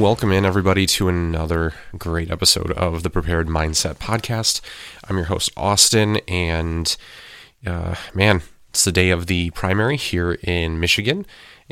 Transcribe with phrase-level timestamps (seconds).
[0.00, 4.62] Welcome in, everybody, to another great episode of the Prepared Mindset Podcast.
[5.06, 6.96] I'm your host, Austin, and
[7.66, 8.40] uh, man,
[8.70, 11.26] it's the day of the primary here in Michigan.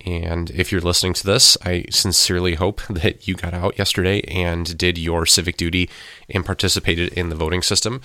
[0.05, 4.77] And if you're listening to this, I sincerely hope that you got out yesterday and
[4.77, 5.89] did your civic duty
[6.29, 8.03] and participated in the voting system.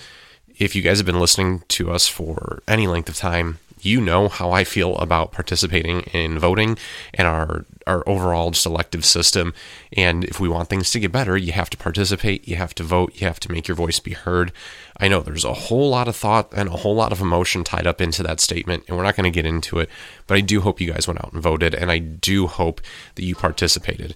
[0.56, 4.28] If you guys have been listening to us for any length of time, you know
[4.28, 6.78] how I feel about participating in voting
[7.12, 9.52] and our our overall just elective system.
[9.94, 12.82] And if we want things to get better, you have to participate, you have to
[12.82, 14.52] vote, you have to make your voice be heard.
[14.98, 17.86] I know there's a whole lot of thought and a whole lot of emotion tied
[17.86, 19.90] up into that statement, and we're not going to get into it,
[20.26, 22.80] but I do hope you guys went out and voted, and I do hope
[23.16, 24.14] that you participated.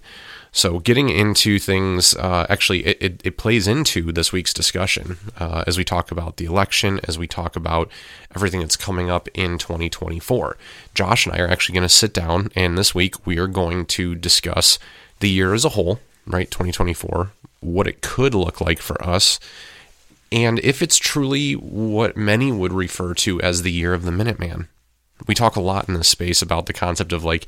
[0.51, 5.63] So, getting into things, uh, actually, it, it, it, plays into this week's discussion uh,
[5.67, 7.91] as we talk about the election, as we talk about
[8.35, 10.57] everything that's coming up in 2024.
[10.95, 13.85] Josh and I are actually going to sit down, and this week we are going
[13.87, 14.79] to discuss
[15.19, 16.49] the year as a whole, right?
[16.49, 19.39] 2024, what it could look like for us,
[20.31, 24.67] and if it's truly what many would refer to as the year of the Minuteman.
[25.27, 27.45] We talk a lot in this space about the concept of like,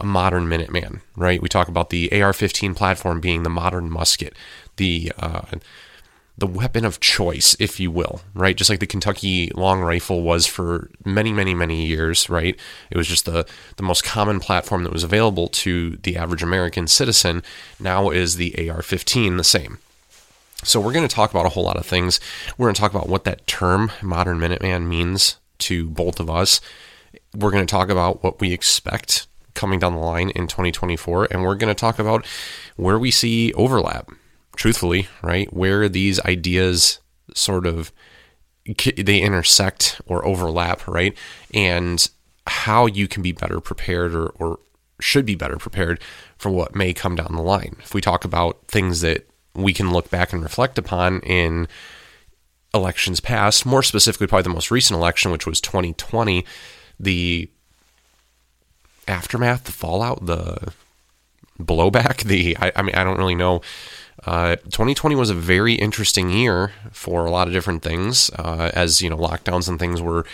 [0.00, 1.42] a modern Minuteman, right?
[1.42, 4.34] We talk about the AR-15 platform being the modern musket,
[4.76, 5.42] the uh,
[6.40, 8.56] the weapon of choice, if you will, right?
[8.56, 12.58] Just like the Kentucky long rifle was for many, many, many years, right?
[12.90, 16.88] It was just the the most common platform that was available to the average American
[16.88, 17.42] citizen.
[17.78, 19.78] Now is the AR-15 the same?
[20.62, 22.20] So we're going to talk about a whole lot of things.
[22.56, 26.60] We're going to talk about what that term modern Minuteman means to both of us.
[27.34, 29.26] We're going to talk about what we expect
[29.60, 32.26] coming down the line in 2024, and we're going to talk about
[32.76, 34.10] where we see overlap.
[34.56, 36.98] Truthfully, right, where these ideas
[37.34, 37.92] sort of
[38.96, 41.16] they intersect or overlap, right,
[41.52, 42.08] and
[42.46, 44.58] how you can be better prepared or, or
[45.00, 46.00] should be better prepared
[46.36, 47.76] for what may come down the line.
[47.80, 51.68] If we talk about things that we can look back and reflect upon in
[52.72, 56.44] elections past, more specifically, probably the most recent election, which was 2020,
[56.98, 57.50] the
[59.10, 60.72] aftermath, the fallout, the
[61.58, 63.60] blowback, the I, I mean I don't really know.
[64.26, 69.00] Uh, 2020 was a very interesting year for a lot of different things, uh, as
[69.00, 70.26] you know, lockdowns and things were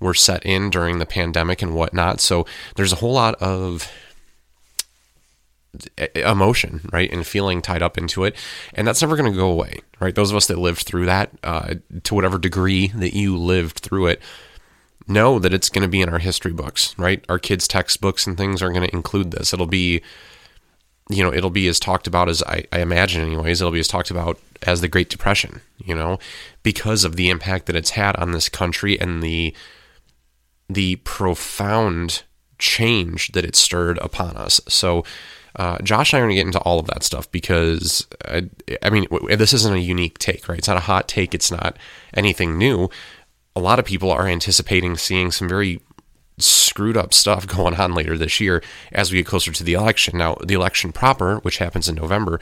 [0.00, 2.20] were set in during the pandemic and whatnot.
[2.20, 2.46] So
[2.76, 3.90] there's a whole lot of
[6.14, 8.36] emotion, right, and feeling tied up into it,
[8.74, 10.14] and that's never going to go away, right?
[10.14, 11.74] Those of us that lived through that, uh,
[12.04, 14.22] to whatever degree that you lived through it,
[15.06, 17.24] know that it's going to be in our history books, right?
[17.28, 19.52] Our kids' textbooks and things are going to include this.
[19.52, 20.02] It'll be,
[21.10, 23.60] you know, it'll be as talked about as I, I, imagine, anyways.
[23.60, 26.18] It'll be as talked about as the Great Depression, you know,
[26.62, 29.54] because of the impact that it's had on this country and the
[30.68, 32.22] the profound
[32.58, 34.60] change that it stirred upon us.
[34.68, 35.04] So.
[35.56, 38.50] Uh, Josh and I are going to get into all of that stuff because, I,
[38.82, 40.58] I mean, this isn't a unique take, right?
[40.58, 41.32] It's not a hot take.
[41.32, 41.76] It's not
[42.12, 42.90] anything new
[43.56, 45.80] a lot of people are anticipating seeing some very
[46.38, 50.18] screwed up stuff going on later this year as we get closer to the election.
[50.18, 52.40] Now, the election proper, which happens in November,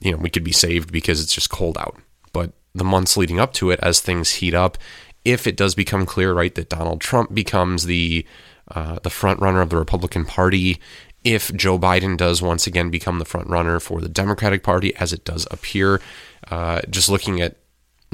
[0.00, 1.96] you know, we could be saved because it's just cold out.
[2.32, 4.76] But the months leading up to it, as things heat up,
[5.24, 8.26] if it does become clear, right, that Donald Trump becomes the
[8.68, 10.80] uh, the front runner of the Republican Party,
[11.22, 15.12] if Joe Biden does once again become the front runner for the Democratic Party, as
[15.12, 16.00] it does appear,
[16.50, 17.56] uh, just looking at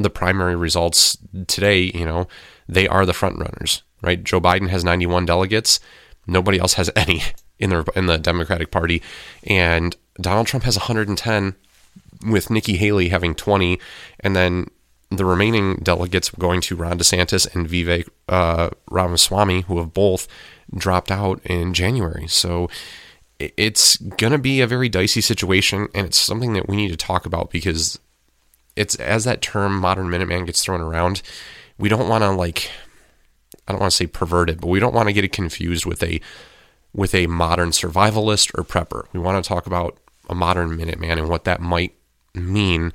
[0.03, 1.17] the primary results
[1.47, 2.29] today, you know,
[2.69, 4.23] they are the front runners, right?
[4.23, 5.81] Joe Biden has 91 delegates.
[6.27, 7.23] Nobody else has any
[7.59, 9.03] in the in the Democratic Party,
[9.45, 11.55] and Donald Trump has 110,
[12.27, 13.79] with Nikki Haley having 20,
[14.21, 14.69] and then
[15.11, 20.29] the remaining delegates going to Ron DeSantis and Vivek uh, Ramaswamy, who have both
[20.75, 22.29] dropped out in January.
[22.29, 22.71] So
[23.39, 26.97] it's going to be a very dicey situation, and it's something that we need to
[26.97, 27.99] talk about because
[28.77, 31.23] it's as that term modern Minuteman gets thrown around,
[31.79, 32.71] we don't want to like
[33.67, 36.03] I don't want to say perverted, but we don't want to get it confused with
[36.03, 36.21] a
[36.93, 39.07] with a modern survivalist or prepper.
[39.13, 41.95] We want to talk about a modern Minuteman and what that might
[42.35, 42.93] mean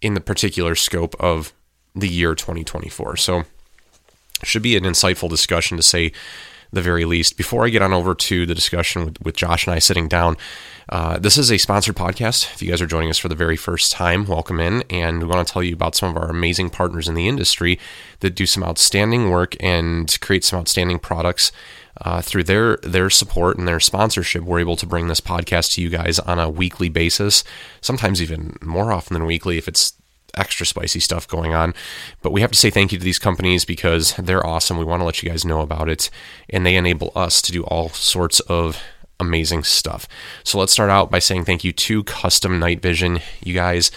[0.00, 1.52] in the particular scope of
[1.94, 3.16] the year 2024.
[3.16, 3.44] So
[4.42, 6.12] should be an insightful discussion to say
[6.72, 7.36] the very least.
[7.36, 10.36] Before I get on over to the discussion with, with Josh and I sitting down,
[10.88, 12.52] uh, this is a sponsored podcast.
[12.54, 14.82] If you guys are joining us for the very first time, welcome in.
[14.90, 17.78] And we want to tell you about some of our amazing partners in the industry
[18.20, 21.52] that do some outstanding work and create some outstanding products.
[22.00, 25.80] Uh, through their their support and their sponsorship, we're able to bring this podcast to
[25.80, 27.44] you guys on a weekly basis,
[27.80, 29.92] sometimes even more often than weekly if it's
[30.36, 31.72] extra spicy stuff going on.
[32.20, 34.76] But we have to say thank you to these companies because they're awesome.
[34.76, 36.10] We want to let you guys know about it,
[36.50, 38.82] and they enable us to do all sorts of
[39.20, 40.06] amazing stuff.
[40.42, 43.20] So let's start out by saying thank you to Custom Night Vision.
[43.42, 43.90] You guys,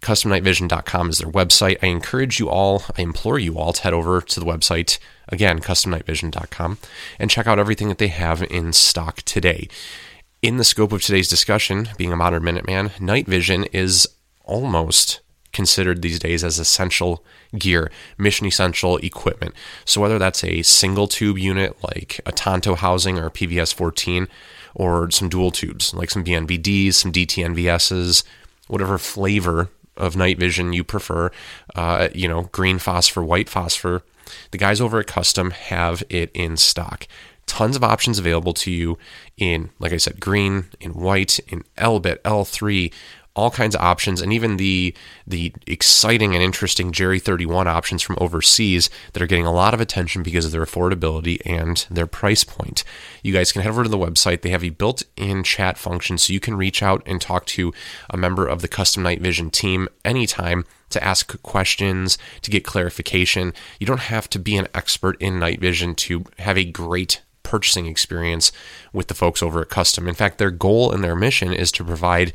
[0.00, 1.78] customnightvision.com is their website.
[1.82, 4.98] I encourage you all, I implore you all to head over to the website,
[5.28, 6.78] again, customnightvision.com,
[7.18, 9.68] and check out everything that they have in stock today.
[10.40, 14.08] In the scope of today's discussion, being a modern Minuteman, night vision is
[14.44, 15.20] almost
[15.58, 17.24] considered these days as essential
[17.58, 19.52] gear, mission essential equipment.
[19.84, 24.28] So whether that's a single tube unit like a Tonto housing or a PVS 14,
[24.76, 28.22] or some dual tubes like some BNVDs, some DTNVSs,
[28.68, 31.32] whatever flavor of night vision you prefer,
[31.74, 34.02] uh, you know, green phosphor, white phosphor,
[34.52, 37.08] the guys over at Custom have it in stock.
[37.46, 38.96] Tons of options available to you
[39.36, 42.92] in, like I said, green, in white, in Elbit, L3,
[43.38, 44.94] all kinds of options, and even the
[45.26, 49.80] the exciting and interesting Jerry 31 options from overseas that are getting a lot of
[49.80, 52.82] attention because of their affordability and their price point.
[53.22, 54.42] You guys can head over to the website.
[54.42, 57.72] They have a built-in chat function, so you can reach out and talk to
[58.10, 63.52] a member of the Custom Night Vision team anytime to ask questions, to get clarification.
[63.78, 67.86] You don't have to be an expert in night vision to have a great purchasing
[67.86, 68.52] experience
[68.92, 70.06] with the folks over at Custom.
[70.06, 72.32] In fact, their goal and their mission is to provide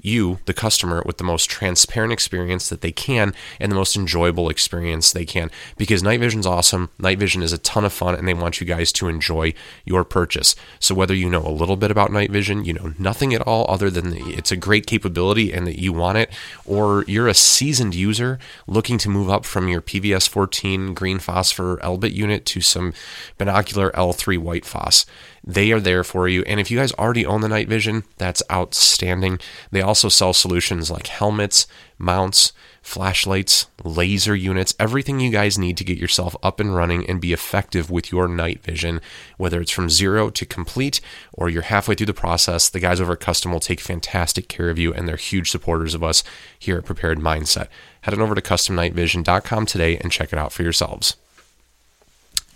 [0.00, 4.48] you, the customer, with the most transparent experience that they can and the most enjoyable
[4.48, 5.50] experience they can.
[5.76, 6.90] Because night vision's awesome.
[6.98, 9.54] Night vision is a ton of fun and they want you guys to enjoy
[9.84, 10.54] your purchase.
[10.78, 13.66] So whether you know a little bit about night vision, you know nothing at all
[13.68, 16.30] other than it's a great capability and that you want it,
[16.64, 21.78] or you're a seasoned user looking to move up from your PVS 14 green phosphor
[21.78, 22.92] Elbit unit to some
[23.36, 25.06] binocular L3 white phos
[25.48, 26.42] they are there for you.
[26.42, 29.38] And if you guys already own the night vision, that's outstanding.
[29.70, 31.66] They also sell solutions like helmets,
[31.96, 32.52] mounts,
[32.82, 37.32] flashlights, laser units, everything you guys need to get yourself up and running and be
[37.32, 39.00] effective with your night vision,
[39.38, 41.00] whether it's from zero to complete
[41.32, 42.68] or you're halfway through the process.
[42.68, 45.94] The guys over at Custom will take fantastic care of you and they're huge supporters
[45.94, 46.22] of us
[46.58, 47.68] here at Prepared Mindset.
[48.02, 51.16] Head on over to customnightvision.com today and check it out for yourselves.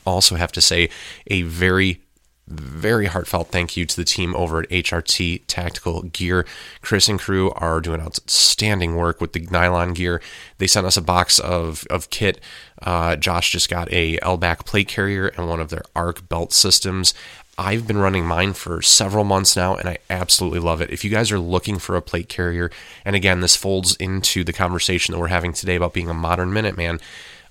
[0.04, 0.90] Also, have to say
[1.28, 2.01] a very
[2.48, 6.44] very heartfelt thank you to the team over at HRT Tactical Gear.
[6.80, 10.20] Chris and crew are doing outstanding work with the nylon gear.
[10.58, 12.40] They sent us a box of, of kit.
[12.80, 17.14] Uh, Josh just got a LBAC plate carrier and one of their ARC belt systems.
[17.58, 20.90] I've been running mine for several months now and I absolutely love it.
[20.90, 22.70] If you guys are looking for a plate carrier,
[23.04, 26.50] and again, this folds into the conversation that we're having today about being a modern
[26.50, 27.00] Minuteman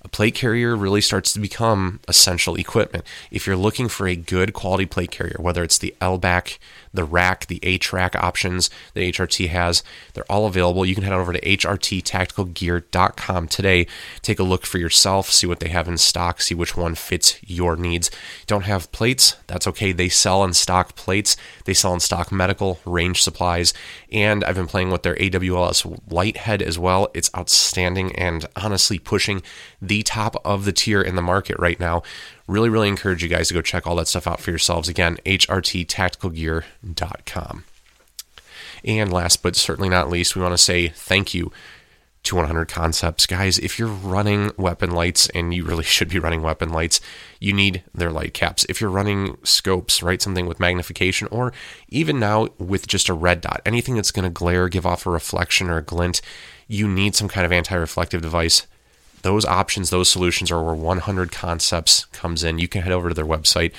[0.04, 3.04] a plate carrier really starts to become essential equipment.
[3.30, 6.58] If you're looking for a good quality plate carrier, whether it's the LBAC,
[6.92, 9.82] the rack, the A-Track options that HRT has,
[10.14, 10.84] they're all available.
[10.84, 13.86] You can head over to hrttacticalgear.com today.
[14.20, 17.38] Take a look for yourself, see what they have in stock, see which one fits
[17.42, 18.10] your needs.
[18.46, 19.36] Don't have plates?
[19.46, 19.92] That's okay.
[19.92, 21.36] They sell in stock plates.
[21.64, 23.72] They sell in stock medical, range supplies,
[24.12, 27.08] and I've been playing with their AWLS light head as well.
[27.14, 29.42] It's outstanding and honestly pushing
[29.80, 32.02] the top of the tier in the market right now.
[32.46, 34.88] Really, really encourage you guys to go check all that stuff out for yourselves.
[34.88, 37.64] Again, hrttacticalgear.com.
[38.84, 41.50] And last but certainly not least, we want to say thank you
[42.24, 43.26] to 100 Concepts.
[43.26, 47.00] Guys, if you're running weapon lights, and you really should be running weapon lights,
[47.40, 48.64] you need their light caps.
[48.68, 51.52] If you're running scopes, right, something with magnification, or
[51.88, 55.10] even now with just a red dot, anything that's going to glare, give off a
[55.10, 56.20] reflection or a glint,
[56.68, 58.66] you need some kind of anti reflective device
[59.22, 62.58] those options, those solutions are where 100 Concepts comes in.
[62.58, 63.72] You can head over to their website,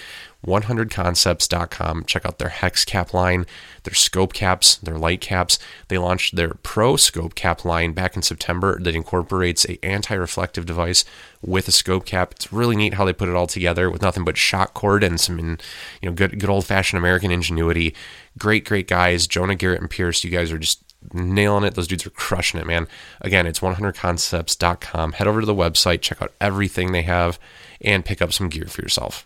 [0.45, 2.03] 100concepts.com.
[2.05, 3.45] Check out their hex cap line,
[3.83, 5.59] their scope caps, their light caps.
[5.87, 11.05] They launched their Pro scope cap line back in September that incorporates a anti-reflective device
[11.41, 12.31] with a scope cap.
[12.31, 15.19] It's really neat how they put it all together with nothing but shock cord and
[15.19, 15.57] some you
[16.03, 17.95] know good good old-fashioned American ingenuity.
[18.37, 20.23] Great great guys, Jonah Garrett and Pierce.
[20.23, 20.82] You guys are just
[21.13, 21.75] nailing it.
[21.75, 22.87] Those dudes are crushing it, man.
[23.21, 25.13] Again, it's 100concepts.com.
[25.13, 27.39] Head over to the website, check out everything they have,
[27.81, 29.25] and pick up some gear for yourself.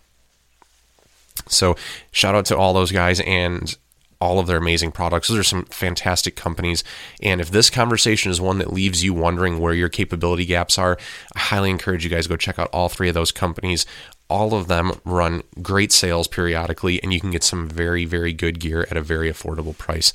[1.48, 1.75] So,
[2.12, 3.75] shout out to all those guys and
[4.19, 5.27] all of their amazing products.
[5.27, 6.84] Those are some fantastic companies.
[7.22, 10.98] And if this conversation is one that leaves you wondering where your capability gaps are,
[11.36, 13.86] I highly encourage you guys to go check out all three of those companies.
[14.29, 18.60] All of them run great sales periodically, and you can get some very, very good
[18.60, 20.12] gear at a very affordable price.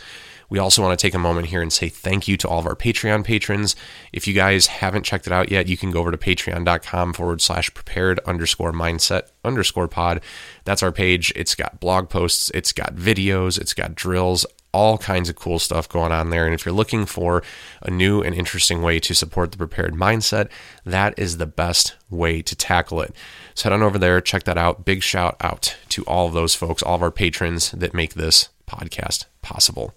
[0.53, 2.67] We also want to take a moment here and say thank you to all of
[2.67, 3.75] our Patreon patrons.
[4.13, 7.41] If you guys haven't checked it out yet, you can go over to patreon.com forward
[7.41, 10.21] slash prepared underscore mindset underscore pod.
[10.65, 11.33] That's our page.
[11.35, 14.45] It's got blog posts, it's got videos, it's got drills,
[14.75, 16.45] all kinds of cool stuff going on there.
[16.45, 17.43] And if you're looking for
[17.81, 20.51] a new and interesting way to support the prepared mindset,
[20.85, 23.17] that is the best way to tackle it.
[23.55, 24.85] So head on over there, check that out.
[24.85, 28.51] Big shout out to all of those folks, all of our patrons that make this
[28.67, 29.95] podcast possible.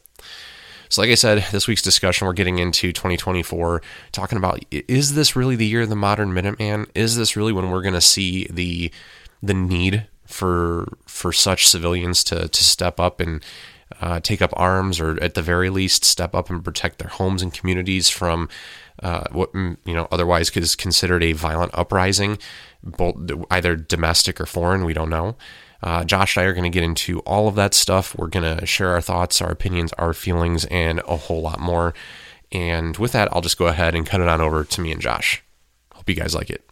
[0.95, 3.81] So, like I said, this week's discussion, we're getting into 2024,
[4.13, 6.87] talking about is this really the year of the modern Minuteman?
[6.95, 8.89] Is this really when we're going to see the
[9.43, 13.43] the need for for such civilians to to step up and
[13.99, 17.41] uh, take up arms, or at the very least, step up and protect their homes
[17.41, 18.47] and communities from
[19.03, 22.37] uh, what mm, you know otherwise is considered a violent uprising,
[22.81, 23.17] both
[23.51, 24.85] either domestic or foreign.
[24.85, 25.35] We don't know.
[25.85, 28.17] Uh, Josh and I are going to get into all of that stuff.
[28.17, 31.93] We're going to share our thoughts, our opinions, our feelings, and a whole lot more.
[32.51, 34.99] And with that, I'll just go ahead and cut it on over to me and
[34.99, 35.43] Josh.
[35.93, 36.67] Hope you guys like it.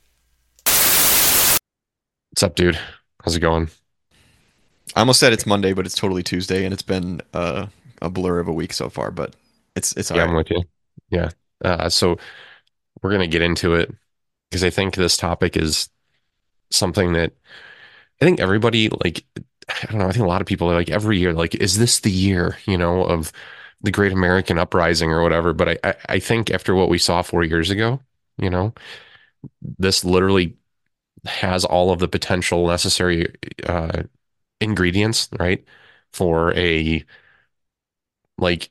[2.32, 2.80] What's up, dude?
[3.24, 3.70] How's it going?
[4.96, 7.68] I almost said it's Monday, but it's totally Tuesday, and it's been uh,
[8.02, 9.12] a blur of a week so far.
[9.12, 9.36] But
[9.76, 10.30] it's it's yeah, right.
[10.30, 10.64] I'm with you.
[11.10, 11.30] Yeah.
[11.64, 12.18] Uh, so
[13.04, 13.94] we're gonna get into it
[14.50, 15.90] because I think this topic is
[16.72, 17.34] something that
[18.22, 19.26] I think everybody like
[19.70, 20.08] I don't know.
[20.08, 22.58] I think a lot of people are like every year, like, is this the year,
[22.66, 23.32] you know, of
[23.82, 25.54] the Great American Uprising or whatever?
[25.54, 28.00] But I, I, I think after what we saw four years ago,
[28.38, 28.74] you know,
[29.80, 30.58] this literally
[31.26, 33.34] has all of the potential necessary
[33.66, 34.04] uh,
[34.60, 35.64] ingredients, right,
[36.12, 37.04] for a
[38.38, 38.70] like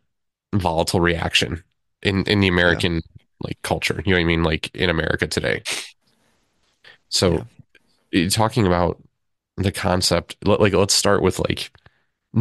[0.55, 1.63] volatile reaction
[2.03, 3.25] in in the American yeah.
[3.41, 4.03] like culture.
[4.05, 4.43] You know what I mean?
[4.43, 5.63] Like in America today.
[7.09, 7.47] So,
[8.11, 8.29] yeah.
[8.29, 9.02] talking about
[9.63, 11.71] the concept like let's start with like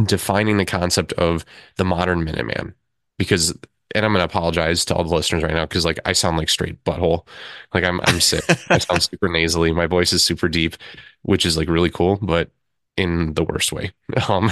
[0.04, 1.44] defining the concept of
[1.76, 2.74] the modern minuteman.
[3.18, 3.56] Because
[3.94, 6.36] and i'm going to apologize to all the listeners right now because like i sound
[6.38, 7.26] like straight butthole.
[7.74, 8.44] Like i'm i'm sick.
[8.70, 9.72] I sound super nasally.
[9.72, 10.76] My voice is super deep
[11.22, 12.50] which is like really cool but
[12.96, 13.92] in the worst way.
[14.28, 14.50] Um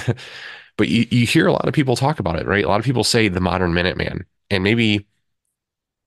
[0.76, 2.64] but you, you hear a lot of people talk about it right?
[2.64, 4.24] A lot of people say the modern minuteman.
[4.50, 5.06] And maybe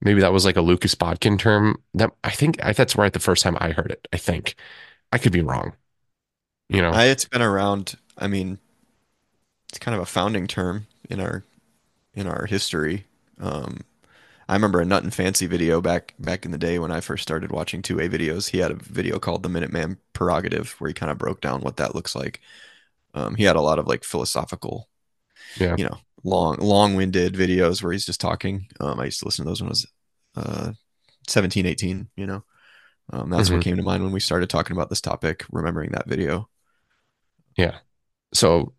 [0.01, 3.20] maybe that was like a Lucas Botkin term that i think I, that's right the
[3.20, 4.55] first time i heard it i think.
[5.12, 5.74] I could be wrong
[6.74, 7.96] you know, I, it's been around.
[8.18, 8.60] I mean,
[9.70, 11.44] it's kind of a founding term in our
[12.13, 13.06] in our history.
[13.39, 13.82] Um,
[14.50, 17.82] I remember a Nutnfancy video back back in the day when I first started watching
[17.82, 18.50] 2A videos.
[18.50, 21.77] He had a video called the Minuteman Prerogative where he kind of broke down what
[21.77, 22.42] that looks like.
[23.13, 24.89] Um, he had a lot of like philosophical,
[25.58, 28.68] yeah, you know, long long-winded videos where he's just talking.
[28.80, 29.88] Um, I used to listen to those when I was
[30.36, 30.72] uh,
[31.27, 32.44] 17, 18, you know.
[33.12, 33.58] Um, that's mm-hmm.
[33.58, 36.50] what came to mind when we started talking about this topic, remembering that video.
[37.56, 37.78] Yeah.
[38.34, 38.74] So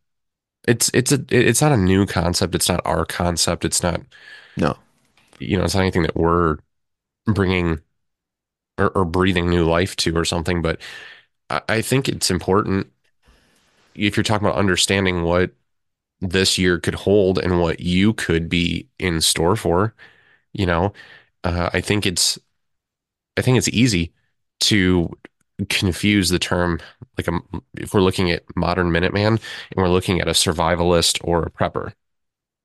[0.67, 2.55] it's it's a it's not a new concept.
[2.55, 3.65] It's not our concept.
[3.65, 4.01] It's not
[4.57, 4.77] no.
[5.39, 6.59] You know, it's not anything that we're
[7.27, 7.81] bringing
[8.79, 10.63] or, or breathing new life to or something.
[10.63, 10.81] But
[11.51, 12.91] I, I think it's important
[13.95, 15.51] if you're talking about understanding what
[16.21, 19.95] this year could hold and what you could be in store for.
[20.53, 20.93] You know,
[21.43, 22.39] uh, I think it's
[23.37, 24.13] I think it's easy
[24.61, 25.11] to
[25.69, 26.81] confuse the term
[27.19, 29.41] like a, um, if we're looking at modern Minuteman and
[29.77, 31.93] we're looking at a survivalist or a prepper.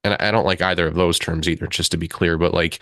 [0.04, 2.80] And I don't like either of those terms either, just to be clear, but like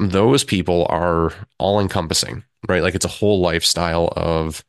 [0.00, 2.82] those people are all encompassing, right?
[2.82, 4.64] Like it's a whole lifestyle of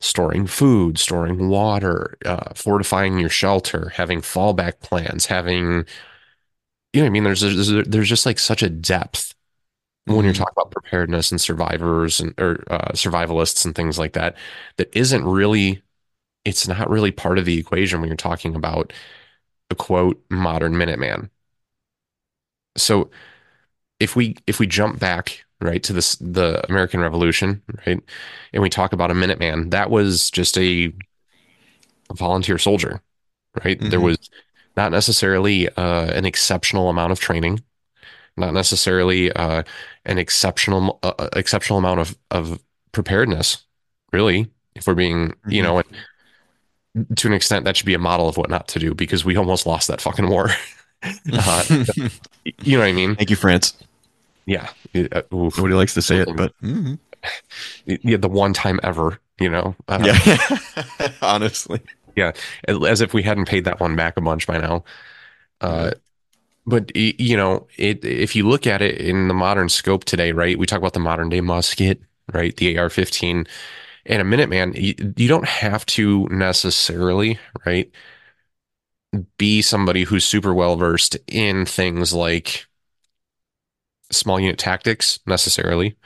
[0.00, 5.86] storing food, storing water, uh, fortifying your shelter, having fallback plans, having,
[6.92, 9.34] you know, I mean, there's, there's, there's just like such a depth
[10.06, 10.42] when you're mm-hmm.
[10.42, 14.36] talking about preparedness and survivors and or uh, survivalists and things like that
[14.76, 15.82] that isn't really
[16.44, 18.92] it's not really part of the equation when you're talking about
[19.68, 21.28] the quote modern minuteman
[22.76, 23.10] so
[23.98, 28.00] if we if we jump back right to this the american revolution right
[28.52, 30.92] and we talk about a minuteman that was just a,
[32.10, 33.00] a volunteer soldier
[33.64, 33.90] right mm-hmm.
[33.90, 34.30] there was
[34.76, 37.60] not necessarily uh, an exceptional amount of training
[38.36, 39.62] not necessarily uh,
[40.06, 42.60] an exceptional uh, uh, exceptional amount of of
[42.92, 43.64] preparedness.
[44.12, 45.50] Really, if we're being, mm-hmm.
[45.50, 45.82] you know,
[47.16, 49.36] to an extent, that should be a model of what not to do because we
[49.36, 50.50] almost lost that fucking war.
[51.32, 51.64] uh,
[52.44, 53.16] you know what I mean?
[53.16, 53.76] Thank you, France.
[54.46, 56.94] Yeah, uh, nobody likes to say it, but mm-hmm.
[57.84, 59.74] yeah, the one time ever, you know.
[59.88, 61.80] Uh, yeah, honestly.
[62.14, 62.32] Yeah,
[62.66, 64.84] as if we hadn't paid that one back a bunch by now.
[65.60, 65.90] Uh,
[66.66, 70.58] but you know, it, if you look at it in the modern scope today, right?
[70.58, 72.56] We talk about the modern day musket, right?
[72.56, 73.46] The AR-15
[74.06, 74.74] and a Minuteman.
[74.80, 77.90] You, you don't have to necessarily, right,
[79.38, 82.66] be somebody who's super well versed in things like
[84.10, 85.96] small unit tactics necessarily.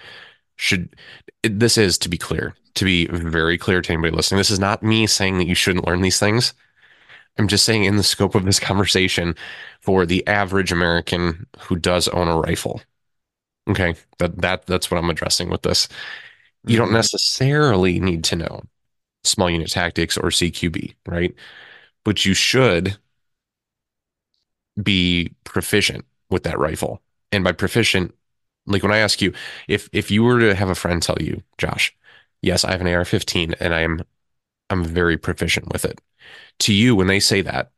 [0.57, 0.95] Should
[1.43, 4.39] this is to be clear, to be very clear to anybody listening.
[4.39, 6.53] This is not me saying that you shouldn't learn these things.
[7.39, 9.35] I'm just saying, in the scope of this conversation,
[9.81, 12.83] for the average American who does own a rifle,
[13.69, 15.89] okay, that that that's what I'm addressing with this.
[16.67, 16.95] You don't Mhm.
[16.95, 18.63] necessarily need to know
[19.25, 21.35] small unit tactics or CQB, right?
[22.05, 22.99] But you should
[24.83, 27.03] be proficient with that rifle.
[27.33, 28.15] And by proficient,
[28.67, 29.33] like when I ask you,
[29.69, 31.95] if if you were to have a friend tell you, Josh,
[32.43, 34.03] yes, I have an AR-15 and I am
[34.71, 36.01] I'm very proficient with it.
[36.61, 37.71] To you, when they say that,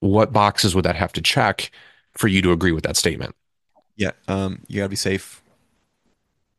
[0.00, 1.70] what boxes would that have to check
[2.16, 3.34] for you to agree with that statement?
[3.96, 5.42] Yeah, um, you gotta be safe.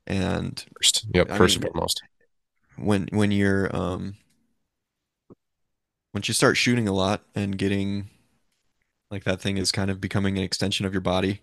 [0.08, 2.04] And First, yep, I first and foremost.
[2.78, 4.16] when when you're um,
[6.14, 8.10] once you start shooting a lot and getting
[9.10, 11.42] like that thing is kind of becoming an extension of your body,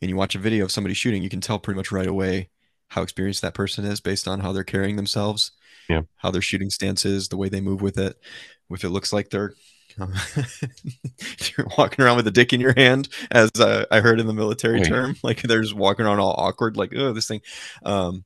[0.00, 2.50] and you watch a video of somebody shooting, you can tell pretty much right away
[2.88, 5.52] how experienced that person is based on how they're carrying themselves,
[5.92, 6.02] Yeah.
[6.16, 8.16] how their shooting stance is, the way they move with it.
[8.70, 9.54] If it looks like they're
[9.98, 14.32] you're walking around with a dick in your hand, as uh, I heard in the
[14.32, 14.88] military Right.
[14.88, 17.42] term, like they're just walking around all awkward, like oh this thing,
[17.84, 18.24] um,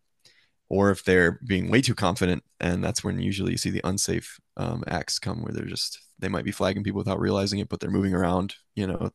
[0.69, 4.39] or if they're being way too confident, and that's when usually you see the unsafe
[4.57, 7.81] um, acts come, where they're just they might be flagging people without realizing it, but
[7.81, 9.11] they're moving around, you know,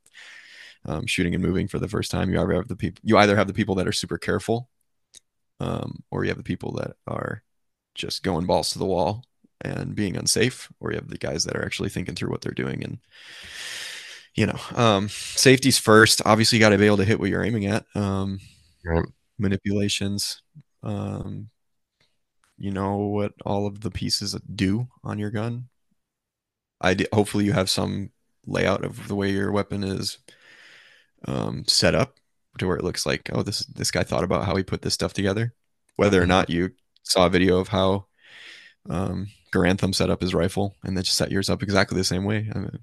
[0.85, 2.29] um, shooting and moving for the first time.
[2.29, 4.69] You either have the people you either have the people that are super careful,
[5.59, 7.43] um, or you have the people that are
[7.95, 9.23] just going balls to the wall
[9.61, 12.51] and being unsafe, or you have the guys that are actually thinking through what they're
[12.51, 12.99] doing and
[14.35, 16.21] you know, um, safety's first.
[16.25, 17.85] Obviously, you got to be able to hit what you're aiming at.
[17.95, 18.39] Um,
[18.83, 19.05] Right.
[19.37, 20.41] manipulations.
[20.83, 21.49] Um,
[22.57, 25.67] you know what all of the pieces do on your gun.
[26.79, 28.11] I d- hopefully you have some
[28.45, 30.17] layout of the way your weapon is
[31.25, 32.17] um, set up
[32.57, 34.93] to where it looks like, oh, this this guy thought about how he put this
[34.93, 35.53] stuff together.
[35.95, 36.71] Whether or not you
[37.03, 38.05] saw a video of how
[38.89, 42.03] um, Garand Thumb set up his rifle and then just set yours up exactly the
[42.03, 42.49] same way.
[42.53, 42.79] I'm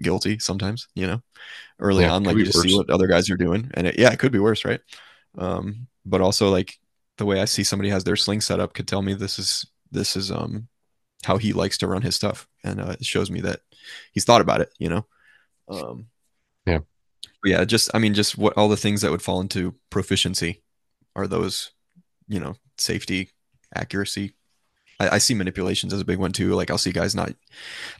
[0.00, 1.22] guilty sometimes, you know.
[1.80, 4.12] Early Yeah, on, like you just see what other guys are doing, and it, yeah,
[4.12, 4.80] it could be worse, right?
[5.38, 6.78] Um, but also like
[7.18, 9.66] the way I see somebody has their sling set up could tell me this is
[9.92, 10.68] this is um
[11.24, 13.60] how he likes to run his stuff, and uh, it shows me that
[14.12, 15.06] he's thought about it, you know.
[15.68, 16.08] Um,
[16.66, 16.80] Yeah.
[17.44, 20.62] yeah, just I mean, just what all the things that would fall into proficiency
[21.14, 21.72] are those,
[22.28, 23.30] you know, safety,
[23.74, 24.34] accuracy.
[25.00, 26.54] I, I see manipulations as a big one too.
[26.54, 27.34] Like I'll see guys not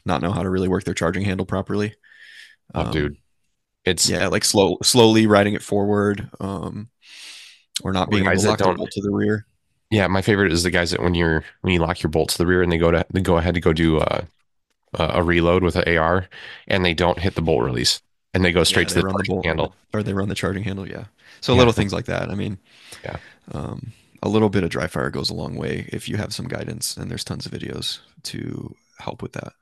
[0.05, 1.95] not know how to really work their charging handle properly.
[2.73, 3.17] Oh, Um, dude.
[3.85, 6.89] It's yeah, like slow slowly riding it forward, um,
[7.83, 9.45] or not being able to lock the bolt to the rear.
[9.89, 12.37] yeah, my favorite is the guys that when you're when you lock your bolt to
[12.37, 14.21] the rear and they go to they go ahead to go do uh,
[14.93, 16.27] a reload with an AR
[16.67, 18.01] and they don't hit the bolt release
[18.33, 19.75] and they go straight Yeah, to the run the charging bolt handle.
[19.93, 20.87] or they run the charging handle.
[20.87, 21.05] Yeah,
[21.41, 21.57] so Yeah.
[21.57, 22.29] little things like that.
[22.29, 22.57] I mean,
[23.03, 23.17] Yeah.
[23.53, 23.93] um,
[24.27, 26.97] a little bit of dry fire goes a long way if you have some guidance,
[26.97, 29.53] and there's tons of videos to help with that.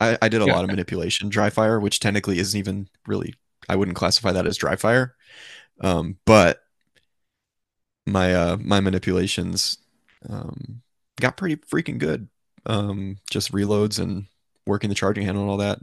[0.00, 0.54] I, I did a Yeah.
[0.54, 3.34] lot of manipulation dry fire, which technically isn't even really.
[3.68, 5.14] I wouldn't classify that as dry fire,
[5.80, 6.60] um, but
[8.06, 9.78] my uh, my manipulations
[10.28, 10.82] um,
[11.20, 12.28] got pretty freaking good.
[12.66, 14.26] Um, just reloads and
[14.66, 15.78] working the charging handle and all that.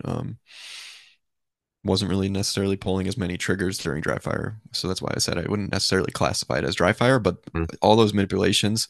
[1.84, 5.20] Um, wasn't really necessarily pulling as many triggers during dry fire, so that's why I
[5.20, 7.20] said I wouldn't necessarily classify it as dry fire.
[7.20, 7.76] But Mm.
[7.82, 8.88] all those manipulations,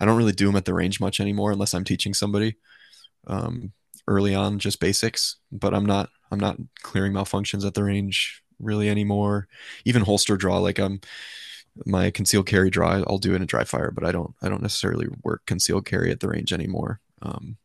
[0.00, 2.56] I don't really do them at the range much anymore unless I'm teaching somebody.
[3.26, 3.72] Um,
[4.08, 8.88] early on, just basics, but I'm not I'm not clearing malfunctions at the range really
[8.88, 9.48] anymore.
[9.84, 11.00] Even holster draw, like I'm
[11.86, 14.62] my concealed carry draw, I'll do it in dry fire, but I don't I don't
[14.62, 17.00] necessarily work concealed carry at the range anymore.
[17.22, 17.56] Um,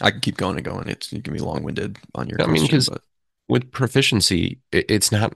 [0.00, 0.88] I can keep going and going.
[0.88, 3.02] It's you can be long winded on your I mean, question, 'cause- but
[3.50, 5.34] With proficiency, it's not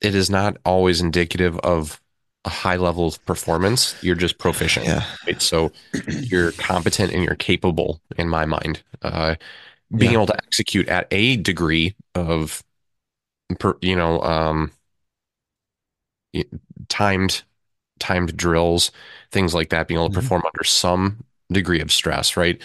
[0.00, 2.00] it is not always indicative of
[2.44, 3.94] a high level of performance.
[4.02, 4.86] You're just proficient.
[4.86, 5.40] yeah, Right?
[5.40, 5.70] So
[6.08, 8.82] you're competent and you're capable in my mind.
[9.02, 9.36] Uh,
[9.96, 10.18] being Yeah.
[10.18, 12.64] able to execute at a degree of,
[13.60, 14.72] per, you know, um,
[16.88, 17.42] timed,
[17.98, 18.90] timed drills,
[19.30, 20.14] things like that, being able to Mhm.
[20.14, 22.60] perform under some degree of stress, right?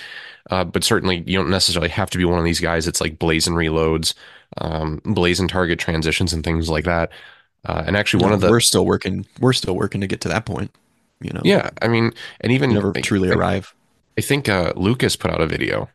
[0.49, 2.87] Uh, but certainly you don't necessarily have to be one of these guys.
[2.87, 4.13] It's like blazing reloads,
[4.57, 7.11] um, blazing target transitions and things like that.
[7.65, 9.25] Uh, and actually one No, of the, we're still working.
[9.39, 10.71] We're still working to get to that point.
[11.19, 13.73] You know, yeah, I mean, and even never I- truly I- arrive.
[14.17, 15.89] I think uh, Lucas put out a video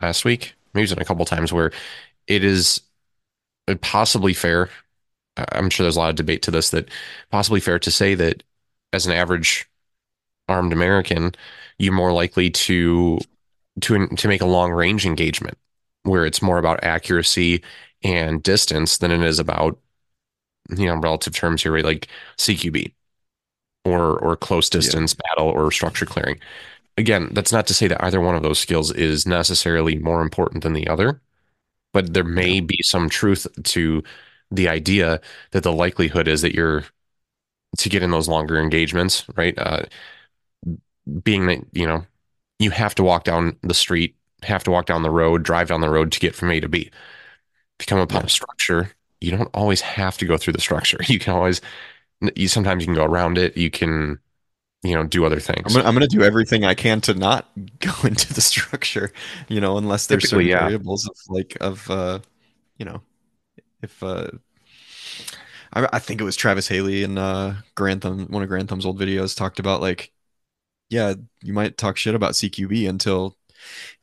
[0.00, 1.70] last week, maybe it's been a couple times, where
[2.26, 2.80] it is
[3.80, 4.68] possibly fair.
[5.36, 6.88] I'm sure there's a lot of debate to this that
[7.30, 8.42] possibly fair to say that
[8.92, 9.68] as an average
[10.48, 11.32] armed American,
[11.78, 13.18] you're more likely to
[13.80, 15.56] to to make a long range engagement
[16.04, 17.62] where it's more about accuracy
[18.04, 19.78] and distance than it is about
[20.76, 21.84] you know relative terms here, right?
[21.84, 22.94] Like CQB
[23.84, 26.40] or or close distance battle or structure clearing.
[26.98, 30.62] again, that's not to say that either one of those skills is necessarily more important
[30.64, 31.20] than the other,
[31.92, 32.54] but there Yeah.
[32.54, 34.02] may be some truth to
[34.50, 35.20] the idea
[35.52, 36.84] that the likelihood is that you're
[37.78, 39.58] to get in those longer engagements, right?
[39.58, 39.82] Uh,
[41.22, 42.04] being that, you know,
[42.58, 45.80] you have to walk down the street, have to walk down the road, drive down
[45.80, 46.90] the road to get from A to B.
[47.80, 50.98] If you come upon a structure, you don't always have to go through the structure.
[51.08, 51.60] You can always,
[52.36, 53.56] you sometimes you can go around it.
[53.56, 54.20] You can,
[54.84, 55.72] you know, do other I'm things.
[55.72, 59.12] gonna, I'm gonna do everything I can to not go into the structure,
[59.48, 60.70] you know, unless there's Typically, certain yeah.
[60.70, 62.18] variables of like of uh,
[62.78, 63.02] you know,
[63.82, 64.30] if uh,
[65.72, 68.86] I, I think it was Travis Haley in uh Garand Thumb, one of Garand Thumb's
[68.86, 70.12] old videos talked about like,
[70.90, 73.36] yeah, you might talk shit about CQB until,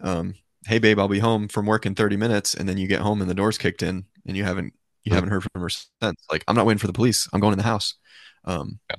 [0.02, 0.36] um,
[0.68, 3.22] hey babe, I'll be home from work in 30 minutes, and then you get home
[3.22, 5.16] and the door's kicked in, and you haven't you Mhm.
[5.16, 6.26] haven't heard from her since.
[6.32, 7.28] Like, I'm not waiting for the police.
[7.34, 7.96] I'm going in the house.
[8.46, 8.96] Um, Yeah.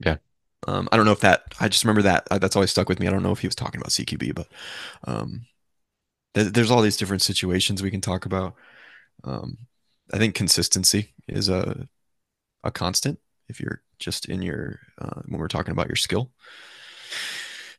[0.00, 0.18] Yeah.
[0.66, 1.44] Um, I don't know if that.
[1.60, 2.26] I just remember that.
[2.30, 3.06] Uh, that's always stuck with me.
[3.06, 4.48] I don't know if he was talking about CQB, but
[5.04, 5.46] um,
[6.34, 8.54] th- there's all these different situations we can talk about.
[9.24, 9.58] Um,
[10.12, 11.88] I think consistency is a
[12.64, 16.32] a constant if you're just in your uh, when we're talking about your skill,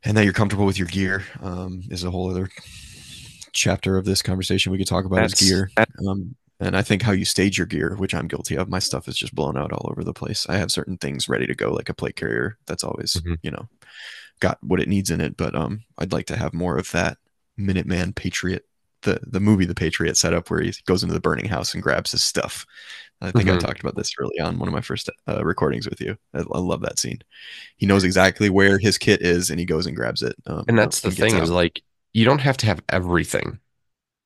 [0.03, 2.49] and that you're comfortable with your gear um, is a whole other
[3.53, 5.71] chapter of this conversation we could talk about is gear.
[6.07, 8.69] Um, and I think how you stage your gear, which I'm guilty of.
[8.69, 10.45] My stuff is just blown out all over the place.
[10.47, 13.37] I have certain things ready to go, like a plate carrier that's always, Mhm.
[13.41, 13.67] you know,
[14.39, 15.37] got what it needs in it.
[15.37, 17.17] But um, I'd like to have more of that
[17.59, 18.65] Minuteman Patriot,
[19.03, 21.83] the the movie The Patriot set up where he goes into the burning house and
[21.83, 22.65] grabs his stuff.
[23.21, 23.61] I think I Mhm.
[23.61, 26.17] talked about this early on one of my first uh, recordings with you.
[26.33, 27.19] I, I love that scene.
[27.77, 30.35] He knows exactly where his kit is, and he goes and grabs it.
[30.47, 31.81] Um, And that's the thing is like
[32.13, 33.59] you don't have to have everything,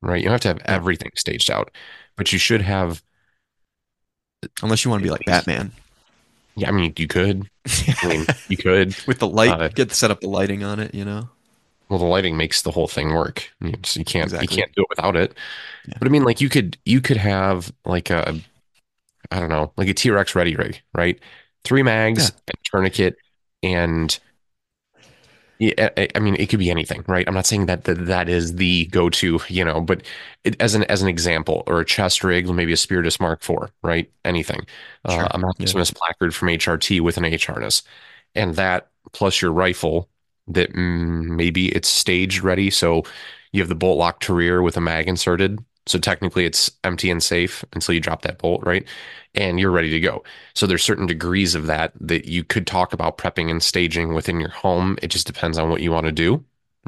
[0.01, 0.17] right?
[0.19, 1.71] You don't have to have everything staged out,
[2.17, 3.03] but you should have.
[4.61, 5.71] unless you want to be like Batman.
[6.55, 7.49] Yeah, I mean, you could.
[8.03, 8.95] I mean, you could.
[9.07, 10.93] with the light, Uh, get set up the lighting on it.
[10.95, 11.29] You know,
[11.89, 13.49] Well, the lighting makes the whole thing work.
[13.61, 14.25] You, just- you can't.
[14.25, 14.47] Exactly.
[14.55, 15.33] You can't do it without it.
[15.87, 15.95] Yeah.
[15.99, 16.77] But I mean, like you could.
[16.85, 18.39] You could have like a.
[19.31, 21.19] I don't know, like a T Rex ready rig, right?
[21.63, 23.15] Three mags, and tourniquet,
[23.63, 24.17] and.
[25.57, 27.25] Yeah, I, mean, it could be anything, right?
[27.25, 30.03] I'm not saying that that, that is the go-to, you know, but
[30.43, 33.71] it, as an as an example, or a chest rig, maybe a Spiritus Mark IV,
[33.81, 34.11] right?
[34.25, 34.65] Anything.
[35.09, 35.23] Sure.
[35.23, 37.83] Uh, a Maximus placard from HRT with an H harness,
[38.35, 40.09] and that plus your rifle
[40.47, 43.03] that mm, maybe it's staged ready, so
[43.51, 45.59] you have the bolt lock to rear with a mag inserted.
[45.87, 48.87] So technically, it's empty and safe until you drop that bolt, right?
[49.35, 50.23] And you're ready to go.
[50.55, 54.39] So there's certain degrees of that that you could talk about prepping and staging within
[54.39, 54.97] your home.
[55.01, 56.43] It just depends on what you want to do,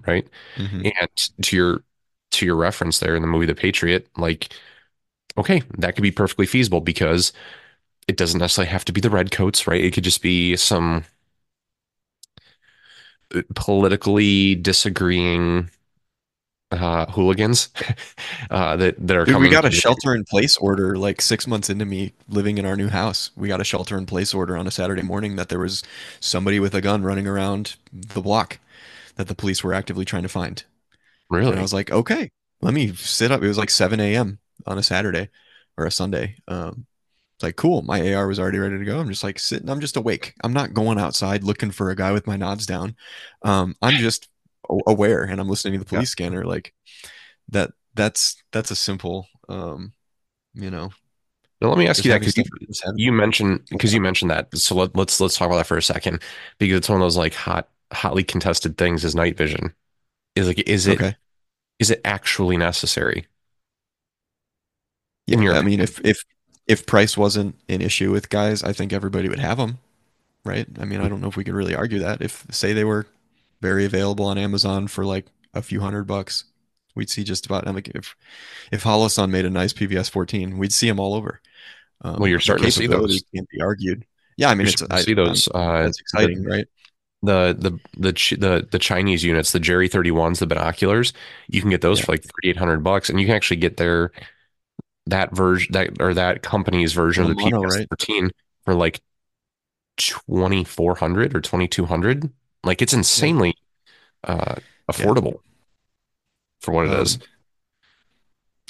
[0.08, 0.28] right?
[0.58, 0.84] Mhm.
[0.84, 1.84] And to your
[2.32, 4.50] to your reference there in the movie The Patriot, like,
[5.38, 7.34] okay, that could be perfectly feasible because
[8.08, 9.84] it doesn't necessarily have to be the red coats, right?
[9.84, 11.06] It could just be some
[13.56, 15.70] politically disagreeing
[16.72, 17.70] uh, hooligans
[18.52, 19.42] uh, that that are Dude, coming.
[19.42, 22.78] we got a shelter in place order like six months into me living in our
[22.78, 23.32] new house.
[23.36, 25.84] We got a shelter in place order on a Saturday morning that there was
[26.22, 28.60] somebody with a gun running around the block
[29.16, 30.64] that the police were actively trying to find.
[31.50, 31.60] And Really?
[31.60, 33.44] I was like, okay, let me sit up.
[33.44, 34.40] It was like 7 a.m.
[34.68, 35.30] on a Saturday
[35.78, 36.38] or a Sunday.
[36.48, 36.88] Um,
[37.38, 37.84] it's like, cool.
[37.84, 39.00] My AR was already ready to go.
[39.00, 39.70] I'm just like sitting.
[39.70, 40.34] I'm just awake.
[40.44, 42.96] I'm not going outside looking for a guy with my nods down.
[43.44, 44.28] Um, I'm just
[44.88, 46.00] aware and I'm listening to the Yeah.
[46.00, 46.44] police scanner.
[46.46, 46.74] Like
[47.50, 49.94] that, that's, that's a simple, um,
[50.56, 50.92] you know,
[51.62, 54.02] Now, let me ask you that because you, stuff- just having- you mentioned because you
[54.02, 54.56] mentioned that.
[54.58, 56.22] So let, let's let's talk about that for a second
[56.60, 59.74] because it's one of those like hot hotly contested things is night vision.
[60.36, 61.16] Is like is it is okay.
[61.94, 63.28] it actually necessary?
[65.28, 66.24] Yeah, I mean, if if
[66.68, 69.80] if price wasn't an issue with guys, I think everybody would have them,
[70.46, 70.68] right?
[70.80, 72.22] I mean, I don't know if we could really argue that.
[72.22, 73.08] If say they were
[73.62, 76.46] very available on Amazon for like a few hundred bucks,
[76.96, 77.68] we'd see just about.
[77.68, 78.16] I mean, if
[78.72, 81.42] if Holosun made a nice PVS 14, we'd see them all over.
[82.02, 83.24] Um, Well, you're starting to see those.
[83.34, 84.06] Can't be argued.
[84.38, 85.48] Yeah, I mean, it's I, see those.
[85.54, 86.68] I'm- Uh, that's exciting, right?
[87.24, 91.14] the the the the the Chinese units, the Jerry 31s, the binoculars,
[91.48, 92.06] you can get those Yeah.
[92.06, 94.12] for like 3800 bucks and you can actually get their
[95.10, 97.88] that version that or that company's version of the PPS right?
[97.90, 98.32] 13
[98.64, 99.02] for like
[99.98, 102.30] 2400 or 2200.
[102.64, 103.56] Like it's insanely
[104.24, 104.56] uh
[104.90, 105.40] affordable
[106.62, 107.16] for what it is.
[107.16, 107.22] Um,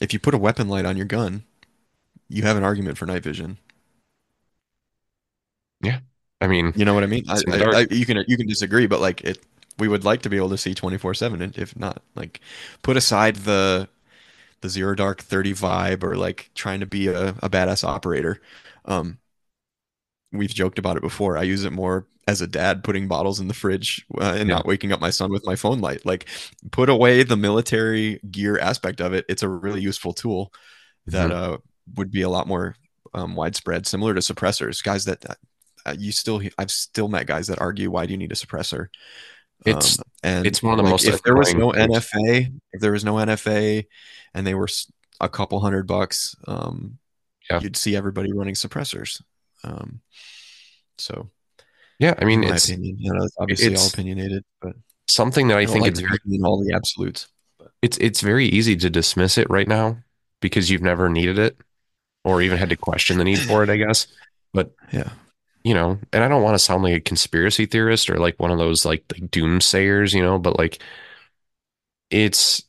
[0.02, 1.44] If you put a weapon light on your gun,
[2.30, 3.58] you have an argument for night vision.
[5.82, 6.00] Yeah
[6.42, 7.26] i mean, You know what I mean?
[7.28, 7.80] I, the I.
[7.80, 9.40] I, you can you can disagree, but like it,
[9.80, 11.42] we would like to be able to see twenty four seven.
[11.56, 12.42] If not, like
[12.84, 13.90] put aside the
[14.62, 18.42] the zero dark thirty vibe or like trying to be a, a badass operator.
[18.86, 19.20] Um,
[20.32, 21.38] we've joked about it before.
[21.38, 24.56] I use it more as a dad putting bottles in the fridge uh, and Yeah.
[24.56, 26.06] not waking up my son with my phone light.
[26.06, 26.28] Like,
[26.72, 29.26] put away the military gear aspect of it.
[29.30, 30.52] It's a really useful tool
[31.08, 31.34] that Mhm.
[31.34, 31.58] uh,
[31.96, 32.76] would be a lot more
[33.14, 34.84] um, widespread, similar to suppressors.
[34.84, 35.26] Guys that
[35.86, 38.88] uh, you still, I've still met guys that argue, why do you need a suppressor?
[39.66, 41.72] It's Um, and it's one of the like, most if there was no.
[41.72, 43.86] NFA, if there was no NFA,
[44.34, 44.68] and they were
[45.20, 47.00] a couple hundred bucks, um,
[47.50, 47.62] Yeah.
[47.62, 49.22] you'd see everybody running suppressors.
[49.64, 50.02] Um,
[50.98, 51.30] so,
[52.00, 54.76] Yeah, I mean it's opinion, you know, it's obviously all opinionated, but
[55.08, 57.28] something that I I think like it's very all the absolutes.
[57.58, 59.98] But it's it's very easy to dismiss it right now
[60.40, 61.58] because you've never needed it
[62.24, 64.08] or even had to question the need for it, I guess.
[64.54, 65.10] But yeah,
[65.68, 68.52] you know, and I don't want to sound like a conspiracy theorist or like one
[68.52, 70.80] of those like, like doomsayers, you know, but like
[72.10, 72.64] it's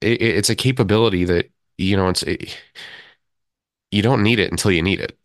[0.00, 2.56] it, it's a capability that you know it's it,
[3.90, 5.18] you don't need it until you need it,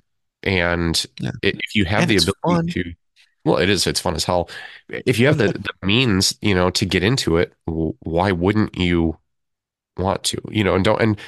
[0.43, 2.67] and yeah, i if you have and the ability fun.
[2.69, 2.93] to,
[3.45, 4.49] well, it is it's fun as hell.
[4.89, 9.17] If you have the, the means, you know, to get into it, why wouldn't you
[9.97, 10.41] want to?
[10.51, 11.19] You know, and don't and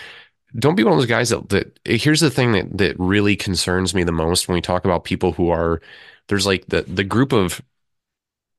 [0.58, 3.94] don't be one of those guys that that here's the thing that that really concerns
[3.94, 5.82] me the most when we talk about people who are
[6.28, 7.62] there's like the the group of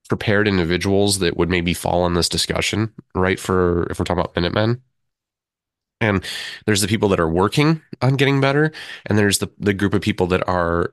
[0.09, 3.41] prepared individuals that would maybe fall in this discussion, right?
[3.41, 4.83] For if we're talking about Minutemen.
[6.01, 6.25] And
[6.67, 8.73] there's the people that are working on getting better,
[9.07, 10.93] and there's the, the group of people that are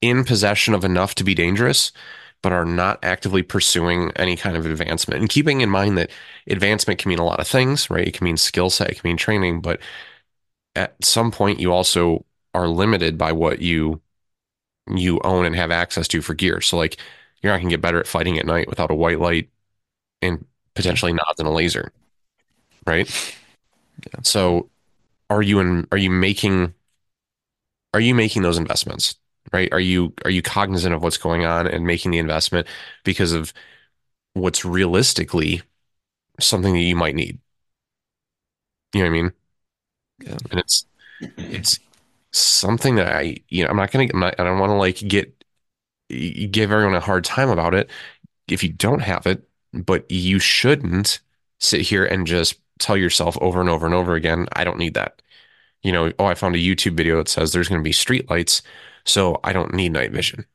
[0.00, 1.92] in possession of enough to be dangerous,
[2.44, 5.18] but are not actively pursuing any kind of advancement.
[5.22, 6.10] And keeping in mind that
[6.46, 8.06] advancement can mean a lot of things, right?
[8.06, 9.80] It can mean skill set, it can mean training, but
[10.76, 14.00] at some point you also are limited by what you
[14.94, 16.60] you own and have access to for gear.
[16.60, 16.98] So like
[17.42, 19.48] you're not gonna get better at fighting at night without a white light
[20.22, 21.92] and potentially nods and a laser,
[22.86, 23.08] right?
[24.06, 24.20] Yeah.
[24.22, 24.70] So
[25.30, 26.74] are you in are you making
[27.94, 29.16] are you making those investments?
[29.54, 29.72] Right?
[29.72, 32.66] Are you are you cognizant of what's going on and making the investment
[33.04, 33.52] because of
[34.34, 35.62] what's realistically
[36.40, 37.38] something that you might need?
[38.92, 39.32] You know what I mean?
[40.20, 40.38] Yeah.
[40.50, 40.86] And it's
[41.20, 41.80] it's
[42.32, 44.96] something that I you know I'm not gonna I'm not, I don't want to like
[45.08, 45.44] get
[46.50, 47.90] give everyone a hard time about it
[48.48, 51.20] if you don't have it, but you shouldn't
[51.60, 54.94] sit here and just tell yourself over and over and over again, I don't need
[54.94, 55.22] that.
[55.82, 58.30] You know, oh, I found a YouTube video that says there's going to be street
[58.30, 58.62] lights,
[59.06, 60.46] so I don't need night vision.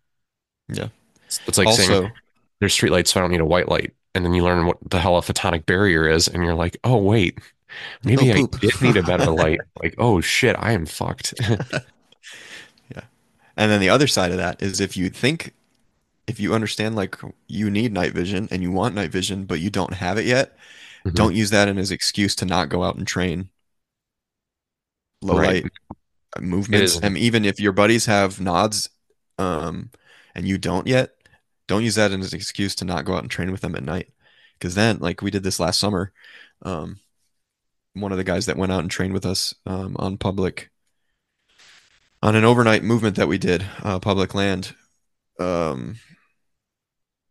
[0.67, 0.89] Yeah.
[1.25, 2.11] It's, it's like saying
[2.59, 3.93] there's street lights, so I don't need a white light.
[4.15, 6.97] And then you learn what the hell a photonic barrier is, and you're like, oh
[6.97, 7.39] wait,
[8.03, 9.59] maybe Oh, I did need a better light.
[9.81, 11.33] Like, oh shit, I am fucked.
[11.49, 13.03] yeah.
[13.55, 15.53] And then the other side of that is if you think,
[16.27, 17.15] if you understand like
[17.47, 20.57] you need night vision and you want night vision, but you don't have it yet,
[21.05, 21.13] Mhm.
[21.13, 23.49] don't use that as an excuse to not go out and train
[25.21, 25.63] low Right.
[25.63, 25.71] light
[26.39, 26.95] movements.
[27.03, 28.89] And even if your buddies have nods,
[29.37, 29.91] um,
[30.35, 31.15] and you don't yet,
[31.67, 33.83] don't use that as an excuse to not go out and train with them at
[33.83, 34.11] night.
[34.57, 36.11] Because then, like we did this last summer,
[36.63, 36.99] um,
[37.93, 40.69] one of the guys that went out and trained with us um, on public
[42.21, 44.75] on an overnight movement that we did, uh, public land.
[45.39, 45.95] Um,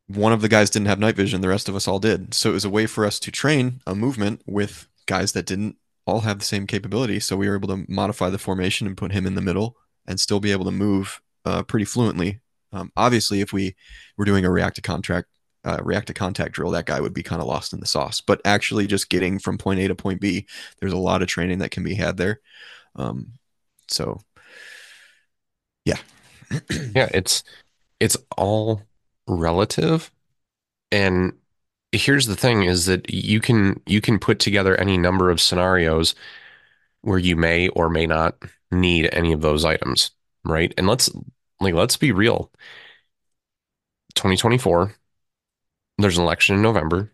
[0.07, 2.33] one of the guys didn't have night vision, the rest of us all did.
[2.33, 5.77] So it was a way for us to train a movement with guys that didn't
[6.09, 7.21] all have the same capability.
[7.21, 10.19] So we were able to modify the formation and put him in the middle and
[10.19, 12.41] still be able to move uh, pretty fluently.
[12.73, 13.77] Um, obviously, if we
[14.17, 15.29] were doing a react to contract,
[15.65, 18.21] uh, react to contact drill, that guy would be kind of lost in the sauce.
[18.23, 20.47] But actually, just getting from point A to point B,
[20.81, 22.41] there's a lot of training that can be had there.
[22.97, 23.33] Um,
[23.89, 24.21] so,
[25.85, 25.99] yeah,
[26.95, 27.43] Yeah, it's
[28.01, 28.83] it's all
[29.27, 30.11] relative.
[30.93, 31.35] And
[31.93, 36.15] here's the thing is that you can you can put together any number of scenarios
[37.03, 38.37] where you may or may not
[38.71, 40.11] need any of those items,
[40.45, 40.73] right?
[40.77, 41.11] And let's
[41.61, 42.51] like let's be real.
[44.15, 44.95] 2024,
[45.99, 47.13] there's an election in November,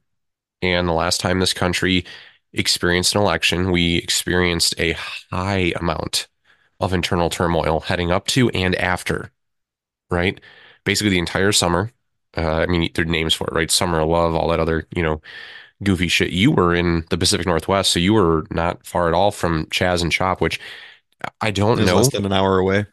[0.62, 2.04] and the last time this country
[2.52, 4.92] experienced an election, we experienced a
[5.30, 6.28] high amount
[6.80, 9.32] of internal turmoil heading up to and after,
[10.10, 10.40] right?
[10.84, 11.92] Basically the entire summer.
[12.36, 13.70] Uh, I mean, there are names for it, right?
[13.70, 15.20] Summer of Love, all that other, you know,
[15.82, 16.30] goofy shit.
[16.30, 20.02] You were in the Pacific Northwest, so you were not far at all from Chaz
[20.02, 20.58] and Chop, which
[21.40, 21.96] I don't know.
[21.96, 22.86] less than an hour away.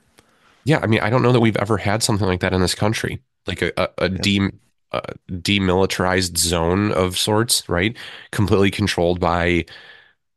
[0.63, 2.75] Yeah, I mean, I don't know that we've ever had something like that in this
[2.75, 4.51] country, like a a, a de,
[4.91, 5.01] a
[5.31, 7.97] demilitarized zone of sorts, right?
[8.31, 9.65] Completely controlled by,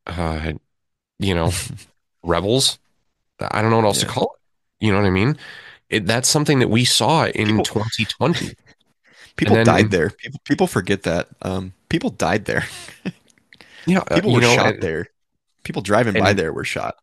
[0.07, 0.53] uh,
[1.19, 1.53] you know,
[2.23, 2.79] rebels.
[3.41, 4.85] I don't know what else to call it.
[4.87, 5.37] You know what I mean?
[5.91, 8.55] It, that's something that we saw in People- 2020.
[9.37, 10.11] People then- died there.
[10.11, 11.29] People, people forget that.
[11.43, 12.65] Um, people died there.
[13.87, 15.09] Yeah, People were know, shot and- there.
[15.63, 16.97] People driving by there were shot.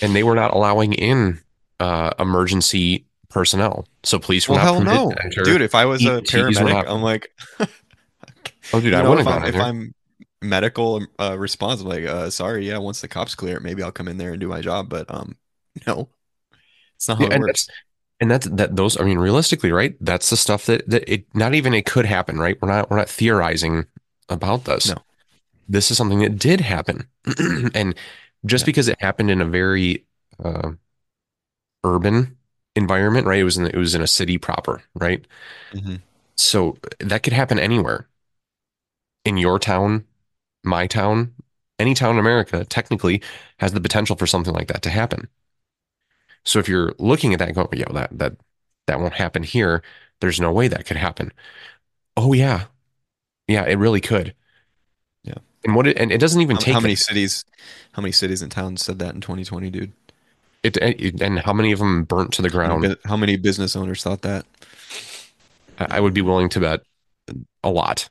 [0.00, 1.40] and they were not allowing in
[1.80, 3.88] uh, emergency personnel.
[4.04, 5.42] So police were Well, not hell no, to enter.
[5.42, 5.62] dude.
[5.62, 6.84] If I was a paramedic.
[6.86, 7.32] I'm like,
[8.72, 9.60] Oh, dude, you I wouldn't if have I'm gone if.
[9.60, 9.94] I'm
[10.42, 12.78] medical uh, response, I'm like, uh, sorry, yeah.
[12.78, 14.88] Once the cops clear it, maybe I'll come in there and do my job.
[14.88, 15.36] But um,
[15.88, 16.08] no,
[16.96, 17.68] it's not how Yeah, it works.
[18.22, 19.96] And that's that those I mean realistically, right?
[20.00, 22.56] That's the stuff that that it not even it could happen, right?
[22.62, 23.86] We're not we're not theorizing
[24.28, 24.90] about this.
[24.90, 25.02] No.
[25.68, 27.08] This is something that did happen.
[27.74, 27.96] and
[28.46, 28.66] just Yeah.
[28.66, 30.06] because it happened in a very
[30.42, 30.70] uh,
[31.82, 32.36] urban
[32.76, 33.40] environment, right?
[33.40, 35.26] It was in the, it was in a city proper, right?
[35.72, 36.00] Mhm.
[36.36, 38.06] So that could happen anywhere.
[39.24, 40.04] In your town,
[40.62, 41.34] my town,
[41.80, 43.20] any town in America technically
[43.58, 45.28] has the potential for something like that to happen.
[46.44, 48.36] So if you're looking at that going, yeah, that that
[48.86, 49.82] that won't happen here,
[50.20, 51.32] there's no way that could happen.
[52.16, 52.66] Oh yeah.
[53.48, 54.34] Yeah, it really could.
[55.24, 55.38] Yeah.
[55.64, 56.98] And what it, and it doesn't even How, take how many that.
[56.98, 57.44] cities?
[57.92, 59.92] How many cities and towns said that in 2020, dude?
[60.62, 62.96] It, and how many of them burnt to the ground?
[63.04, 64.46] how many business owners thought that?
[65.78, 66.80] I I would be willing to bet
[67.62, 68.08] a lot.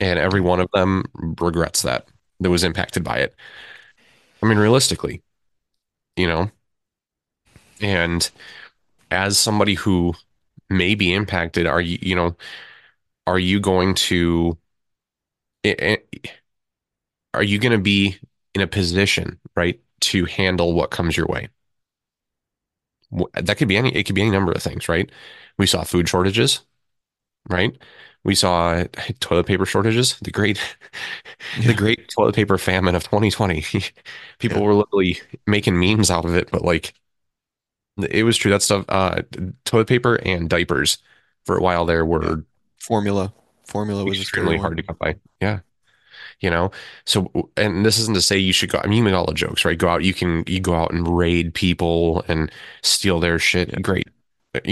[0.00, 2.08] And every one of them regrets that
[2.40, 3.34] that was impacted by it.
[4.42, 5.22] I mean, realistically,
[6.16, 6.50] you know,
[7.80, 8.30] and
[9.10, 10.14] as somebody who
[10.70, 12.36] may be impacted, are you, you know,
[13.26, 14.58] are you going to,
[15.64, 16.34] i- i-
[17.34, 18.18] are you going to be
[18.54, 21.48] in a position, right, to handle what comes your way?
[23.34, 25.10] That could be any, it could be any number of things, right?
[25.58, 26.60] We saw food shortages,
[27.50, 27.76] right?
[28.24, 28.84] We saw
[29.20, 30.60] toilet paper shortages, the great,
[31.64, 33.64] the great toilet paper famine of 2020.
[34.40, 34.62] People Yeah.
[34.62, 36.94] were literally making memes out of it, but like
[37.98, 38.50] it was true.
[38.50, 39.22] That stuff, uh,
[39.64, 40.98] toilet paper and diapers
[41.44, 42.44] for a while there were
[42.80, 43.32] Formula.
[43.66, 45.16] Formula was extremely hard to come by.
[45.40, 45.60] Yeah.
[46.40, 46.70] You know,
[47.06, 49.32] so, and this isn't to say you should go, I mean, you make all the
[49.32, 49.78] jokes, right?
[49.78, 52.50] Go out, you can, you go out and raid people and
[52.82, 53.70] steal their shit.
[53.70, 53.80] Yeah.
[53.80, 54.08] Great.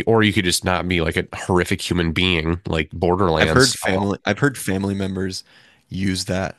[0.06, 3.50] Or you could just not be like a horrific human being like Borderlands.
[3.50, 4.18] I've heard family.
[4.24, 5.44] I've heard family members
[5.88, 6.56] use that.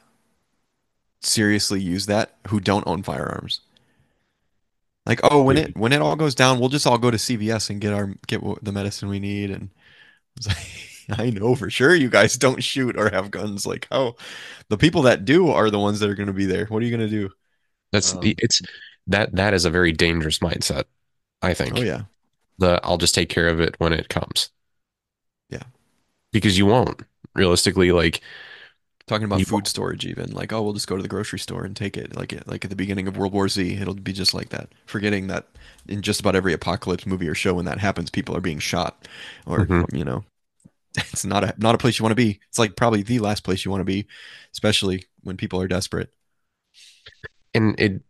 [1.22, 3.62] Seriously, use that who don't own firearms.
[5.06, 7.70] Like, oh, when it when it all goes down, we'll just all go to CVS
[7.70, 9.52] and get our get the medicine we need.
[9.52, 9.70] And
[10.38, 13.66] it's like, I know for sure you guys don't shoot or have guns.
[13.68, 14.16] Like, how
[14.70, 16.66] the people that do are the ones that are going to be there.
[16.68, 17.32] What are you going to do?
[17.92, 18.62] That's Um, it's
[19.08, 20.86] that that is a very dangerous mindset.
[21.42, 22.04] I think Oh yeah,
[22.58, 24.50] the I'll just take care of it when it comes.
[25.50, 25.64] Yeah.
[26.32, 27.02] because you won't
[27.36, 27.92] realistically.
[27.92, 28.22] Like
[29.08, 30.32] talking about food storage even.
[30.32, 32.16] Like, oh, we'll just go to the grocery store and take it.
[32.16, 34.70] Like, like at the beginning of World War Z, it'll be just like that.
[34.86, 35.48] Forgetting that
[35.88, 39.08] in just about every apocalypse movie or show, when that happens, people are being shot,
[39.46, 39.86] or Mhm.
[39.94, 40.24] you know,
[40.98, 42.40] it's not a not a place you want to be.
[42.50, 44.08] It's like probably the last place you want to be,
[44.54, 46.12] especially when people are desperate.
[47.54, 48.02] and it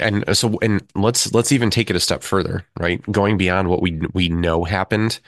[0.00, 3.00] and so and let's let's even take it a step further, right?
[3.12, 5.20] Going beyond what we we know happened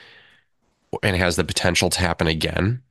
[1.03, 2.81] and has the potential to happen again,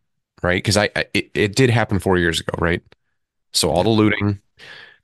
[0.42, 0.56] right?
[0.62, 2.82] Because I, I it, it did happen four years ago, right?
[3.52, 4.40] So all the looting,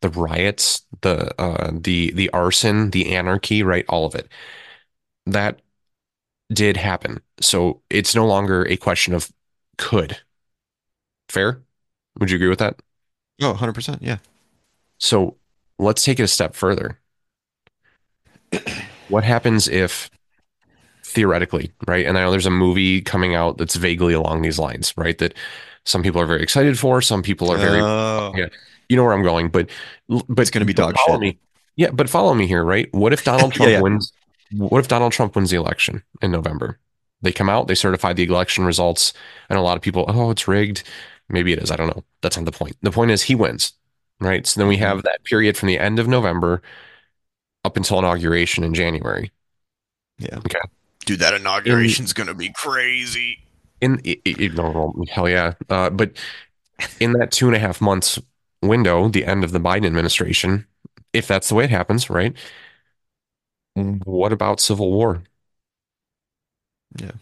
[0.00, 3.84] the riots, the uh the the arson, the anarchy, right?
[3.88, 4.28] All of it.
[5.26, 5.60] That
[6.52, 7.20] did happen.
[7.40, 9.30] So it's no longer a question of
[9.78, 10.18] could.
[11.28, 11.60] Fair?
[12.18, 12.80] Would you agree with that?
[13.42, 14.02] Oh, 100%.
[14.02, 14.18] Yeah.
[14.98, 15.36] So
[15.78, 16.98] let's take it a step further.
[19.08, 20.10] What happens if
[21.16, 22.06] theoretically, right?
[22.06, 25.18] And I know there's a movie coming out that's vaguely along these lines, right?
[25.18, 25.34] That
[25.84, 28.46] some people are very excited for, some people are very Oh, yeah.
[28.88, 29.70] you know where I'm going, but
[30.08, 31.20] but It's gonna be but dog follow shit.
[31.20, 31.38] Me.
[31.76, 32.88] Yeah, but follow me here, right?
[32.94, 33.80] What if Donald Trump yeah.
[33.80, 34.12] wins?
[34.56, 36.78] What if Donald Trump wins the election in November?
[37.22, 39.12] They come out, they certify the election results,
[39.48, 40.84] and a lot of people, oh, it's rigged.
[41.28, 41.70] Maybe it is.
[41.72, 42.04] I don't know.
[42.22, 42.76] That's not the point.
[42.82, 43.72] The point is he wins,
[44.20, 44.46] right?
[44.46, 44.80] So then we Mhm.
[44.80, 46.62] have that period from the end of November
[47.64, 49.32] up until inauguration in January.
[50.18, 50.38] yeah.
[50.38, 50.60] Okay.
[51.06, 53.38] Dude, that inauguration's gonna be crazy.
[53.80, 55.54] in it, it, no, no, hell yeah.
[55.68, 56.16] Uh, but
[57.00, 58.20] in that two and a half months
[58.62, 60.66] window, the end of the Biden administration,
[61.12, 62.36] if that's the way it happens, right?
[64.04, 65.22] What about civil war?
[67.00, 67.12] Yeah.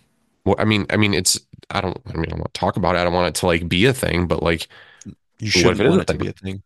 [0.45, 1.39] Well, I mean, I mean, it's
[1.71, 2.99] I don't, I mean, I don't want to talk about it.
[2.99, 4.69] I don't want it to like be a thing, but like,
[5.39, 6.63] You shouldn't if it is want a it to be a thing.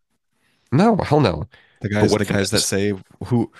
[0.71, 1.47] no, hell no.
[1.81, 2.65] The guys, what the guys that is?
[2.65, 2.93] say
[3.25, 3.51] who,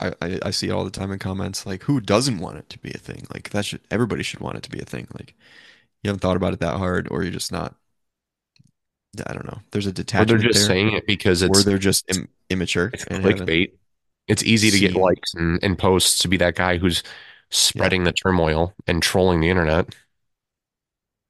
[0.00, 1.66] I, I, I see it all the time in comments.
[1.66, 3.26] Like, who doesn't want it to be a thing?
[3.32, 5.08] Like that should everybody should want it to be a thing.
[5.18, 5.34] Like,
[6.02, 7.76] you haven't thought about it that hard, or you're just not.
[9.26, 9.60] I don't know.
[9.70, 12.94] There's a Or they're just there, saying it because or it's they're just Im- immature
[12.94, 13.72] it's clickbait.
[14.28, 17.02] It's easy to get likes and, and posts to be that guy who's
[17.50, 19.94] spreading the turmoil and trolling the internet.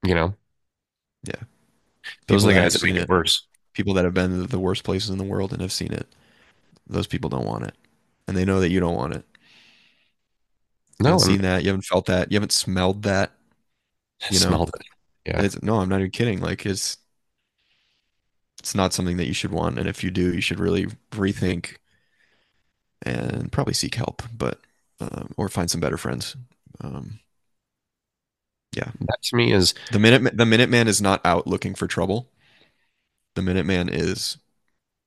[0.03, 0.35] You know,
[1.23, 1.43] yeah
[2.27, 3.09] those People are the that guys have that make seen it it.
[3.09, 3.47] worse.
[3.73, 6.07] people that have been to the worst places in the world and have seen it.
[6.87, 7.75] Those people don't want it,
[8.27, 9.25] and they know that you don't want it.
[10.99, 11.63] You No, haven't and seen that.
[11.63, 12.31] You haven't felt that.
[12.31, 13.31] You haven't smelled that.
[14.29, 14.85] You know, smelled it.
[15.25, 15.45] Yeah.
[15.45, 16.41] it's, no, I'm not even kidding.
[16.41, 16.97] Like it's
[18.59, 19.77] it's not something that you should want.
[19.79, 21.77] And if you do, you should really rethink
[23.03, 24.59] and probably seek help, but
[24.99, 26.35] um, or find some better friends.
[26.81, 27.19] Um,
[28.75, 32.29] yeah, That to me is the minute the Minuteman is not out looking for trouble.
[33.35, 34.37] The Minuteman is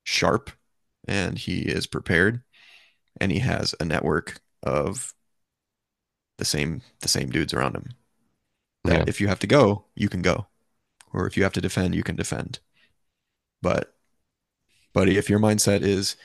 [0.04, 0.52] sharp,
[1.08, 2.42] and he is prepared,
[3.20, 5.14] and he has a network of
[6.38, 7.90] the same the same dudes around him.
[8.84, 9.04] That yeah.
[9.06, 10.46] if you have to go, you can go,
[11.12, 12.60] or if you have to defend, you can defend.
[13.60, 13.92] But,
[14.94, 16.16] buddy, if your mindset is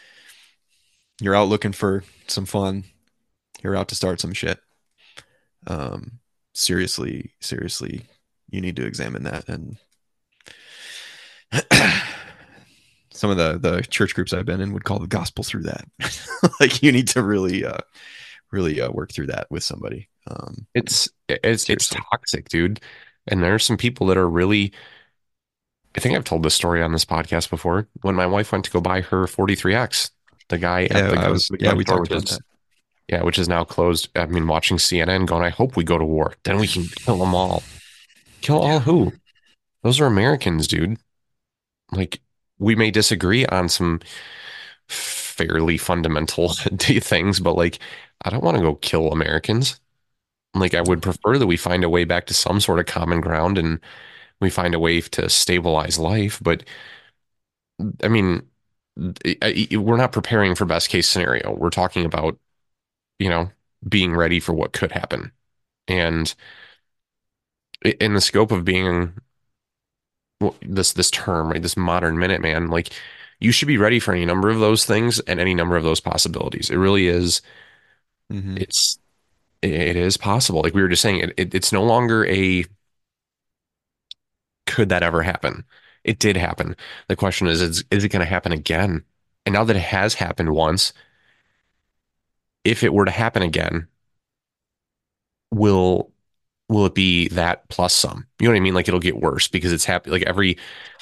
[1.21, 2.85] you're out looking for some fun,
[3.61, 4.59] you're out to start some shit.
[5.67, 6.19] Um,
[6.53, 8.05] seriously, seriously,
[8.49, 9.49] you need to examine that.
[9.49, 9.77] And
[13.15, 15.85] some of the the church groups I've been in would call the gospel through that.
[16.59, 17.77] like you need to really, uh,
[18.51, 20.09] really uh, work through that with somebody.
[20.27, 22.79] Um, It's it's it's toxic, dude.
[23.27, 24.73] And there are some people that are really
[25.95, 27.87] I think I've told this story on this podcast before.
[28.01, 30.11] When my wife went to go buy her 43X,
[30.49, 31.47] the guy yeah, at the I was.
[31.47, 32.41] the Yeah, we talked which about is that.
[33.07, 34.09] yeah, which is now closed.
[34.15, 36.33] I mean, watching CNN, going, I hope we go to war.
[36.43, 37.63] Then we can kill them all.
[38.41, 39.13] Kill all who?
[39.83, 40.97] Those are Americans, dude.
[41.91, 42.19] Like
[42.59, 44.01] we may disagree on some
[44.87, 46.49] fairly fundamental
[46.79, 47.79] things, but like
[48.23, 49.79] I don't want to go kill Americans.
[50.55, 53.21] Like I would prefer that we find a way back to some sort of common
[53.21, 53.79] ground and
[54.41, 56.39] we find a way to stabilize life.
[56.43, 56.63] But
[58.03, 58.43] I mean,
[58.97, 61.53] we're not preparing for best case scenario.
[61.53, 62.37] We're talking about,
[63.19, 63.51] you know,
[63.87, 65.33] being ready for what could happen.
[65.87, 66.33] And
[67.99, 69.13] in the scope of being
[70.61, 72.91] this this term, right, this modern Minuteman, like
[73.39, 75.99] you should be ready for any number of those things and any number of those
[75.99, 76.69] possibilities.
[76.69, 77.41] It really is.
[78.31, 78.59] Mhm.
[78.59, 78.99] It's
[79.61, 80.61] it is possible.
[80.61, 82.65] Like we were just saying, it, it it's no longer a
[84.65, 85.63] could that ever happen?
[86.03, 86.75] It did happen.
[87.07, 89.03] The question is, is, is it going to happen again?
[89.45, 90.93] And now that it has happened once,
[92.65, 93.87] if it were to happen again,
[95.51, 96.11] will
[96.67, 98.25] will it be that plus some?
[98.39, 98.73] You know what I mean?
[98.73, 100.09] Like it'll get worse because it's happy.
[100.09, 100.57] Like every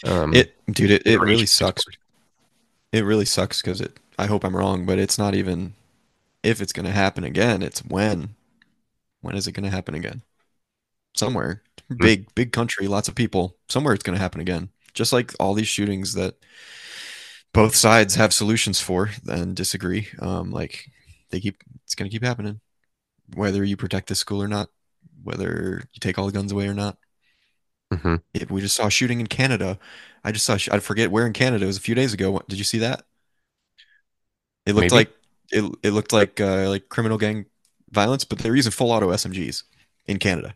[0.05, 1.83] um, It, dude, it, it really sucks.
[2.91, 3.99] It really sucks because it.
[4.19, 5.73] I hope I'm wrong, but it's not even
[6.43, 7.63] if it's going to happen again.
[7.63, 8.35] It's when.
[9.21, 10.21] When is it going to happen again?
[11.15, 11.63] Somewhere.
[11.89, 12.01] worse.
[12.01, 13.55] Big, big country, lots of people.
[13.69, 14.69] Somewhere it's going to happen again.
[14.93, 16.35] Just like all these shootings that
[17.53, 20.09] both sides have solutions for and disagree.
[20.19, 20.91] Um, like
[21.31, 22.59] they keep, it's going to keep happening.
[23.33, 24.69] Whether you protect the school or not,
[25.23, 26.97] whether you take all the guns away or not.
[27.93, 28.21] Mhm.
[28.33, 29.77] It, we just saw a shooting in Canada.
[30.23, 31.63] I just saw, I forget where in Canada.
[31.65, 32.41] It was a few days ago.
[32.47, 33.03] Did you see that?
[34.65, 34.95] It looked Maybe.
[34.95, 35.11] like
[35.51, 37.45] it, it looked like uh, like criminal gang
[37.91, 39.63] violence, but they're using full auto SMGs
[40.07, 40.55] in Canada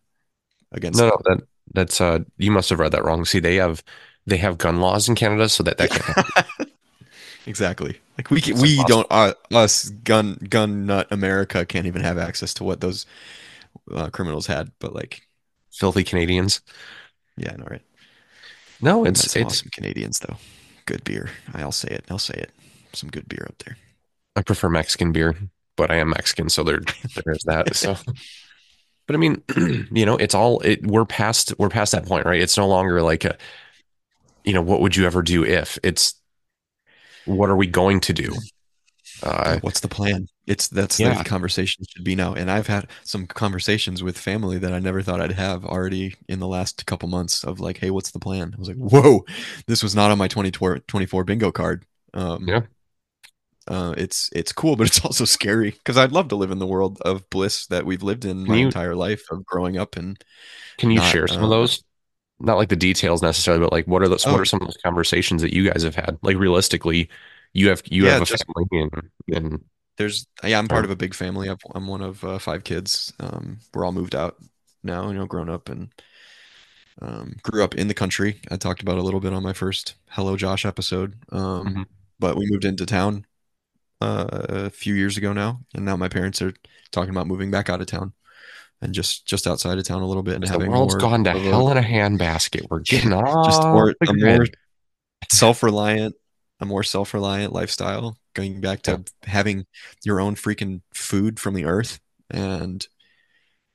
[0.72, 1.00] against.
[1.00, 1.44] No, no, that
[1.74, 3.26] that's uh, you must have read that wrong.
[3.26, 3.84] See, they have
[4.26, 6.72] they have gun laws in Canada, so that that can't happen.
[7.46, 8.00] exactly.
[8.18, 12.54] Like we can, we don't uh, us gun gun nut America can't even have access
[12.56, 13.06] to what those
[13.92, 14.72] uh, criminals had.
[14.80, 15.22] But like,
[15.72, 16.62] Filthy Canadians.
[17.38, 17.82] yeah, no, right.
[18.82, 19.46] No, it's it's.
[19.46, 20.38] awesome Canadians though.
[20.86, 21.30] Good beer.
[21.54, 22.06] I'll say it.
[22.10, 22.52] I'll say it.
[22.94, 23.78] Some good beer up there.
[24.36, 25.36] I prefer Mexican beer,
[25.76, 26.80] but I am Mexican, so there
[27.16, 27.76] there is that.
[27.76, 27.96] So,
[29.08, 29.42] but I mean,
[29.92, 30.86] you know, it's all it.
[30.86, 32.40] We're past we're past that point, right?
[32.40, 33.38] It's no longer like a,
[34.44, 35.80] you know, what would you ever do if?
[35.84, 36.14] It's
[37.26, 38.34] what are we going to do?
[39.24, 40.28] Uh, What's the plan?
[40.48, 41.18] It's that's Yeah.
[41.22, 42.34] the conversation should be now.
[42.34, 46.40] And I've had some conversations with family that I never thought I'd have already in
[46.40, 48.54] the last couple months of like, hey, what's the plan?
[48.56, 49.26] I was like, whoa,
[49.68, 51.86] this was not on my 2024 bingo card.
[52.14, 52.62] Um, Yeah.
[53.68, 56.66] uh, it's it's cool, but it's also scary because I'd love to live in the
[56.68, 59.98] world of bliss that we've lived in Can my you- entire life of growing up
[59.98, 60.18] and
[60.78, 61.84] can you Not, share some of uh, those?
[62.40, 64.26] Not like the details necessarily, but like what are those?
[64.26, 64.40] What Oh.
[64.40, 66.18] are some of those conversations that you guys have had?
[66.22, 67.10] Like realistically,
[67.52, 69.64] you have you Yeah, have a just- family, and, and
[69.98, 71.50] There's yeah, I'm part of a big family.
[71.50, 73.14] I've, I'm one of uh, five kids.
[73.20, 74.38] Um, we're all moved out
[74.84, 75.90] now, you know, grown up and
[77.02, 78.40] um, grew up in the country.
[78.52, 81.16] I talked about a little bit on my first Hello Josh episode.
[81.32, 81.86] Um, Mhm.
[82.20, 83.26] but we moved into town
[84.02, 86.54] uh, a few years ago now, and now my parents are
[86.92, 88.14] talking about moving back out of town
[88.82, 91.24] and just just outside of town a little bit and the having world's more gone
[91.24, 92.68] to hell in a handbasket.
[92.70, 94.46] We're getting off just more more
[95.32, 96.16] self-reliant
[96.60, 99.66] a more self-reliant lifestyle going back to having
[100.04, 102.00] your own freaking food from the earth
[102.30, 102.88] and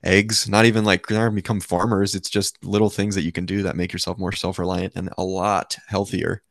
[0.04, 3.46] eggs not even like you're not become farmers it's just little things that you can
[3.46, 6.42] do that make yourself more self-reliant and a lot healthier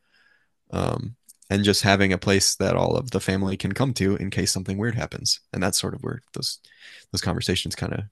[0.72, 1.16] um
[1.50, 4.54] and just having a place that all of the family can come to in case
[4.54, 5.42] something weird happens.
[5.52, 6.60] And that's sort of where those
[7.12, 8.06] those conversations kind of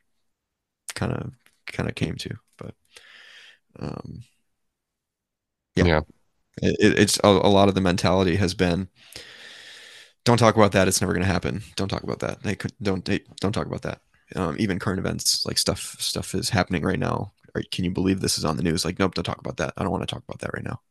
[0.95, 1.33] kind of
[1.67, 2.35] kind of came to.
[2.57, 2.75] But
[3.79, 4.23] um,
[5.75, 6.01] yeah, Yeah.
[6.61, 8.89] It, it's a, a lot of the mentality has been
[10.25, 10.87] don't talk about that.
[10.87, 11.61] It's never going to happen.
[11.75, 12.43] Don't talk about that.
[12.43, 14.01] They could don't they, don't talk about that.
[14.35, 17.33] Um, even current events like stuff stuff is happening right now.
[17.55, 18.85] Or, can you believe this is on the news?
[18.85, 19.73] Like, nope, don't talk about that.
[19.75, 20.81] I don't want to talk about that right now.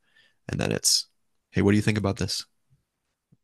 [0.49, 1.07] And then it's,
[1.53, 2.45] hey, what do you think about this?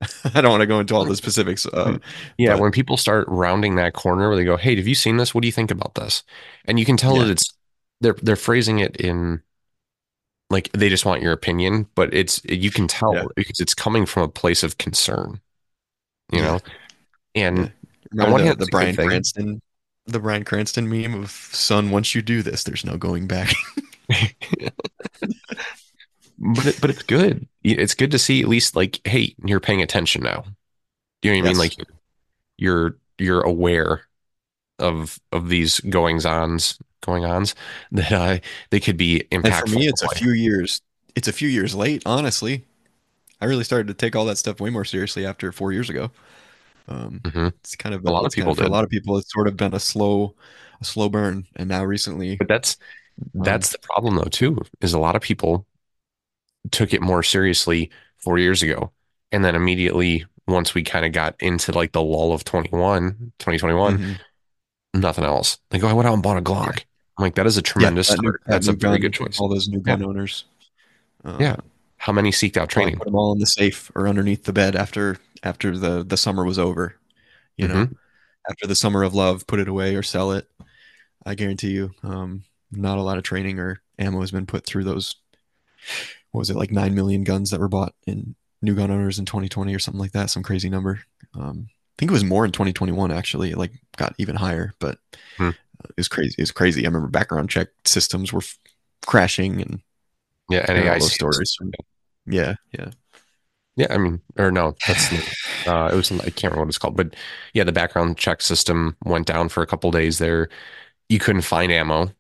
[0.35, 1.65] I don't want to go into all the specifics.
[1.67, 1.99] Uh,
[2.39, 5.17] Yeah, but- when people start rounding that corner where they go, "Hey, have you seen
[5.17, 5.33] this?
[5.35, 6.25] What do you think about this?"
[6.65, 7.25] And you can tell Yeah.
[7.25, 7.55] that it's
[8.01, 9.43] they're they're phrasing it in
[10.51, 13.25] like they just want your opinion, but it's you can tell Yeah.
[13.35, 15.41] because it's coming from a place of concern,
[16.33, 16.61] you know.
[17.35, 17.73] And on
[18.13, 19.09] remember one the, hand, the it's a good Bryan.
[19.09, 19.63] Cranston,
[20.07, 23.53] the Bryan Cranston meme of son, once you do this, there's no going back.
[26.39, 27.49] but it, but it's good.
[27.63, 30.45] It's good to see at least like, hey, you're paying attention now.
[31.23, 31.59] Do you know what I mean?
[31.59, 31.77] Like
[32.59, 34.03] you're you're aware
[34.79, 37.55] of of these goings ons going ons
[37.93, 38.39] that uh,
[38.71, 39.45] they could be impactful.
[39.45, 40.81] And for me, it's a few years.
[41.15, 42.65] It's a few years late, honestly.
[43.41, 46.11] I really started to take all that stuff way more seriously after four years ago.
[46.89, 47.53] Um, Mhm.
[47.61, 49.19] it's kind of A lot of it's kind people for a lot of people.
[49.19, 50.35] It's sort of been a slow,
[50.81, 52.77] a slow burn, and now recently, But that's
[53.35, 55.67] that's the problem though too, is a lot of people
[56.71, 58.93] took it more seriously four years ago.
[59.33, 63.99] And then immediately once we kind of got into like the lull of 21, 2021,
[63.99, 64.25] Mhm.
[64.95, 65.59] Nothing else.
[65.71, 66.85] They go, I went out and bought a Glock.
[67.19, 69.39] I'm like, that is a tremendous that new- that That's a very gun- good choice.
[69.41, 70.45] All those new gun owners.
[71.25, 71.57] Uh, Yeah.
[71.99, 72.97] How many seeked out training?
[72.99, 76.45] Put them all in the safe or underneath the bed after after the the summer
[76.45, 76.97] was over.
[77.57, 77.95] You know, Mhm.
[78.51, 80.51] after the summer of love, put it away or sell it.
[81.25, 84.85] I guarantee you, um, not a lot of training or ammo has been put through
[84.85, 85.15] those.
[86.33, 89.25] What was it like nine million guns that were bought in new gun owners in
[89.25, 90.31] 2020 or something like that?
[90.31, 91.01] Some crazy number.
[91.35, 91.69] Um,
[91.99, 93.51] think it was more in 2021 actually.
[93.51, 94.99] It like got even higher, but
[95.37, 95.51] Hmm.
[95.85, 96.35] it was crazy.
[96.39, 96.85] It was crazy.
[96.85, 98.59] I remember background check systems were f-
[99.07, 99.81] crashing and
[100.51, 101.57] Yeah, and those stories.
[102.27, 102.91] Yeah, yeah.
[103.77, 105.13] Yeah, I mean, or no, that's
[105.67, 107.15] uh, it was I can't remember what it's called, but
[107.55, 110.49] yeah, the background check system went down for a couple days there.
[111.09, 112.11] You couldn't find ammo,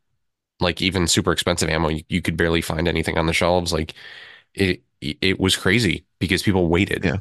[0.60, 1.88] like even super expensive ammo.
[1.88, 3.72] You, you could barely find anything on the shelves.
[3.72, 3.94] Like
[4.54, 7.04] it, it was crazy because people waited.
[7.04, 7.18] Yeah.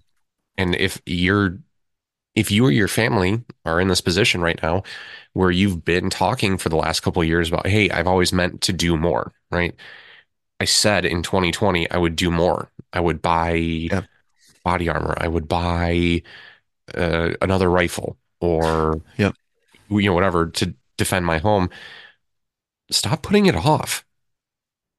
[0.58, 1.60] And if you're,
[2.36, 4.84] if you or your family are in this position right now,
[5.34, 8.62] where you've been talking for the last couple of years about, hey, I've always meant
[8.62, 9.76] to do more, right?
[10.60, 12.72] I said in 2020 I would do more.
[12.94, 13.92] I would buy
[14.64, 15.16] body armor.
[15.18, 16.24] I would buy
[16.96, 19.36] uh, another rifle or Yep.
[19.90, 21.70] you know whatever to defend my home.
[22.92, 24.06] Stop putting it off.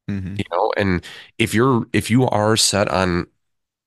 [0.09, 1.05] hmm You know, and
[1.39, 3.27] if you're if you are set on,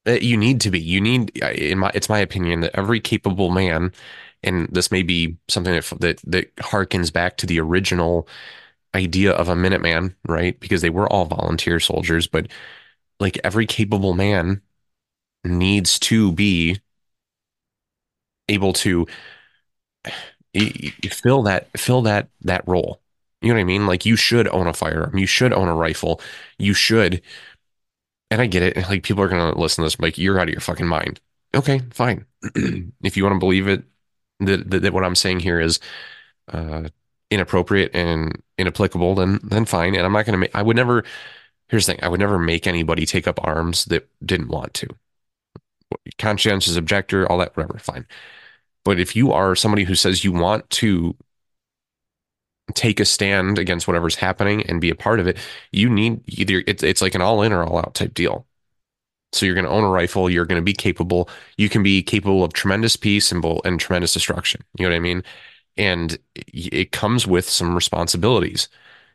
[0.07, 0.79] Uh, you need to be.
[0.79, 3.91] You need uh, in my it's my opinion that every capable man,
[4.43, 8.27] and this may be something that that that harkens back to the original
[8.95, 10.59] idea of a Minuteman, right?
[10.59, 12.47] Because they were all volunteer soldiers, but
[13.19, 14.61] like every capable man
[15.45, 16.79] needs to be
[18.49, 19.05] able to
[21.11, 23.01] fill that fill that that role.
[23.41, 23.85] You know what I mean?
[23.85, 26.21] Like you should own a firearm, you should own a rifle,
[26.57, 27.21] you should.
[28.29, 28.89] And I get it.
[28.89, 31.19] Like people are gonna listen to this, like you're out of your fucking mind.
[31.55, 32.25] Okay, fine.
[33.03, 33.83] if you want to believe it,
[34.39, 35.79] that, that that what I'm saying here is
[36.51, 36.89] uh,
[37.31, 39.95] inappropriate and inapplicable, then then fine.
[39.95, 40.55] And I'm not gonna make.
[40.55, 41.03] I would never.
[41.69, 44.87] Here's the thing: I would never make anybody take up arms that didn't want to.
[46.17, 48.05] Conscientious objector, all that, whatever, fine.
[48.83, 51.15] But if you are somebody who says you want to
[52.73, 55.37] take a stand against whatever's happening and be a part of it,
[55.71, 58.45] you need either it's it's like an all in or all out type deal.
[59.33, 62.01] So you're going to own a rifle, you're going to be capable, you can be
[62.01, 64.63] capable of tremendous peace and and tremendous destruction.
[64.77, 65.23] You know what I mean?
[65.75, 68.67] And it comes with some responsibilities.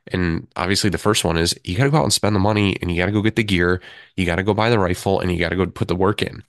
[0.08, 2.76] And obviously the first one is you got to go out and spend the money
[2.80, 3.80] and you got to go get the gear,
[4.16, 6.22] you got to go buy the rifle and you got to go put the work
[6.22, 6.42] in.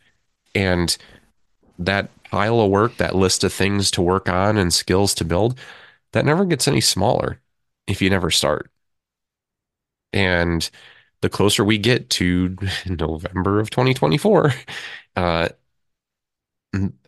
[0.55, 0.95] And
[1.79, 5.57] that pile of work, that list of things to work on and skills to build,
[6.13, 7.39] that never gets any smaller
[7.87, 8.69] if you never start.
[10.11, 10.69] And
[11.21, 12.55] the closer we get to
[12.85, 14.53] November of 2024,
[15.15, 15.49] uh,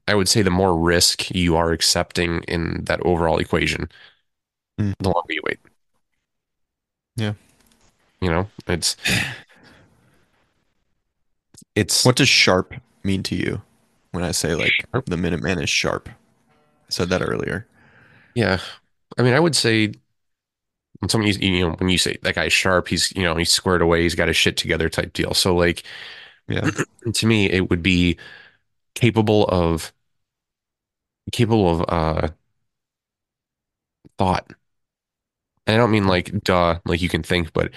[0.07, 3.89] I would say the more risk you are accepting in that overall equation,
[4.79, 4.93] Mm.
[4.99, 5.59] the longer you wait.
[7.15, 7.33] Yeah.
[8.21, 8.95] You know, it's
[11.75, 13.61] it's What does sharp mean to you
[14.11, 15.05] when I say like Sharp?
[15.05, 16.09] the Minuteman is sharp?
[16.09, 16.13] I
[16.89, 17.67] said that earlier.
[18.35, 18.59] Yeah.
[19.17, 19.93] I mean, I would say
[20.99, 23.81] when somebody, you know, when you say that guy's sharp, he's, you know, he's squared
[23.81, 25.33] away, he's got his shit together type deal.
[25.33, 25.83] So, like,
[26.47, 26.69] Yeah.
[27.13, 28.17] to me, it would be
[28.95, 29.93] capable of
[31.31, 32.29] capable of uh
[34.17, 34.45] thought.
[35.67, 37.71] And I don't mean like duh, like you can think, but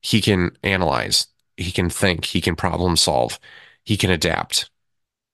[0.00, 1.26] he can analyze,
[1.56, 3.38] he can think, he can problem solve,
[3.84, 4.70] he can adapt,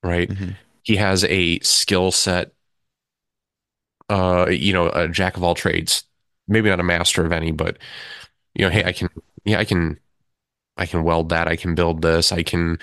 [0.05, 0.31] right?
[0.31, 2.53] hmm He has a skill set,
[4.09, 6.05] uh, you know, a jack of all trades,
[6.49, 7.79] maybe not a master of any, but
[8.55, 9.09] you know, hey, I can,
[9.45, 10.01] yeah, I can,
[10.77, 12.79] I can weld that, I can build this, I can,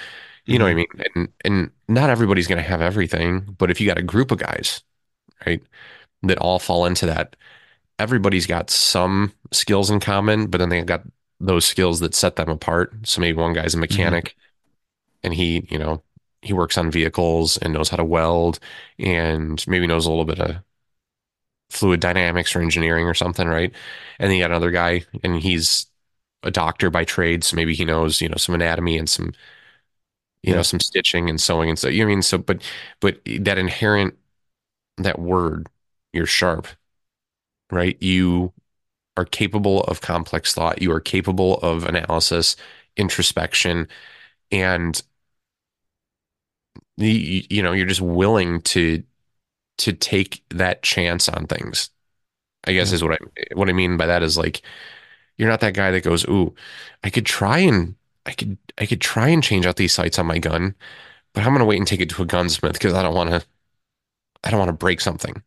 [0.48, 0.88] you know what I hmm mean?
[1.16, 4.84] And and not everybody's gonna have everything, but if you got a group of guys,
[5.48, 5.62] right,
[6.24, 7.36] that all fall into that
[8.00, 11.04] everybody's got some skills in common, but then they got
[11.40, 12.94] those skills that set them apart.
[13.06, 14.36] So maybe one guy's a hmm mechanic
[15.24, 16.04] and he, you know,
[16.42, 18.60] he works on vehicles and knows how to weld
[19.00, 20.58] and maybe knows a little bit of
[21.72, 23.74] fluid dynamics or engineering or something, right?
[24.20, 25.88] And then you got another guy and he's
[26.44, 29.34] a doctor by trade, so maybe he knows, you know, some anatomy and some,
[30.44, 32.62] you know, some stitching and sewing and so you know I mean, so but
[33.00, 34.18] but that inherent
[35.00, 35.70] that word,
[36.14, 36.68] you're sharp,
[37.72, 37.98] right?
[38.02, 38.54] You
[39.18, 40.82] are capable of complex thought.
[40.82, 42.58] You are capable of analysis,
[42.98, 43.88] introspection,
[44.52, 45.02] and
[46.98, 49.04] you, you know, you're just willing to
[49.82, 51.90] to take that chance on things.
[52.66, 52.94] I guess Yeah.
[52.94, 54.62] is what I what I mean by that is like
[55.38, 56.56] you're not that guy that goes, "Ooh,
[57.04, 60.28] I could try and I could I could try and change out these sights on
[60.28, 60.76] my gun,
[61.34, 63.46] but I'm gonna wait and take it to a gunsmith because I don't want to
[64.44, 65.44] I don't want to break something."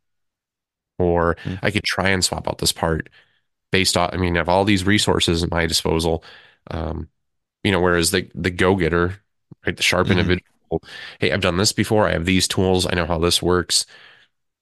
[0.99, 1.59] Or Mm.
[1.63, 3.09] I could try and swap out this part
[3.73, 6.25] based on I mean, I have all these resources at my disposal.
[6.71, 7.09] Um,
[7.65, 9.21] you know, whereas the the go-getter,
[9.67, 10.45] right, the sharp hmm individual,
[11.21, 12.09] hey, I've done this before.
[12.09, 12.87] I have these tools.
[12.87, 13.87] I know how this works.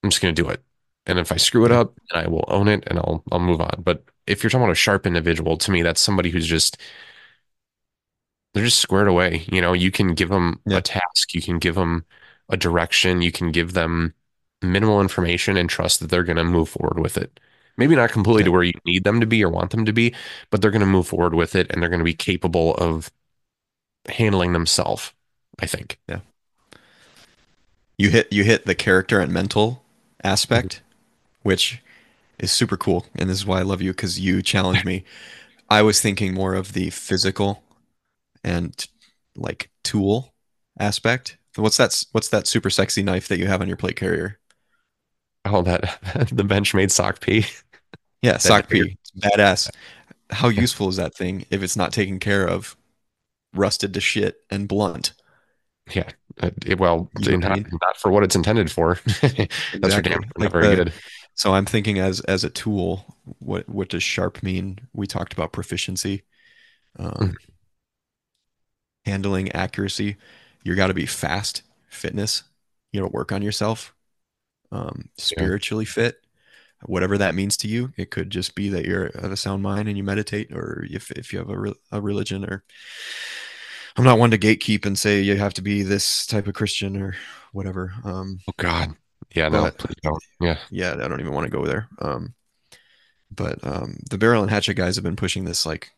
[0.03, 0.63] I'm just going to do it.
[1.05, 3.81] And if I screw it up, I will own it and I'll I'll move on.
[3.83, 6.77] But if you're talking about a sharp individual, to me, that's somebody who's just
[8.53, 9.45] they're just squared away.
[9.51, 12.05] You know, you can give them a task, you can give them
[12.49, 14.13] a direction, you can give them
[14.61, 17.39] minimal information and trust that they're going to move forward with it.
[17.77, 18.45] Maybe not completely Yeah.
[18.45, 20.13] to where you need them to be or want them to be,
[20.51, 23.11] but they're going to move forward with it and they're going to be capable of
[24.09, 25.13] handling themselves,
[25.59, 25.99] I think.
[26.07, 26.21] Yeah.
[27.97, 29.82] You hit you hit the character and mental
[30.23, 30.81] aspect,
[31.41, 31.81] which
[32.39, 33.05] is super cool.
[33.15, 35.03] And this is why I love you because you challenge me.
[35.69, 37.63] I was thinking more of the physical
[38.43, 38.87] and
[39.35, 40.33] like tool
[40.79, 41.37] aspect.
[41.55, 42.03] What's that?
[42.11, 44.39] What's that super sexy knife that you have on your plate carrier?
[45.45, 45.81] Oh, that
[46.31, 47.63] the Benchmade SOCP.
[48.21, 48.69] Yeah, sock.
[48.69, 48.97] P.
[49.19, 49.69] Badass.
[50.29, 52.75] How useful is that thing if it's not taken care of,
[53.53, 55.13] rusted to shit and blunt?
[55.91, 56.09] Yeah.
[56.41, 57.73] Uh, it- well, You know what I not, mean?
[57.81, 58.99] not for what it's intended for.
[59.81, 60.25] That's damn Exactly.
[60.37, 60.93] not Like very the good.
[61.35, 64.79] so I'm thinking as as a tool, what what does sharp mean?
[64.93, 66.23] We talked about proficiency,
[66.99, 67.37] um,
[69.05, 70.17] handling accuracy.
[70.63, 72.43] You got to be fast, fitness.
[72.91, 73.93] You know, work on yourself,
[74.71, 75.17] um, Yeah.
[75.37, 76.21] spiritually fit,
[76.85, 77.93] whatever that means to you.
[77.97, 81.11] It could just be that you're of a sound mind and you meditate, or if
[81.11, 82.63] if you have a re a religion, or
[83.95, 87.01] I'm not one to gatekeep and say you have to be this type of Christian
[87.01, 87.15] or
[87.51, 87.93] whatever.
[88.03, 88.95] Um, Oh God.
[89.33, 90.23] Yeah, no, but please don't.
[90.39, 90.57] Yeah.
[90.69, 91.87] yeah, I don't even want to go there.
[91.99, 92.33] Um,
[93.31, 95.65] but um, the Barrel and Hatchet guys have been pushing this.
[95.65, 95.91] Like,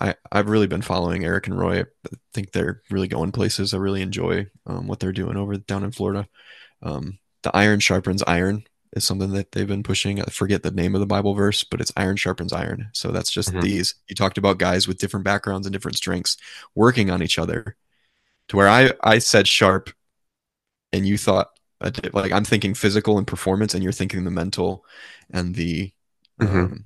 [0.00, 1.80] I I've really been following Eric and Roy.
[1.80, 1.84] I
[2.32, 3.74] think they're really going places.
[3.74, 6.28] I really enjoy um, what they're doing over down in Florida.
[6.82, 8.64] Um, the iron sharpens iron
[8.94, 10.20] is something that they've been pushing.
[10.20, 12.88] I forget the name of the Bible verse, but it's iron sharpens iron.
[12.92, 13.60] So that's just Mhm.
[13.60, 13.94] these.
[14.08, 16.36] You talked about guys with different backgrounds and different strengths
[16.74, 17.76] working on each other.
[18.50, 19.90] To where I I said sharp,
[20.92, 21.50] and you thought
[22.12, 24.84] like I'm thinking physical and performance, and you're thinking the mental
[25.30, 25.92] and the
[26.40, 26.84] hmm um,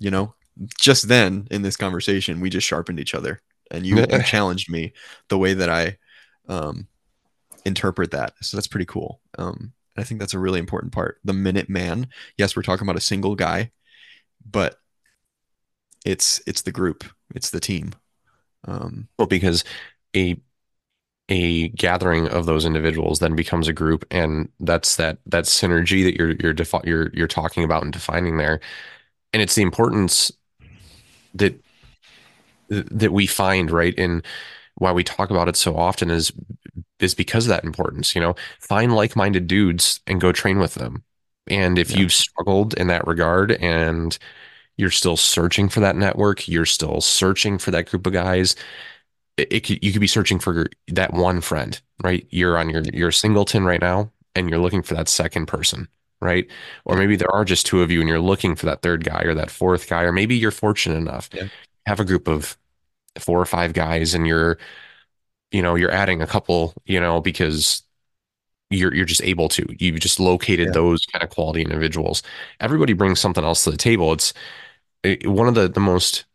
[0.00, 0.34] you know,
[0.80, 4.92] just then in this conversation, we just sharpened each other, and you you challenged me
[5.28, 5.98] the way that I
[6.48, 6.88] um,
[7.64, 8.34] interpret that.
[8.42, 9.20] So that's pretty cool.
[9.38, 11.20] Um, and I think that's a really important part.
[11.24, 12.08] The minute man.
[12.38, 13.72] Yes, we're talking about a single guy,
[14.50, 14.78] but
[16.04, 17.92] it's it's the group, it's the team.
[18.66, 19.64] Um, Well, because
[20.16, 20.40] a
[21.30, 26.16] a gathering of those individuals then becomes a group, and that's that that synergy that
[26.16, 28.60] you're you're defi- you're you're talking about and defining there,
[29.32, 30.32] and it's the importance
[31.34, 31.54] that
[32.68, 34.22] that we find right in
[34.84, 36.30] why we talk about it so often is
[37.00, 38.14] is because of that importance.
[38.14, 41.02] You know, find like-minded dudes and go train with them.
[41.48, 44.16] And if yeah, you've struggled in that regard and
[44.76, 48.56] you're still searching for that network, you're still searching for that group of guys,
[49.36, 52.26] it, it could, you could be searching for that one friend, right?
[52.30, 55.88] You're on your you're singleton right now and you're looking for that second person,
[56.20, 56.46] right?
[56.84, 59.22] Or maybe there are just two of you and you're looking for that third guy
[59.22, 61.48] or that fourth guy, or maybe you're fortunate enough yeah,
[61.86, 62.56] have a group of
[63.18, 64.58] four or five guys and you're
[65.52, 67.82] you know, you're adding a couple, you know, because
[68.70, 69.66] you're you're just able to.
[69.78, 70.72] You've just located Yeah.
[70.74, 72.22] those kind of quality individuals.
[72.60, 74.12] Everybody brings something else to the table.
[74.14, 74.34] It's
[75.04, 76.26] it, one of the the most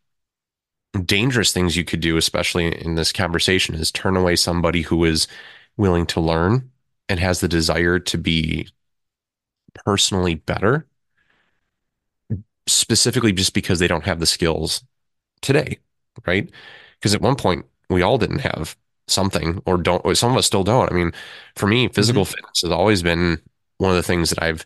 [1.05, 5.27] dangerous things you could do, especially in this conversation, is turn away somebody who is
[5.77, 6.71] willing to learn
[7.07, 8.67] and has the desire to be
[9.85, 10.87] personally better,
[12.67, 14.83] specifically just because they don't have the skills
[15.41, 15.79] today,
[16.25, 16.49] right?
[16.99, 20.45] Because at one point we all didn't have something or don't, or some of us
[20.47, 20.91] still don't.
[20.91, 21.11] I mean,
[21.55, 23.41] for me, physical fitness has always been
[23.77, 24.65] one of the things that I've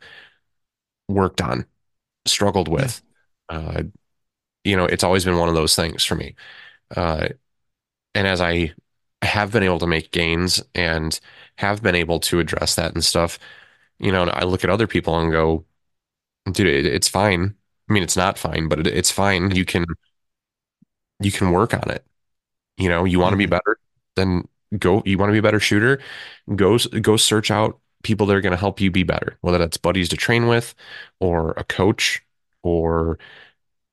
[1.08, 1.66] worked on,
[2.26, 3.04] struggled with.
[3.50, 3.84] Uh,
[4.64, 6.36] you know, it's always been one of those things for me.
[6.96, 7.30] Uh,
[8.16, 8.74] and as I
[9.24, 11.20] have been able to make gains and
[11.58, 13.40] have been able to address that and stuff,
[14.00, 15.66] you know, I look at other people and go,
[16.52, 17.56] dude, it, it's fine.
[17.90, 19.52] I mean, it's not fine, but it, it's fine.
[19.56, 19.86] You can,
[21.20, 22.06] you can work on it.
[22.78, 23.52] You know, you want to be Mhm.
[23.52, 23.78] better,
[24.16, 24.48] then
[24.80, 25.04] go.
[25.06, 26.00] You want to be a better shooter,
[26.56, 29.38] go go search out people that are going to help you be better.
[29.42, 30.76] Whether that's buddies to train with,
[31.20, 32.22] or a coach,
[32.64, 33.20] or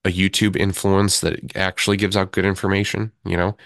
[0.04, 3.12] a YouTube influence that actually gives out good information.
[3.24, 3.56] You know,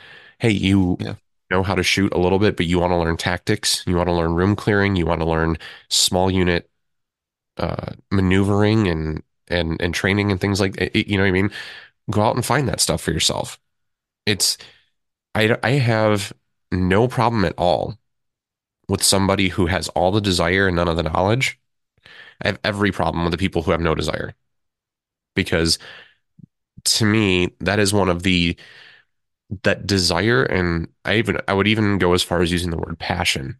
[0.40, 1.14] hey, you Yeah.
[1.50, 3.84] know how to shoot a little bit, but you want to learn tactics.
[3.86, 4.96] You want to learn room clearing.
[4.96, 5.58] You want to learn
[5.90, 6.68] small unit
[7.56, 10.96] uh, maneuvering and and and training and things like that.
[10.96, 11.50] You know what I mean?
[12.10, 13.58] Go out and find that stuff for yourself.
[14.26, 14.58] It's
[15.34, 16.32] I I have
[16.72, 17.98] no problem at all
[18.88, 21.58] with somebody who has all the desire and none of the knowledge.
[22.42, 24.34] I have every problem with the people who have no desire.
[25.34, 25.78] Because
[26.84, 28.56] to me, that is one of the
[29.62, 32.98] that desire and I even I would even go as far as using the word
[32.98, 33.58] passion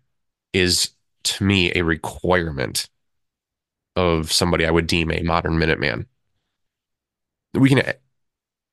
[0.52, 0.90] is
[1.24, 2.88] to me a requirement
[3.96, 6.06] of somebody I would deem a modern Minuteman.
[7.54, 7.82] We can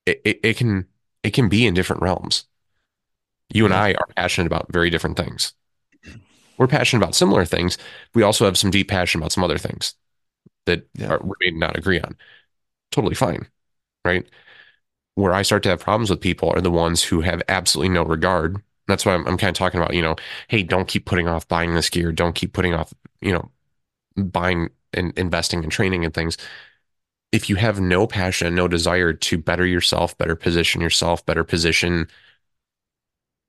[0.06, 0.88] it, it, it can
[1.24, 2.46] it can be in different realms.
[3.54, 5.54] You and I are passionate about very different things.
[6.58, 7.78] We're passionate about similar things.
[8.14, 9.96] We also have some deep passion about some other things
[10.66, 11.14] that Yeah.
[11.14, 12.18] are, we may not agree on.
[12.92, 13.48] Totally fine,
[14.06, 14.28] right?
[15.16, 18.04] Where I start to have problems with people are the ones who have absolutely no
[18.04, 18.62] regard.
[18.88, 20.18] That's why I'm, I'm kind of talking about, you know,
[20.50, 22.12] hey, don't keep putting off buying this gear.
[22.12, 23.52] Don't keep putting off, you know,
[24.18, 26.38] buying and investing and training and things.
[27.32, 32.08] If you have no passion, no desire to better yourself, better position yourself, better position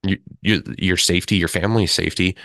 [0.05, 2.37] you, you, your safety, your family's safety,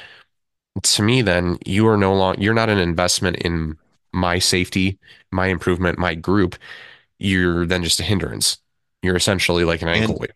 [0.83, 3.77] to me, then you are no longer, you're not an investment in
[4.13, 4.97] my safety,
[5.31, 6.55] my improvement, my group.
[7.19, 8.57] You're then just a hindrance.
[9.01, 10.31] You're essentially like an ankle And- weight.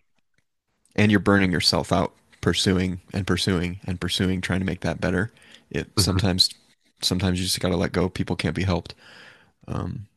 [0.95, 5.31] and you're burning yourself out pursuing and pursuing and pursuing trying to make that better
[5.69, 6.01] it Mhm.
[6.01, 6.49] sometimes
[7.03, 8.95] sometimes you just got to let go people can't be helped
[9.67, 10.07] um,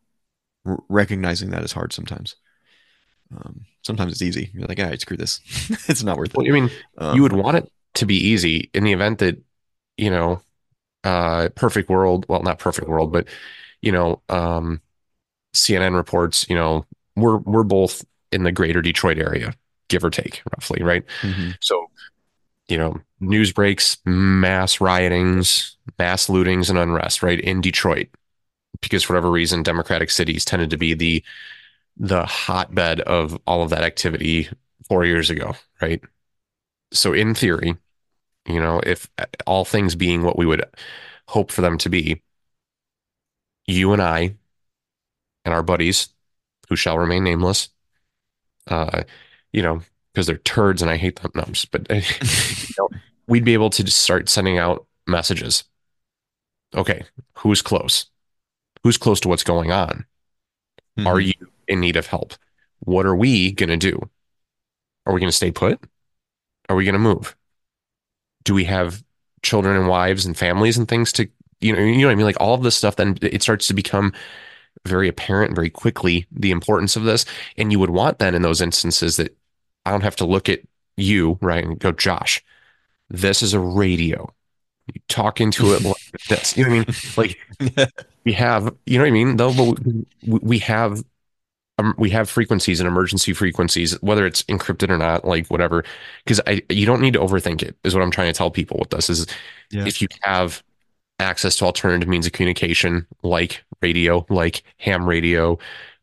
[0.67, 2.37] r- recognizing that is hard sometimes
[3.37, 5.41] um, sometimes it's easy you're like ah screw this
[5.89, 8.71] it's not worth Well, it I mean, um, you would want it to be easy
[8.75, 9.39] in the event that,
[9.97, 10.43] you know,
[11.05, 13.29] uh, perfect world, well, not perfect world, but,
[13.83, 14.81] you know, um,
[15.55, 16.87] CNN reports, you know,
[17.17, 19.55] we're, we're both in the greater Detroit area,
[19.89, 21.05] give or take roughly, right?
[21.23, 21.55] mhm.
[21.61, 21.87] So,
[22.69, 28.09] you know, news breaks, mass riotings, mass lootings and unrest, right, in Detroit.
[28.81, 31.25] Because for whatever reason, Democratic cities tended to be the
[31.97, 34.49] the hotbed of all of that activity
[34.89, 36.03] four years ago, right?
[36.93, 37.77] So in theory,
[38.47, 39.11] you know, if
[39.47, 40.65] all things being what we would
[41.29, 42.23] hope for them to be,
[43.67, 44.37] you and I
[45.45, 46.09] and our buddies,
[46.69, 47.69] who shall remain nameless,
[48.69, 49.03] uh,
[49.53, 51.33] you know, because they're turds and I hate them.
[51.35, 52.89] No, but you know,
[53.27, 55.65] we'd be able to just start sending out messages.
[56.75, 57.05] Okay,
[57.39, 58.07] who's close?
[58.85, 60.05] Who's close to what's going on?
[60.99, 61.27] Are Mhm.
[61.27, 62.35] you in need of help?
[62.81, 64.11] What are we going to do?
[65.07, 65.81] Are we going to stay put?
[66.69, 67.35] Are we going to move?
[68.45, 69.03] Do we have
[69.43, 71.29] children and wives and families and things to,
[71.61, 72.27] you know, you know what I mean?
[72.27, 74.13] Like all of this stuff, then it starts to become
[74.87, 77.25] very apparent very quickly the importance of this.
[77.57, 79.37] And you would want then in those instances that
[79.87, 80.61] I don't have to look at
[80.97, 82.45] you, right, and go, Josh,
[83.09, 84.31] this is a radio.
[84.93, 86.57] You talk into it like this.
[86.57, 86.89] You know what
[87.21, 87.77] I mean?
[87.79, 89.37] Like we have, you know what I mean?
[89.37, 89.75] Though,
[90.27, 91.05] we, have,
[91.79, 95.85] um, we have frequencies and emergency frequencies, whether it's encrypted or not, like whatever.
[96.25, 97.77] Because I, you don't need to overthink it.
[97.85, 99.11] Is what I'm trying to tell people with this.
[99.11, 99.27] Is
[99.71, 99.87] Yeah.
[99.87, 100.63] if you have
[101.21, 105.59] access to alternative means of communication, like radio, like ham radio,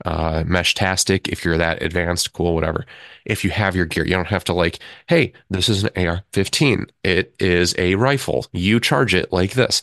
[0.05, 2.85] uh, Meshtastic, if you're that advanced, cool, whatever.
[3.25, 6.89] If you have your gear, you don't have to like, hey, this is an AR-15.
[7.03, 8.47] It is a rifle.
[8.53, 9.81] You charge it like this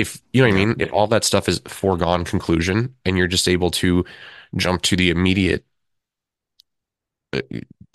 [0.00, 3.26] if you know what I mean, it, all that stuff is foregone conclusion, and you're
[3.26, 4.04] just able to
[4.56, 5.64] jump to the immediate
[7.32, 7.40] uh,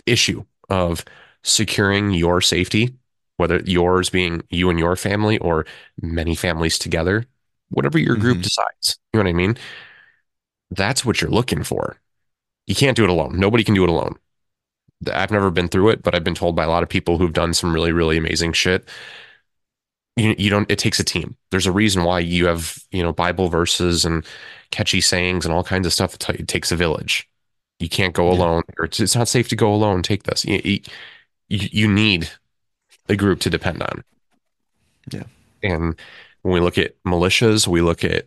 [0.05, 1.03] issue of
[1.43, 2.95] securing your safety
[3.37, 5.65] whether yours being you and your family or
[6.01, 7.25] many families together,
[7.67, 8.43] whatever your group Mhm.
[8.43, 8.97] decides.
[9.11, 9.57] You know what I mean?
[10.71, 11.99] That's what you're looking for.
[12.67, 13.39] You can't do it alone.
[13.39, 14.17] Nobody can do it alone.
[15.11, 17.33] I've never been through it, but I've been told by a lot of people who've
[17.33, 18.89] done some really, really amazing shit.
[20.15, 21.35] You, you don't, it takes a team.
[21.51, 24.25] There's a reason why you have, you know, Bible verses and
[24.71, 27.27] catchy sayings and all kinds of stuff that tell you it takes a village.
[27.79, 28.37] You can't go Yeah.
[28.37, 30.01] alone, or it's, it's not safe to go alone.
[30.03, 30.45] Take this.
[30.45, 30.79] You, you,
[31.49, 32.29] you need
[33.09, 34.03] a group to depend on.
[35.11, 35.23] Yeah.
[35.63, 35.95] And
[36.41, 38.25] when we look at militias, we look at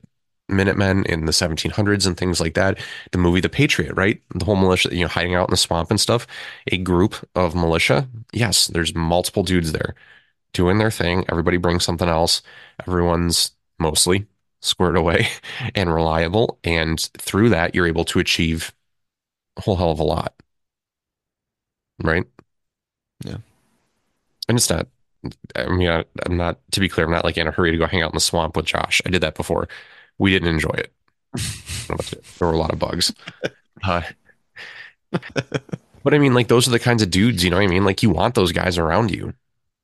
[0.51, 2.79] Minutemen in the 1700s and things like that.
[3.13, 4.21] The movie The Patriot, right?
[4.35, 6.27] The whole militia, you know, hiding out in the swamp and stuff.
[6.73, 8.09] A group of militia.
[8.33, 9.95] Yes, there's multiple dudes there
[10.53, 11.25] doing their thing.
[11.29, 12.43] Everybody brings something else.
[12.87, 14.27] Everyone's mostly
[14.61, 15.29] squared away
[15.75, 16.59] and reliable.
[16.65, 18.73] And through that, you're able to achieve
[19.57, 20.35] a whole hell of a lot.
[22.03, 22.25] Right?
[23.25, 23.39] Yeah.
[24.49, 24.87] And it's not,
[25.57, 27.77] I mean, I, I'm not, to be clear, I'm not like in a hurry to
[27.77, 29.03] go hang out in the swamp with Josh.
[29.05, 29.69] I did that before.
[30.19, 30.93] We didn't enjoy it.
[31.89, 33.13] there were a lot of bugs.
[33.83, 34.03] Uh,
[36.03, 37.85] but I mean, like, those are the kinds of dudes, you know what I mean?
[37.85, 39.35] Like, you want those guys around you.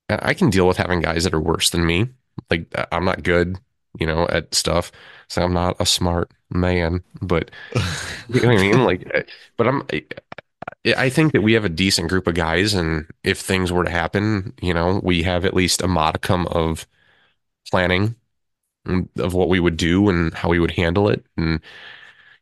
[0.09, 2.09] I can deal with having guys that are worse than me.
[2.51, 3.59] Like, I'm not good,
[3.99, 4.93] you know, at stuff.
[5.29, 7.51] So I'm not a smart man, but
[8.29, 8.85] you know what I mean?
[8.85, 9.23] Like, uh,
[9.57, 10.05] but I'm, I,
[10.97, 12.75] I think that we have a decent group of guys.
[12.75, 16.87] And if things were to happen, you know, we have at least a modicum of
[17.71, 18.17] planning
[19.19, 21.25] of what we would do and how we would handle it.
[21.37, 21.61] And,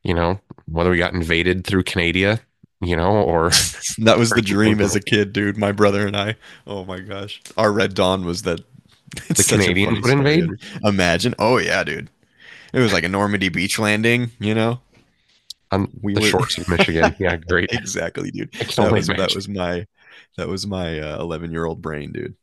[0.03, 2.41] you know, whether we got invaded through Canada,
[2.83, 3.51] you know, or
[3.99, 5.57] That was the dream as a kid, dude.
[5.57, 6.37] My brother and I.
[6.67, 8.61] Oh my gosh, our Red Dawn was that.
[9.29, 10.49] The Canadians would invade?
[10.85, 11.35] Imagine.
[11.39, 12.09] Oh yeah, dude.
[12.73, 14.31] It was like a Normandy beach landing.
[14.39, 14.81] You know.
[15.71, 17.15] on We the were- shores of Michigan.
[17.19, 17.71] Yeah, great.
[17.73, 18.53] Exactly, dude.
[18.53, 19.87] That was that was my
[20.39, 22.35] that was my uh, eleven year old brain, dude.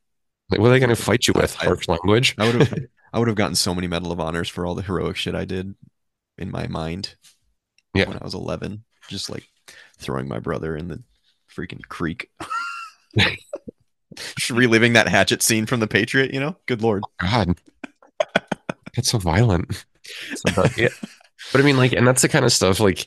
[0.51, 1.57] Like, what are they going to fight you with?
[1.59, 2.35] I- Harsh language?
[2.37, 2.73] I would have
[3.13, 5.45] I would have gotten so many Medal of Honors for all the heroic shit I
[5.45, 5.73] did
[6.37, 7.15] in my mind.
[7.95, 8.07] Yeah.
[8.07, 9.48] When I was eleven, just like
[9.99, 11.01] throwing my brother in the
[11.53, 12.29] freaking creek.
[14.49, 16.55] Reliving that hatchet scene from the Patriot, you know?
[16.65, 17.03] Good lord.
[17.21, 17.57] God,
[18.95, 19.85] that's so violent.
[20.35, 20.89] So, but, yeah.
[21.51, 22.79] but I mean, like, and that's the kind of stuff.
[22.79, 23.05] Like,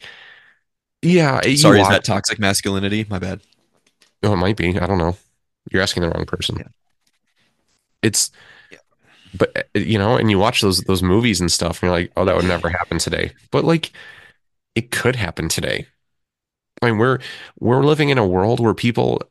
[1.03, 3.05] yeah, Sorry, is that toxic masculinity?
[3.11, 3.41] My bad.
[4.23, 4.79] Oh, it might be.
[4.79, 5.17] I don't know.
[5.71, 6.57] You're asking the wrong person.
[6.59, 6.69] Yeah.
[8.03, 8.31] It's,
[8.71, 8.79] Yeah.
[9.35, 12.13] but uh, you know, and you watch those those movies and stuff, and you're like,
[12.17, 13.33] oh, that would never happen today.
[13.51, 13.93] But like,
[14.77, 15.87] it could happen today.
[16.83, 17.19] I mean, we're
[17.61, 19.23] we're living in a world where people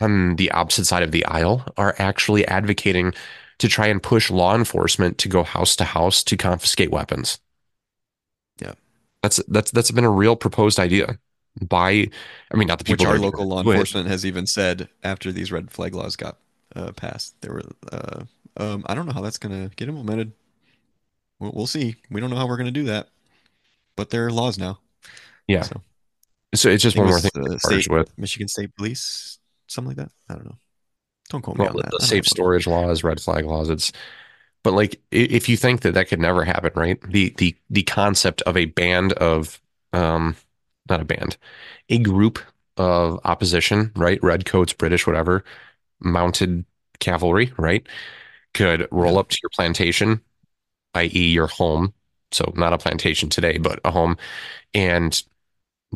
[0.00, 3.12] on the opposite side of the aisle are actually advocating
[3.58, 7.38] to try and push law enforcement to go house to house to confiscate weapons.
[8.60, 8.72] Yeah.
[9.22, 11.18] That's that's that's been a real proposed idea
[11.60, 12.08] by
[12.50, 15.32] I mean not the people Which our are local law enforcement has even said after
[15.32, 16.38] these red flag laws got
[16.74, 17.40] uh, passed.
[17.40, 18.24] There were, uh,
[18.56, 20.32] um, I don't know how that's going to get implemented.
[21.38, 21.96] We'll, we'll see.
[22.10, 23.08] We don't know how we're going to do that,
[23.96, 24.80] but there are laws now.
[25.46, 25.62] Yeah.
[25.62, 25.82] So,
[26.54, 28.16] So it's just one more thing state- with.
[28.18, 29.38] Michigan State Police,
[29.68, 30.12] something like that.
[30.28, 30.56] I don't know.
[31.30, 31.92] Don't quote me on the, that.
[31.98, 33.70] the safe storage laws, red flag laws.
[33.70, 33.92] It's,
[34.62, 37.00] but like if you think that that could never happen, right?
[37.08, 39.60] The the the concept of a band of,
[39.94, 40.36] um,
[40.90, 41.38] not a band,
[41.88, 42.38] a group
[42.76, 44.22] of opposition, right?
[44.22, 45.42] Redcoats, British, whatever,
[46.00, 46.66] mounted
[47.00, 47.86] cavalry, right?
[48.52, 50.20] Could roll up to your plantation,
[50.94, 51.94] i.e., your home.
[52.30, 54.16] So not a plantation today, but a home,
[54.74, 55.22] and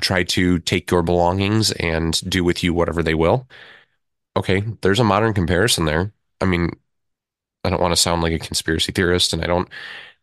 [0.01, 3.49] try to take your belongings and do with you whatever they will.
[4.37, 6.13] Okay, there's a modern comparison there.
[6.41, 6.71] I mean,
[7.65, 9.69] I don't want to sound like a conspiracy theorist, and I don't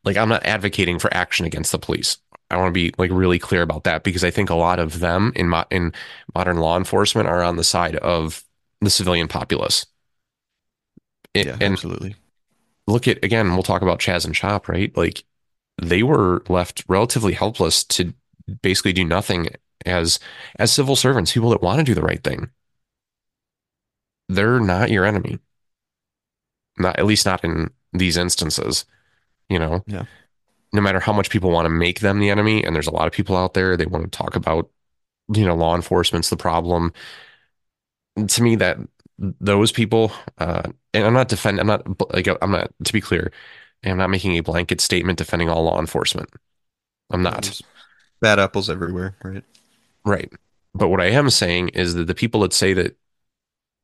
[0.06, 2.18] like I'm not advocating for action against the police.
[2.52, 5.00] I want to be like really clear about that because I think a lot of
[5.00, 5.94] them in mo- in
[6.36, 8.44] modern law enforcement are on the side of
[8.82, 9.86] the civilian populace.
[11.34, 12.16] It- Yeah, and absolutely.
[12.88, 14.96] look at again, we'll talk about CHAZ and CHOP, right?
[14.96, 15.24] Like
[15.82, 18.14] they were left relatively helpless to
[18.62, 19.50] basically do nothing
[19.86, 20.20] as
[20.60, 22.50] as civil servants, people that want to do the right thing.
[24.30, 25.40] They're not your enemy.
[26.78, 28.86] Not at least not in these instances,
[29.50, 29.84] you know.
[29.86, 30.06] Yeah.
[30.72, 33.06] No matter how much people want to make them the enemy, and there's a lot
[33.06, 34.70] of people out there they want to talk about,
[35.34, 36.94] you know, law enforcement's the problem.
[38.28, 38.78] To me, that
[39.18, 40.64] those people, uh,
[40.94, 43.32] and I'm not defend, I'm not like I'm not to be clear,
[43.84, 46.30] I'm not making a blanket statement defending all law enforcement.
[47.12, 47.44] I'm not.
[47.44, 47.62] There's
[48.22, 49.44] bad apples everywhere, right?
[50.06, 50.32] Right.
[50.74, 52.96] But what I am saying is that the people that say that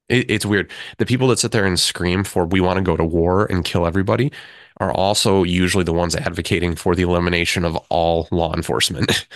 [0.10, 0.72] it, it's weird.
[0.98, 3.66] The people that sit there and scream for we want to go to war and
[3.66, 4.32] kill everybody
[4.78, 9.28] are also usually the ones advocating for the elimination of all law enforcement.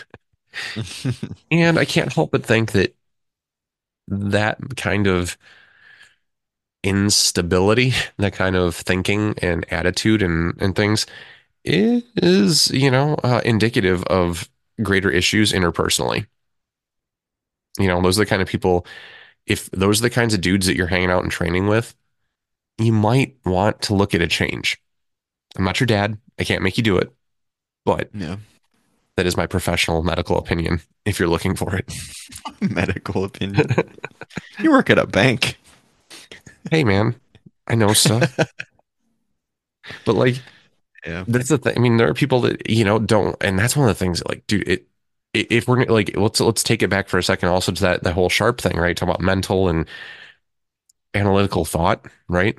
[1.52, 2.96] and I can't help but think that
[4.08, 5.38] that kind of
[6.84, 11.06] instability, that kind of thinking and attitude and, and things
[11.66, 14.50] is, you know, uh, indicative of
[14.84, 16.28] greater issues interpersonally.
[17.80, 18.86] You know, those are the kind of people,
[19.46, 21.96] if those are the kinds of dudes that you're hanging out and training with,
[22.78, 24.80] you might want to look at a change.
[25.56, 26.18] I'm not your dad.
[26.40, 27.12] I can't make you do it,
[27.86, 28.38] but Yeah.
[29.18, 31.92] that is my professional medical opinion if you're looking for it.
[32.62, 33.68] Medical opinion.
[34.60, 35.58] you work at a bank.
[36.72, 37.16] hey, man,
[37.68, 38.36] I know stuff.
[40.06, 40.42] but like,
[41.06, 41.26] Yeah.
[41.28, 41.74] that's the thing.
[41.76, 44.20] I mean, there are people that, you know, don't, and that's one of the things
[44.20, 44.88] that, like, dude, it,
[45.34, 48.14] if we're like, let's, let's take it back for a second also to that, that
[48.14, 48.96] whole sharp thing, right?
[48.96, 49.88] Talk about mental and
[51.14, 52.58] analytical thought, right?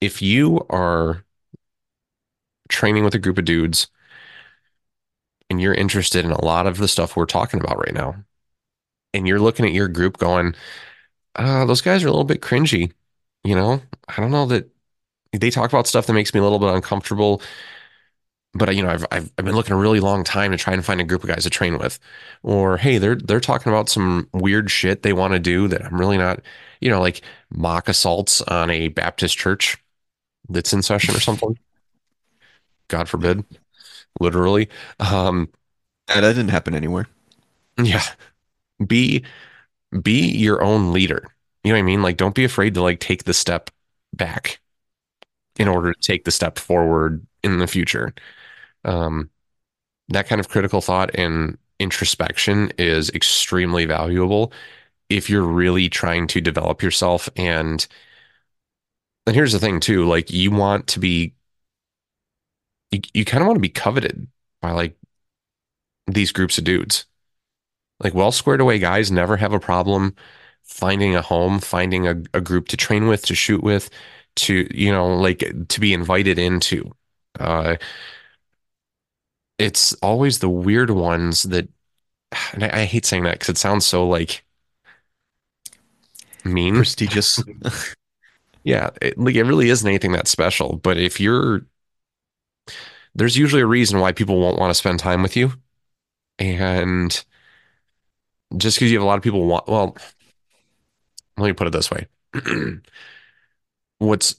[0.00, 1.24] If you are
[2.68, 3.88] training with a group of dudes
[5.50, 8.16] and you're interested in a lot of the stuff we're talking about right now,
[9.14, 10.54] and you're looking at your group going,
[11.36, 12.92] uh, those guys are a little bit cringy,
[13.44, 13.82] you know?
[14.08, 14.70] I don't know that
[15.32, 17.42] they talk about stuff that makes me a little bit uncomfortable.
[18.54, 20.84] But you know, I've, I've I've been looking a really long time to try and
[20.84, 21.98] find a group of guys to train with,
[22.42, 25.98] or hey, they're they're talking about some weird shit they want to do that I'm
[25.98, 26.40] really not,
[26.80, 29.78] you know, like mock assaults on a Baptist church
[30.48, 31.58] that's in session or something.
[32.88, 33.44] God forbid,
[34.20, 34.68] literally.
[35.00, 35.50] Um,
[36.08, 37.08] Yeah, that didn't happen anywhere.
[37.82, 38.02] yeah,
[38.86, 39.24] be
[40.02, 41.24] be your own leader.
[41.64, 42.02] You know what I mean?
[42.02, 43.70] Like, don't be afraid to like take the step
[44.14, 44.60] back
[45.58, 48.14] in order to take the step forward in the future.
[48.84, 49.30] Um,
[50.08, 54.52] that kind of critical thought and introspection is extremely valuable
[55.08, 57.28] if you're really trying to develop yourself.
[57.36, 57.86] And
[59.26, 61.34] and here's the thing too, like you want to be,
[62.90, 64.26] you, you kind of want to be coveted
[64.60, 64.96] by like
[66.06, 67.06] these groups of dudes.
[68.00, 70.14] Like well squared away guys never have a problem
[70.62, 73.90] finding a home, finding a, a group to train with, to shoot with,
[74.36, 76.90] to, you know, like to be invited into.
[77.38, 77.76] Uh,
[79.62, 81.68] it's always the weird ones that,
[82.54, 84.44] and I, I hate saying that because it sounds so like
[86.44, 86.76] mean.
[86.76, 87.42] Prestigious.
[88.64, 90.76] Yeah, it, like it really isn't anything that special.
[90.76, 91.62] But if you're,
[93.14, 95.52] there's usually a reason why people won't want to spend time with you.
[96.38, 97.24] And
[98.56, 99.96] just because you have a lot of people want, well,
[101.36, 102.06] let me put it this way.
[103.98, 104.36] What's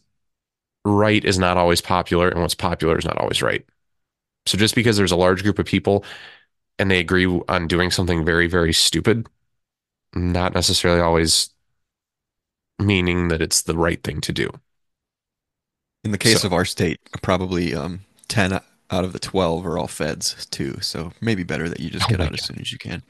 [0.85, 3.65] right is not always popular, and what's popular is not always right.
[4.45, 6.03] So just because there's a large group of people
[6.79, 9.27] and they agree on doing something very, very stupid,
[10.15, 11.49] not necessarily always
[12.79, 14.49] meaning that it's the right thing to do.
[16.03, 19.77] In the case So- of our state, probably um, 10 out of the 12 are
[19.77, 20.77] all feds, too.
[20.81, 23.01] So maybe better that you just Oh get out as soon as you can.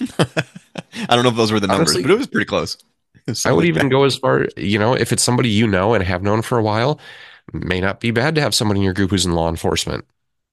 [0.18, 2.78] I don't know if those were the numbers, Honestly, but it was pretty close.
[3.44, 6.22] I would even go as far, you know, if it's somebody you know and have
[6.22, 6.98] known for a while,
[7.52, 10.06] may not be bad to have somebody in your group who's in law enforcement.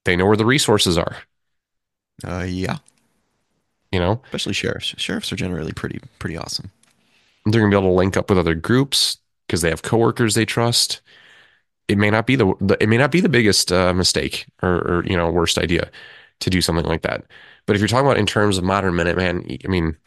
[0.05, 1.17] They know where the resources are,
[2.23, 2.79] Uh, yeah,
[3.91, 4.93] you know, especially sheriffs.
[4.97, 6.71] Sheriffs are generally pretty pretty awesome.
[7.45, 10.33] they're going to be able to link up with other groups because they have coworkers
[10.35, 11.01] they trust.
[11.87, 14.75] It may not be the, the it may not be the biggest uh, mistake or,
[14.75, 15.91] or you know worst idea
[16.41, 17.25] to do something like that.
[17.65, 19.97] But if you're talking about in terms of modern Minuteman, I mean,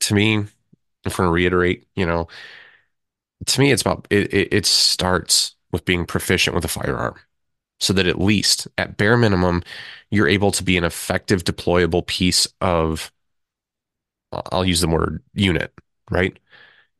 [0.00, 0.44] to me,
[1.04, 2.28] if we're to reiterate, you know,
[3.46, 4.48] to me, it's about it, it.
[4.52, 7.16] It starts with being proficient with a firearm,
[7.80, 9.62] so that at least, at bare minimum,
[10.10, 13.12] you're able to be an effective deployable piece of.
[14.52, 15.72] I'll use the word unit,
[16.10, 16.36] right?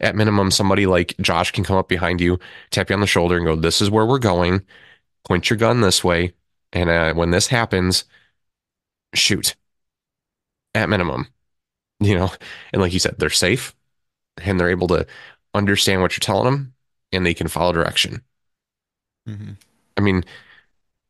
[0.01, 2.39] At minimum, somebody like Josh can come up behind you,
[2.71, 4.63] tap you on the shoulder, and go, "This is where we're going.
[5.25, 6.35] Point your gun this way,
[6.73, 8.05] and uh, when this happens,
[9.15, 9.57] shoot."
[10.75, 11.29] At minimum,
[12.01, 12.31] you know,
[12.73, 13.75] and like you said, they're safe,
[14.39, 15.07] and they're able to
[15.55, 16.75] understand what you're telling them,
[17.13, 18.23] and they can follow direction.
[19.27, 19.53] hmm
[19.97, 20.25] I mean,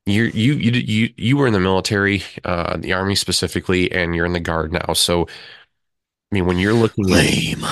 [0.07, 4.26] you you you you you were in the military, uh, the army specifically, and you're
[4.26, 4.92] in the guard now.
[4.94, 5.28] So, I
[6.30, 7.66] mean, when you're looking at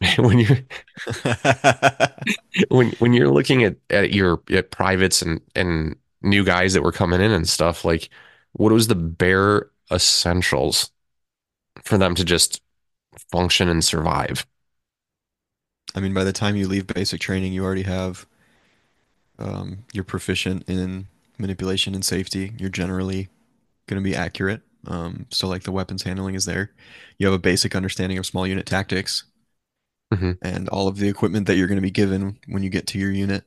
[0.18, 0.58] when you're
[2.68, 6.92] when when you're looking at at your at privates and and new guys that were
[6.92, 8.10] coming in and stuff, like
[8.52, 10.90] what was the bare essentials
[11.84, 12.60] for them to just
[13.30, 14.44] function and survive?
[15.94, 18.26] I mean, by the time you leave basic training, you already have
[19.38, 21.06] um, you're proficient in
[21.38, 22.52] manipulation and safety.
[22.58, 23.28] You're generally
[23.86, 24.62] going to be accurate.
[24.86, 26.70] Um, so, like the weapons handling is there.
[27.18, 29.24] You have a basic understanding of small unit tactics
[30.14, 30.38] Mhm.
[30.42, 32.98] and all of the equipment that you're going to be given when you get to
[32.98, 33.44] your unit.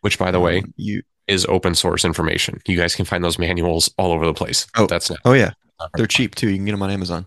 [0.00, 2.60] Which, by the way, Um, you is open source information.
[2.66, 4.66] You guys can find those manuals all over the place.
[4.76, 4.86] Oh.
[4.86, 5.50] that's not oh yeah,
[5.94, 6.48] they're cheap too.
[6.48, 7.26] You can get them on Amazon.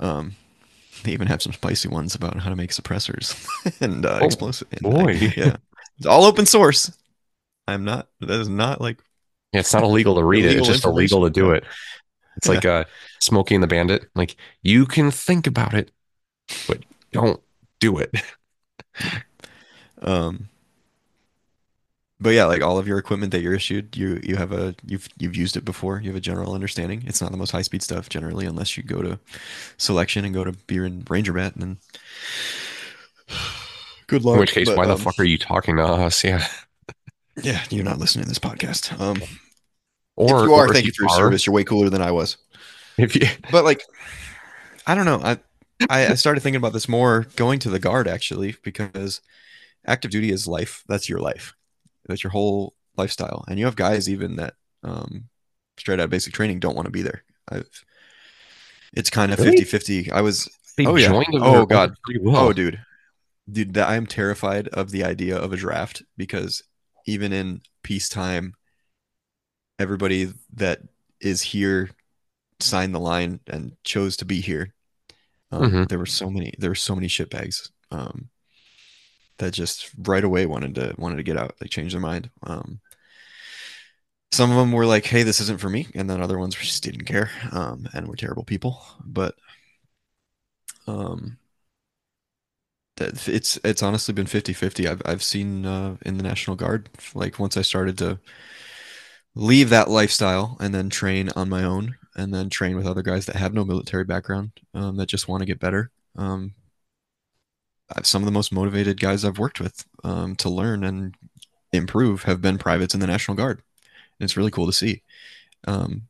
[0.00, 0.34] Um,
[1.04, 3.46] they even have some spicy ones about how to make suppressors
[3.80, 4.66] and uh, Oh, explosive.
[4.72, 5.12] and boy.
[5.36, 5.56] Yeah,
[5.98, 6.90] it's all open source.
[7.68, 8.08] I'm not.
[8.20, 8.98] That is not like
[9.52, 10.56] Yeah, it's not illegal to read it.
[10.56, 11.64] It's just illegal to do it.
[12.36, 12.54] It's Yeah.
[12.54, 12.84] like uh,
[13.18, 14.08] Smokey and the Bandit.
[14.14, 15.90] Like you can think about it,
[16.68, 16.78] but
[17.12, 17.40] don't
[17.80, 18.14] do it.
[20.02, 20.48] Um,
[22.20, 25.08] but yeah, like all of your equipment that you're issued, you you have a you've
[25.18, 26.00] you've used it before.
[26.00, 27.02] You have a general understanding.
[27.06, 29.18] It's not the most high speed stuff generally, unless you go to
[29.78, 31.54] selection and go to beer and ranger bat.
[31.56, 31.76] And then
[34.06, 34.34] good luck.
[34.34, 36.22] In which case, but, why the um, fuck are you talking to us?
[36.24, 36.46] Yeah.
[37.42, 38.98] Yeah, you're not listening to this podcast.
[39.00, 39.22] Um,
[40.16, 41.46] Or if you are, thank you for your service.
[41.46, 42.36] You're way cooler than I was.
[42.98, 43.82] If you, But like,
[44.86, 45.20] I don't know.
[45.22, 45.38] I,
[45.88, 49.20] I started thinking about this more going to the guard actually because
[49.86, 50.84] active duty is life.
[50.88, 51.54] That's your life.
[52.06, 53.44] That's your whole lifestyle.
[53.48, 55.24] And you have guys even that um,
[55.78, 57.22] straight out of basic training don't want to be there.
[57.48, 57.68] I've
[58.92, 59.56] it's kind of Really?
[59.62, 60.10] 50-50.
[60.10, 61.08] I was they Oh, yeah.
[61.08, 61.94] joined Oh, God.
[62.08, 62.36] will.
[62.36, 62.80] oh dude.
[63.50, 66.62] Dude, that I am terrified of the idea of a draft because
[67.06, 68.54] even in peacetime
[69.78, 70.80] everybody that
[71.20, 71.90] is here
[72.60, 74.74] signed the line and chose to be here.
[75.52, 75.88] Um, Mhm.
[75.88, 76.54] There were so many.
[76.58, 78.30] There were so many shitbags um,
[79.38, 82.30] that just right away wanted to wanted to get out, like change their mind.
[82.42, 82.80] Um,
[84.32, 86.82] some of them were like, "Hey, this isn't for me," and then other ones just
[86.82, 88.80] didn't care um, and were terrible people.
[89.04, 89.34] But
[90.86, 91.38] um,
[93.00, 94.88] it's it's honestly been 50-50.
[94.88, 98.18] I've I've seen uh, in the National Guard like once I started to
[99.34, 103.26] leave that lifestyle and then train on my own and then train with other guys
[103.26, 105.90] that have no military background um, that just want to get better.
[106.16, 106.54] Um,
[108.02, 111.14] some of the most motivated guys I've worked with um, to learn and
[111.72, 113.58] improve have been privates in the National Guard.
[114.18, 115.02] And it's really cool to see.
[115.66, 116.02] Um,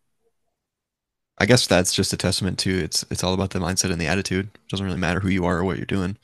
[1.38, 4.06] I guess that's just a testament to it's it's all about the mindset and the
[4.06, 4.46] attitude.
[4.54, 6.18] It doesn't really matter who you are or what you're doing.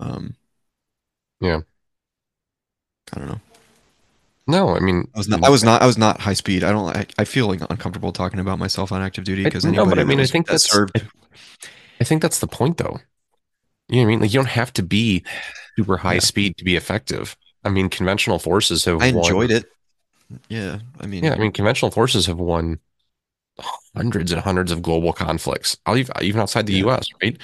[0.00, 0.34] Um,
[1.40, 1.60] Yeah.
[3.12, 3.40] I don't know.
[4.46, 5.42] No, I mean, I was not.
[5.44, 5.82] I was not.
[5.82, 6.64] I was not high speed.
[6.64, 6.94] I don't.
[6.94, 9.98] I, I feel like uncomfortable talking about myself on active duty I- because no, but
[9.98, 11.00] I mean, I was- think that that's served.
[12.00, 12.98] I think that's the point, though.
[13.88, 14.20] You know what I mean?
[14.20, 15.24] Like, you don't have to be
[15.76, 16.20] super high Yeah.
[16.20, 17.36] speed to be effective.
[17.64, 19.24] I mean, conventional forces have I won.
[19.24, 19.64] enjoyed it.
[20.48, 22.80] Yeah, I mean, Yeah, I mean, conventional forces have won
[23.94, 25.76] hundreds and hundreds of global conflicts,
[26.22, 26.84] even outside the Yeah.
[26.84, 27.06] U.S.
[27.22, 27.38] Right?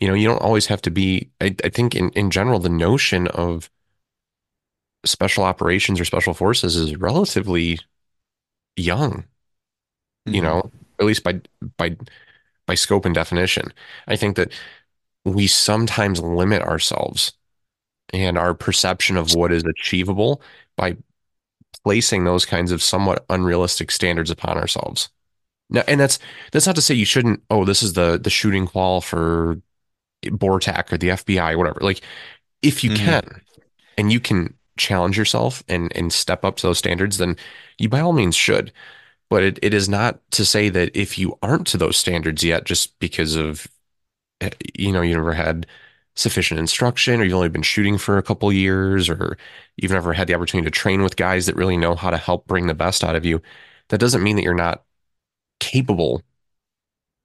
[0.00, 1.30] You know, you don't always have to be.
[1.40, 3.70] I, I think in in general, the notion of
[5.04, 7.78] special operations or special forces is relatively
[8.76, 9.24] young.
[10.32, 10.42] You mhm.
[10.42, 11.40] know, at least by
[11.76, 11.96] by
[12.66, 13.72] by scope and definition.
[14.08, 14.52] I think that
[15.24, 17.34] we sometimes limit ourselves
[18.12, 20.42] and our perception of what is achievable
[20.76, 20.96] by
[21.84, 25.10] placing those kinds of somewhat unrealistic standards upon ourselves.
[25.70, 26.18] Now, and that's
[26.52, 27.42] that's not to say you shouldn't.
[27.50, 29.60] Oh, this is the the shooting qual for
[30.24, 31.80] Bortac or the FBI or whatever.
[31.82, 32.02] Like,
[32.62, 33.20] if you Mhm.
[33.20, 33.42] can,
[33.98, 37.36] and you can challenge yourself and and step up to those standards, then
[37.78, 38.72] you by all means should.
[39.30, 42.64] But it, it is not to say that if you aren't to those standards yet,
[42.66, 43.68] just because of
[44.40, 45.66] eh, you know you never had
[46.14, 49.36] sufficient instruction or you've only been shooting for a couple years or
[49.76, 52.46] you've never had the opportunity to train with guys that really know how to help
[52.46, 53.40] bring the best out of you
[53.88, 54.84] that doesn't mean that you're not
[55.60, 56.22] capable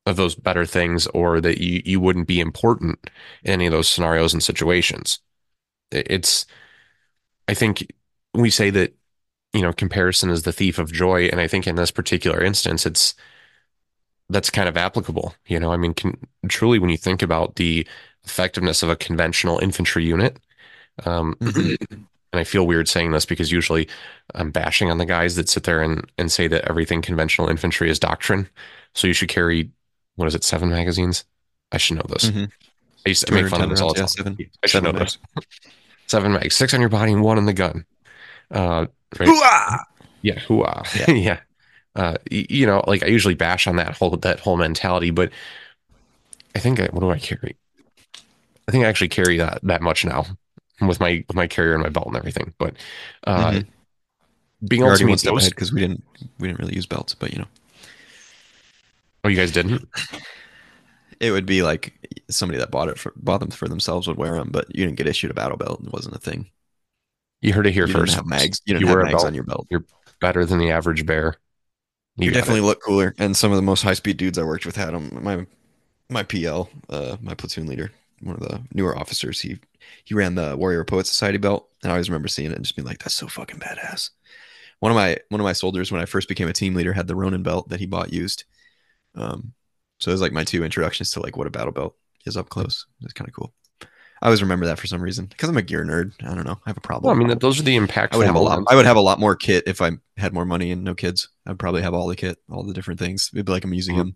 [0.06, 3.00] of those better things or that you you wouldn't be important
[3.44, 5.20] in any of those scenarios and situations
[5.92, 6.46] it's
[7.48, 7.92] i think
[8.34, 8.94] we say that
[9.54, 12.86] you know comparison is the thief of joy and i think in this particular instance
[12.86, 13.16] it's
[14.30, 16.18] that's kind of applicable you know i mean can,
[16.48, 17.86] truly when you think about the
[18.24, 20.38] effectiveness of a conventional infantry unit
[21.06, 21.78] um, Mhm.
[22.34, 23.88] and I feel weird saying this because usually
[24.36, 27.90] I'm bashing on the guys that sit there and, and say that everything conventional infantry
[27.90, 28.48] is doctrine.
[28.94, 29.70] So you should carry,
[30.16, 31.26] what is it, seven magazines?
[31.72, 32.26] I should know this.
[32.30, 32.52] Mhm.
[33.06, 34.36] I used to make fun of 210 this all the yeah, time.
[34.38, 35.18] seven- I should know this.
[36.08, 37.86] seven mags, six on your body and one in the gun.
[38.50, 38.86] Uh,
[39.20, 39.28] right?
[39.28, 39.80] Hoo-ah!
[40.22, 41.08] Yeah, hooah.
[41.08, 41.14] Yeah.
[41.16, 41.40] Yeah.
[41.94, 45.30] Uh, you know, like I usually bash on that whole that whole mentality, but
[46.56, 47.58] I think I, what do I carry?
[48.66, 50.26] I think I actually carry that that much now
[50.88, 52.54] with my with my carrier and my belt and everything.
[52.58, 52.76] But
[53.26, 53.68] uh, Mhm.
[54.68, 56.04] being able to meet those, because we didn't
[56.40, 57.48] we didn't really use belts, but you know,
[59.24, 59.88] oh, you guys didn't?
[61.20, 61.94] it would be like
[62.30, 64.98] somebody that bought it for bought them for themselves would wear them, but you didn't
[64.98, 65.82] get issued a battle belt.
[65.86, 66.50] It wasn't a thing.
[67.42, 68.14] You heard it here you first.
[68.14, 68.62] didn't have mags.
[68.66, 69.26] You You wear a mags belt.
[69.28, 69.68] on your belt.
[69.70, 69.86] You're
[70.20, 71.36] better than the average bear.
[72.18, 72.34] You, it.
[72.34, 73.16] definitely look cooler.
[73.18, 75.18] And some of the most high speed dudes I worked with had them.
[75.24, 75.46] My
[76.10, 77.92] my PL, uh, my platoon leader,
[78.22, 79.58] one of the newer officers, he
[80.04, 82.76] he ran the Warrior Poet Society belt, and I always remember seeing it and just
[82.76, 84.10] being like, "That's so fucking badass."
[84.80, 87.08] One of my one of my soldiers, when I first became a team leader, had
[87.08, 88.46] the Ronin belt that he bought used.
[89.16, 89.54] Um,
[90.00, 91.96] so it was like my two introductions to like what a battle belt
[92.26, 92.86] is up close.
[93.02, 93.54] It's kind of cool.
[94.24, 96.14] I always remember that for some reason because I'm a gear nerd.
[96.24, 96.60] I don't know.
[96.66, 97.08] I have a problem.
[97.08, 98.14] Well, I mean, those are the impactful.
[98.14, 98.64] I would have a lot.
[98.68, 101.30] I would have a lot more kit if I had more money and no kids.
[101.48, 103.32] I'd probably have all the kit, all the different things.
[103.34, 104.16] It'd be like a museum.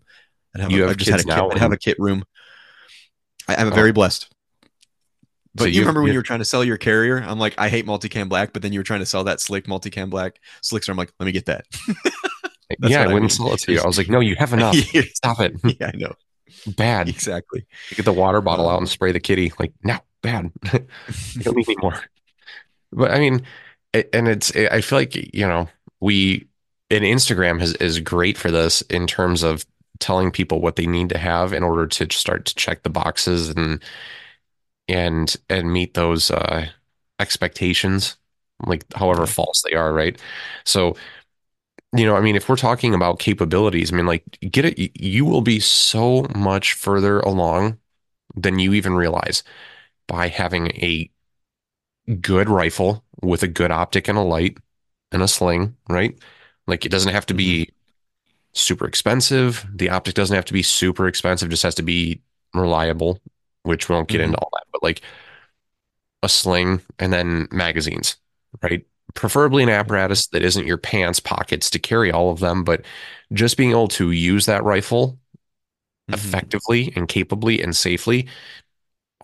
[0.54, 0.70] I'd have.
[0.70, 1.52] You a, have I've just had a kit.
[1.52, 2.24] I'd have a kit room.
[3.48, 3.74] I, I'm Oh.
[3.74, 4.32] very blessed.
[5.56, 7.18] But So you you- remember when you- you were trying to sell your carrier?
[7.18, 9.66] I'm like, I hate multicam black, but then you were trying to sell that slick
[9.66, 10.90] multicam black slickster.
[10.90, 11.64] I'm like, let me get that.
[12.80, 13.28] Yeah, I wouldn't mean.
[13.30, 13.80] sell it to you.
[13.80, 14.74] I was like, no, you have enough.
[15.14, 15.54] Stop it.
[15.80, 16.14] Yeah, I know
[16.76, 17.08] Bad.
[17.08, 17.64] exactly.
[17.94, 19.52] Get the water bottle Um, out and spray the kitty.
[19.60, 20.50] Like, no, bad.
[20.72, 21.94] you don't need any more.
[22.92, 23.42] But I mean,
[23.92, 25.68] it, and it's, I feel like, you know,
[26.00, 26.48] we,
[26.90, 29.64] and Instagram has, is great for this in terms of
[30.00, 33.50] telling people what they need to have in order to start to check the boxes
[33.50, 33.80] and,
[34.88, 36.66] and, and meet those, uh,
[37.18, 38.16] expectations,
[38.66, 39.92] like however false they are.
[39.92, 40.20] Right.
[40.64, 40.96] So,
[41.96, 45.24] you know, I mean, if we're talking about capabilities, I mean, like, get it, you
[45.24, 47.78] will be so much further along
[48.34, 49.42] than you even realize
[50.08, 51.10] by having a
[52.20, 54.58] good rifle with a good optic and a light
[55.12, 56.18] and a sling, right?
[56.66, 57.70] Like, it doesn't have to be
[58.54, 59.66] super expensive.
[59.74, 62.22] The optic doesn't have to be super expensive, just has to be
[62.54, 63.20] reliable,
[63.66, 64.22] which we won't get Mhm.
[64.22, 65.02] into all that, but like
[66.22, 68.16] a sling and then magazines,
[68.62, 68.84] right?
[69.14, 72.84] Preferably an apparatus that isn't your pants pockets to carry all of them, but
[73.32, 75.18] just being able to use that rifle
[76.08, 76.46] Mhm.
[76.52, 78.28] effectively and capably and safely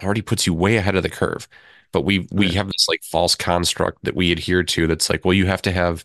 [0.02, 1.48] already puts you way ahead of the curve.
[1.93, 2.55] But we we Right.
[2.55, 5.73] have this like false construct that we adhere to that's like, well, you have to
[5.73, 6.05] have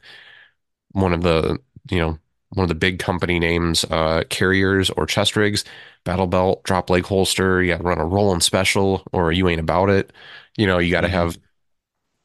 [0.92, 1.60] one of the,
[1.92, 2.20] you know,
[2.52, 5.64] one of the big company names, uh, carriers or chest rigs,
[6.06, 9.90] battle belt, drop leg holster, you gotta run a Roland special or you ain't about
[9.90, 10.14] it.
[10.58, 11.12] You know, you gotta Mhm.
[11.12, 11.38] have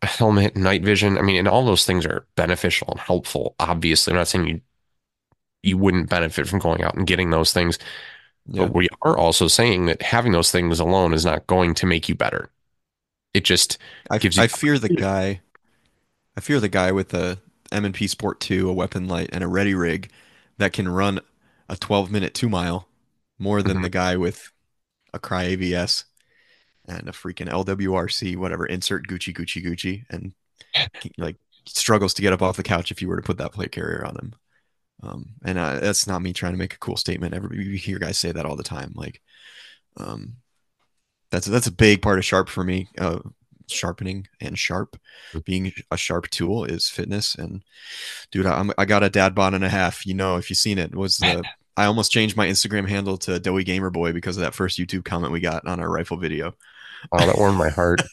[0.02, 1.18] a helmet, night vision.
[1.18, 3.54] I mean, and all those things are beneficial and helpful.
[3.60, 4.60] Obviously, I'm not saying you
[5.62, 7.78] you wouldn't benefit from going out and getting those things.
[8.46, 8.64] Yeah.
[8.64, 12.08] But we are also saying that having those things alone is not going to make
[12.08, 12.50] you better.
[13.34, 13.78] It just
[14.10, 15.40] I, gives you- I fear the guy.
[16.36, 17.38] I fear the guy with a
[17.72, 20.10] M&P Sport 2, a weapon light, and a ready rig
[20.58, 21.20] that can run
[21.68, 22.88] a 12 minute two mile
[23.38, 23.82] more than Mhm.
[23.82, 24.50] the guy with
[25.14, 26.04] a Crye AVS
[26.86, 30.34] and a freaking LWRC, whatever, insert Gucci, Gucci, Gucci, and
[31.18, 31.36] like
[31.66, 34.04] struggles to get up off the couch if you were to put that plate carrier
[34.04, 34.34] on him.
[35.02, 37.34] Um, and uh, that's not me trying to make a cool statement.
[37.34, 38.92] Everybody, you hear guys say that all the time.
[38.94, 39.20] Like,
[39.96, 40.36] um,
[41.30, 42.88] that's that's a big part of sharp for me.
[42.98, 43.20] Uh,
[43.68, 44.96] sharpening and sharp,
[45.44, 47.34] being a sharp tool is fitness.
[47.34, 47.62] And
[48.30, 50.06] dude, I'm, I got a dad bod and a half.
[50.06, 51.42] You know, if you've seen it, was the
[51.76, 55.04] I almost changed my Instagram handle to Doey Gamer Boy because of that first YouTube
[55.04, 56.54] comment we got on our rifle video.
[57.10, 58.02] oh, that warmed my heart.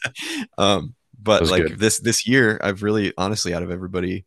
[0.58, 1.78] Um, but like good.
[1.78, 4.24] this this year, I've really honestly out of everybody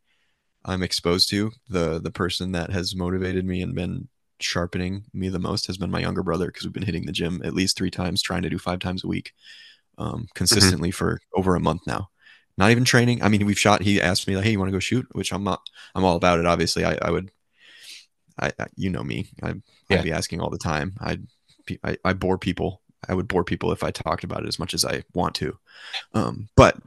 [0.66, 4.08] I'm exposed to, the the person that has motivated me and been
[4.40, 7.42] sharpening me the most has been my younger brother because we've been hitting the gym
[7.44, 9.34] at least three times, trying to do five times a week,
[9.98, 12.10] um, consistently for over a month now.
[12.58, 13.24] Not even training.
[13.24, 13.82] I mean, we've shot.
[13.82, 15.62] He asked me like, "Hey, you want to go shoot?" Which I'm not.
[15.96, 16.46] I'm all about it.
[16.46, 17.32] Obviously, I, I would.
[18.40, 19.28] I, I you know me.
[19.42, 19.56] I,
[19.90, 19.98] Yeah.
[19.98, 20.96] I'd be asking all the time.
[21.00, 21.26] I'd
[21.84, 22.82] I, I bore people.
[23.08, 25.58] I would bore people if I talked about it as much as I want to.
[26.14, 26.78] Um, but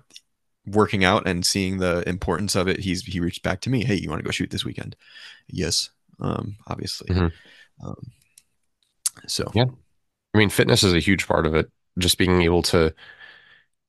[0.66, 3.84] working out and seeing the importance of it, he's he reached back to me.
[3.84, 4.96] Hey, you want to go shoot this weekend?
[5.48, 7.08] Yes, um, obviously.
[7.14, 7.32] Mhm.
[7.84, 8.12] Um,
[9.26, 9.66] so Yeah.
[10.34, 11.70] I mean, fitness is a huge part of it.
[11.98, 12.94] Just being able to,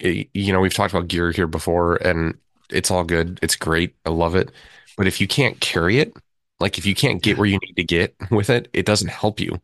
[0.01, 2.37] eh, you know, we've talked about gear here before, and
[2.69, 3.39] it's all good.
[3.41, 3.95] It's great.
[4.05, 4.51] I love it.
[4.97, 6.13] But if you can't carry it,
[6.59, 9.39] like if you can't get where you need to get with it, it doesn't help
[9.39, 9.61] you.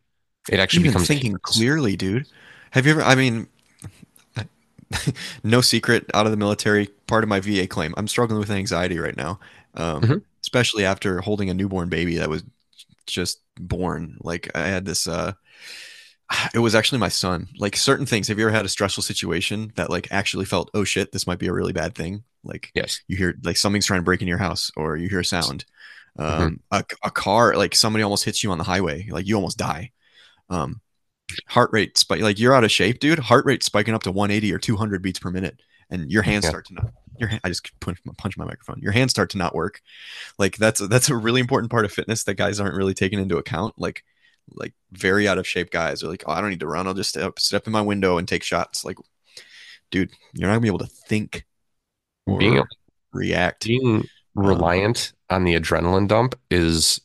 [0.50, 1.42] It actually even becomes thinking dangerous.
[1.42, 2.26] clearly, dude.
[2.72, 3.02] Have you ever?
[3.02, 3.48] I mean,
[5.44, 6.06] no secret.
[6.14, 7.94] Out of the military, part of my VA claim.
[7.96, 9.40] I'm struggling with anxiety right now,
[9.74, 10.22] um, Mhm.
[10.42, 12.44] especially after holding a newborn baby that was
[13.06, 14.18] just born.
[14.20, 15.06] Like I had this.
[15.06, 15.32] uh
[16.54, 17.48] It was actually my son.
[17.58, 18.28] Like certain things.
[18.28, 21.38] Have you ever had a stressful situation that like actually felt, oh shit, this might
[21.38, 22.24] be a really bad thing?
[22.44, 23.00] Like Yes.
[23.08, 25.64] you hear like something's trying to break in your house or you hear a sound
[26.16, 26.42] Mm-hmm.
[26.42, 29.58] um, a, a car like somebody almost hits you on the highway like you almost
[29.58, 29.90] die
[30.48, 30.80] um,
[31.48, 34.52] heart rate spike like you're out of shape dude heart rate spiking up to 180
[34.54, 36.50] or 200 beats per minute and your hands Yeah.
[36.50, 39.38] start to not your hand, I just punch, punch my microphone your hands start to
[39.38, 39.80] not work
[40.38, 43.36] like that's that's a really important part of fitness that guys aren't really taking into
[43.36, 44.04] account like
[44.52, 46.94] like very out of shape guys are like oh I don't need to run I'll
[46.94, 48.96] just step, step in my window and take shots like
[49.90, 51.44] dude you're not gonna be able to think
[52.26, 52.62] or Being
[53.12, 54.04] react being
[54.34, 57.00] reliant on the adrenaline dump is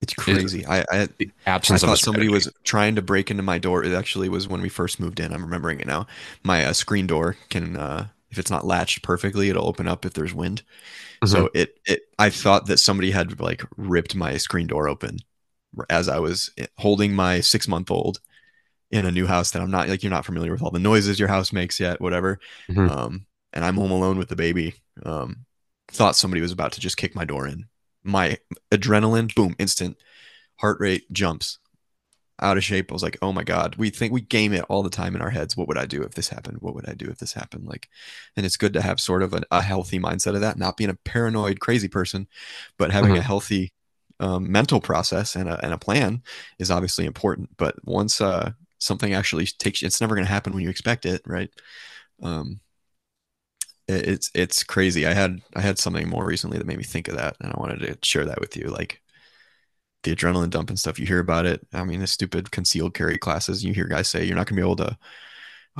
[0.00, 3.42] it's crazy I, I the I absence of thought somebody was trying to break into
[3.42, 3.82] my door.
[3.82, 5.32] It actually was when we first moved in.
[5.32, 6.06] I'm remembering it now.
[6.44, 10.12] My uh, screen door can, uh, if it's not latched perfectly, it'll open up if
[10.12, 10.62] there's wind.
[11.22, 11.26] Mm-hmm.
[11.26, 15.18] So it, it, I thought that somebody had like ripped my screen door open
[15.90, 18.20] as I was holding my six month old
[18.90, 21.18] in a new house that I'm not like you're not familiar with all the noises
[21.18, 22.40] your house makes yet, whatever.
[22.70, 22.90] Mhm.
[22.90, 24.74] Um, and I'm home alone with the baby.
[25.04, 25.44] Um,
[25.90, 27.66] thought somebody was about to just kick my door in.
[28.02, 28.38] My
[28.70, 29.96] adrenaline, boom, instant
[30.56, 31.58] heart rate jumps
[32.40, 32.90] out of shape.
[32.90, 35.22] I was like, oh my God, we think we game it all the time in
[35.22, 35.56] our heads.
[35.56, 36.58] What would I do if this happened?
[36.60, 37.66] What would I do if this happened?
[37.66, 37.88] Like,
[38.36, 40.90] and it's good to have sort of a, a healthy mindset of that, not being
[40.90, 42.28] a paranoid, crazy person,
[42.78, 43.72] but having a healthy
[44.20, 46.22] um, mental process and a, and a plan
[46.58, 47.50] is obviously important.
[47.56, 51.22] But once uh, something actually takes, it's never going to happen when you expect it,
[51.26, 51.50] right?
[52.22, 52.60] Um,
[53.86, 55.06] it, it's it's crazy.
[55.06, 57.60] I had I had something more recently that made me think of that, and I
[57.60, 58.68] wanted to share that with you.
[58.68, 59.00] Like
[60.02, 60.98] the adrenaline dump and stuff.
[60.98, 61.66] You hear about it.
[61.72, 63.64] I mean, the stupid concealed carry classes.
[63.64, 64.98] You hear guys say you're not going to be able to.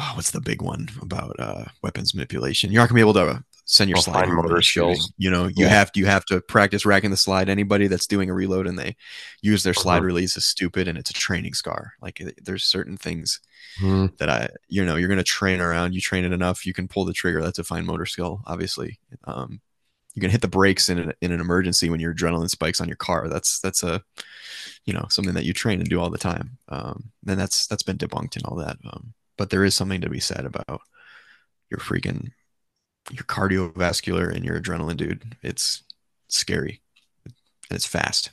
[0.00, 2.70] Oh, what's the big one about uh, weapons manipulation?
[2.70, 5.12] You're not going to be able to send your slide motor skills.
[5.18, 5.68] You know, you Yeah.
[5.68, 7.50] have to you have to practice racking the slide.
[7.50, 8.96] Anybody that's doing a reload and they
[9.42, 10.06] use their slide Mhm.
[10.06, 11.92] release is stupid, and it's a training scar.
[12.00, 13.40] Like there's certain things
[13.80, 14.16] Mhm.
[14.16, 15.92] that I, you know, you're going to train around.
[15.94, 17.42] You train it enough, you can pull the trigger.
[17.42, 18.98] That's a fine motor skill, obviously.
[19.24, 19.60] Um,
[20.14, 22.88] you can hit the brakes in an, in an emergency when your adrenaline spikes on
[22.88, 23.28] your car.
[23.28, 24.02] That's that's a,
[24.86, 26.56] you know, something that you train and do all the time.
[26.70, 28.78] Um, and that's that's been debunked and all that.
[28.90, 30.80] Um, but there is something to be said about
[31.70, 32.32] your freaking
[33.10, 35.36] your cardiovascular and your adrenaline, dude.
[35.42, 35.82] It's
[36.28, 36.80] scary
[37.24, 38.32] and it's fast.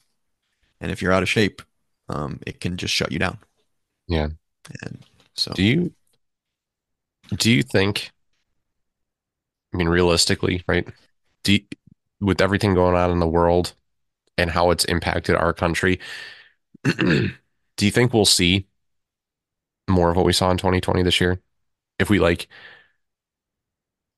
[0.82, 1.62] And if you're out of shape,
[2.10, 3.40] um, it can just shut you down.
[4.08, 4.30] Yeah.
[4.84, 5.04] And
[5.36, 5.94] so Do you
[7.36, 8.12] do you think
[9.74, 10.88] I mean realistically, right?
[11.44, 11.62] Do you,
[12.20, 13.74] with everything going on in the world
[14.38, 16.00] and how it's impacted our country,
[16.84, 17.32] do
[17.80, 18.68] you think we'll see
[19.88, 21.42] more of what we saw in 2020 this year?
[22.00, 22.48] If we like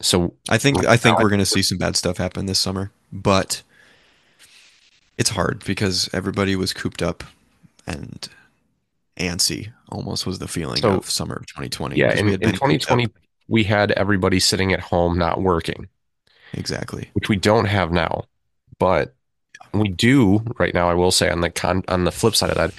[0.02, 2.91] so I think I think we're going to see some bad stuff happen this summer,
[3.11, 3.64] but
[5.18, 7.24] it's hard because everybody was cooped up
[7.86, 8.30] and
[9.18, 9.72] antsy.
[9.90, 11.95] Almost was the feeling So, of summer of 2020.
[11.98, 12.69] Yeah, in, in been cooped up.
[12.69, 13.07] 2020
[13.48, 15.88] we had everybody sitting at home not working,
[16.53, 17.10] exactly.
[17.14, 18.26] which we don't have now.
[18.80, 19.15] But
[19.74, 22.57] we do right now, I will say on the con on the flip side of
[22.57, 22.74] that,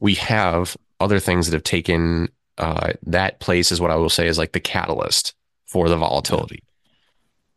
[0.00, 2.28] we have other things that have taken
[2.58, 5.34] uh, that place is what I will say is like the catalyst
[5.72, 6.62] for the volatility.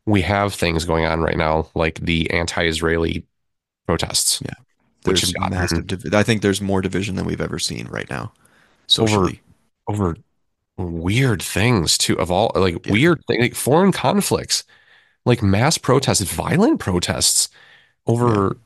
[0.06, 3.26] We have things going on right now, like the anti-Israeli
[3.88, 4.54] protests, Yeah.
[5.04, 5.78] which There's have gotten massive.
[5.86, 5.88] Mhm.
[6.04, 8.32] Div- I think there's more division than we've ever seen right now,
[8.88, 9.42] socially.
[9.88, 10.16] over
[10.78, 12.94] weird things too, of all like Yeah.
[12.94, 14.64] weird things, like foreign conflicts,
[15.26, 17.50] like mass protests, violent protests
[18.08, 18.58] over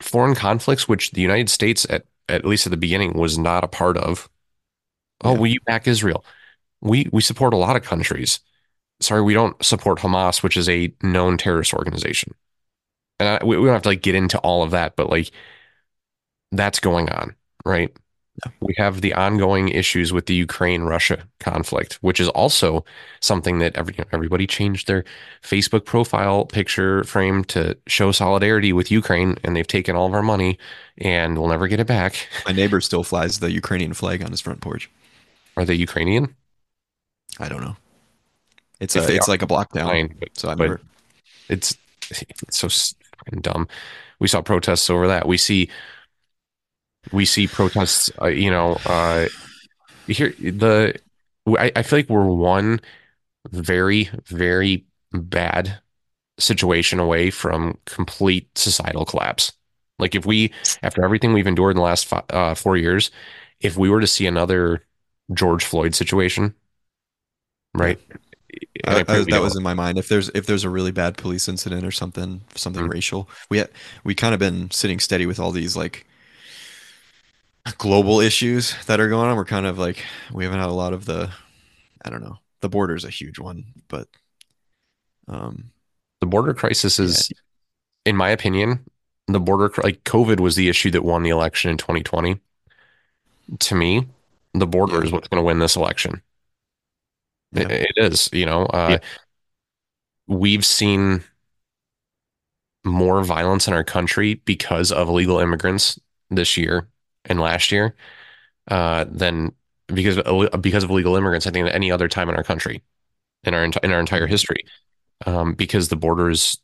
[0.00, 3.68] foreign conflicts, which the United States, at at least at the beginning, was not a
[3.68, 4.28] part of.
[5.22, 5.52] Oh, Yeah.
[5.54, 6.24] you back Israel?
[6.80, 8.40] We we support a lot of countries.
[9.00, 12.34] Sorry, we don't support Hamas, which is a known terrorist organization.
[13.18, 15.30] And I, we, we don't have to like get into all of that, but like
[16.52, 17.94] that's going on, right?
[18.44, 18.52] Yeah.
[18.60, 22.84] We have the ongoing issues with the Ukraine Russia conflict, which is also
[23.20, 25.04] something that every, everybody changed their
[25.42, 30.22] Facebook profile picture frame to show solidarity with Ukraine, and they've taken all of our
[30.22, 30.58] money
[30.98, 32.28] and we'll never get it back.
[32.44, 34.90] My neighbor still flies the Ukrainian flag on his front porch.
[35.56, 36.36] Are they Ukrainian?
[37.38, 37.76] I don't know.
[38.80, 39.90] It's If a, it's are, like a block down.
[39.90, 40.80] Fine, but So I never.
[41.48, 41.76] it's
[42.10, 43.68] it's so fucking dumb.
[44.18, 45.26] We saw protests over that.
[45.26, 45.70] We see
[47.12, 48.10] we see protests.
[48.20, 49.26] Uh, you know, uh,
[50.06, 50.98] here the
[51.48, 52.80] I, I feel like we're one
[53.50, 55.80] very very bad
[56.38, 59.52] situation away from complete societal collapse.
[59.98, 63.10] Like if we, after everything we've endured in the last fi- uh, four years,
[63.60, 64.84] if we were to see another
[65.32, 66.54] George Floyd situation,
[67.74, 67.98] right?
[68.10, 68.20] And
[68.86, 69.98] I I, pray I, we that was in my mind.
[69.98, 72.92] If there's if there's a really bad police incident or something something Mhm.
[72.92, 73.66] racial, we ha-
[74.04, 76.06] we kind of been sitting steady with all these like
[77.78, 79.36] global issues that are going on.
[79.36, 81.30] We're kind of like we haven't had a lot of the
[82.04, 82.38] I don't know.
[82.60, 84.08] The border's a huge one, but
[85.28, 85.70] um
[86.20, 87.30] the border crisis is,
[88.06, 88.84] in my opinion,
[89.26, 92.40] the border like COVID was the issue that won the election in 2020.
[93.58, 94.06] To me,
[94.54, 95.02] the border Yeah.
[95.02, 96.22] is what's going to win this election.
[97.54, 97.76] It, Yeah.
[97.76, 98.66] it is, you know.
[98.66, 98.98] Uh,
[100.28, 101.22] We've seen
[102.84, 105.98] more violence in our country because of illegal immigrants
[106.30, 106.88] this year
[107.24, 107.94] and last year
[108.68, 109.52] uh, than
[109.88, 111.46] because of, because of illegal immigrants.
[111.46, 112.82] I think at any other time in our country,
[113.44, 114.64] in our enti- in our entire history,
[115.26, 116.58] um, because the borders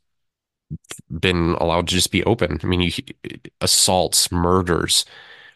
[1.19, 2.59] been allowed to just be open.
[2.63, 2.91] I mean, you,
[3.61, 5.05] assaults, murders,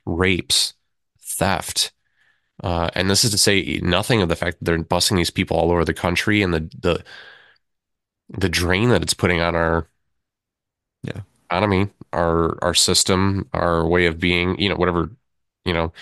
[0.06, 0.74] rapes,
[1.22, 1.92] theft.
[2.64, 5.58] Uh, and this is to say nothing of the fact that they're busing these people
[5.58, 7.04] all over the country and the the
[8.30, 9.88] the drain that it's putting on our
[11.04, 11.22] Yeah.
[11.50, 15.12] economy, our our system, our way of being, you know, whatever,
[15.66, 15.94] you know,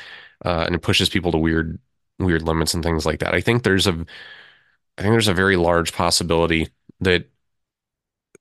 [0.46, 1.80] uh, and it pushes people to weird
[2.20, 3.34] weird limits and things like that.
[3.36, 3.94] I think there's a
[4.98, 6.70] I think there's a very large possibility
[7.02, 7.28] that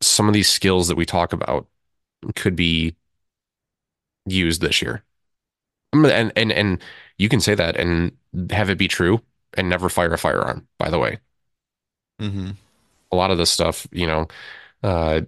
[0.03, 1.67] some of these skills that we talk about
[2.37, 2.97] could be
[4.27, 5.05] used this year.
[5.93, 6.83] And and and
[7.19, 8.13] you can say that and
[8.51, 9.21] have it be true
[9.57, 11.19] and never fire a firearm, by the way.
[12.21, 12.51] Mm-hmm.
[13.13, 14.27] A lot of this stuff, you know,
[14.83, 15.23] uh,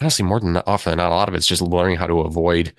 [0.00, 2.74] honestly, more than often than not, a lot of it's just learning how to avoid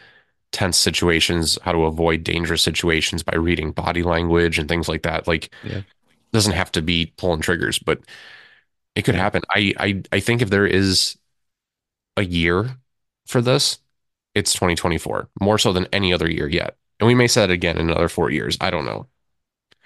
[0.51, 5.27] tense situations, how to avoid dangerous situations by reading body language and things like that.
[5.27, 5.81] Like, Yeah.
[6.33, 8.01] doesn't have to be pulling triggers, but
[8.95, 9.43] it could happen.
[9.49, 11.17] I I I think if there is
[12.17, 12.77] a year
[13.27, 13.79] for this,
[14.33, 16.77] it's 2024, more so than any other year yet.
[16.99, 18.57] And we may say that again in another four years.
[18.61, 19.07] I don't know.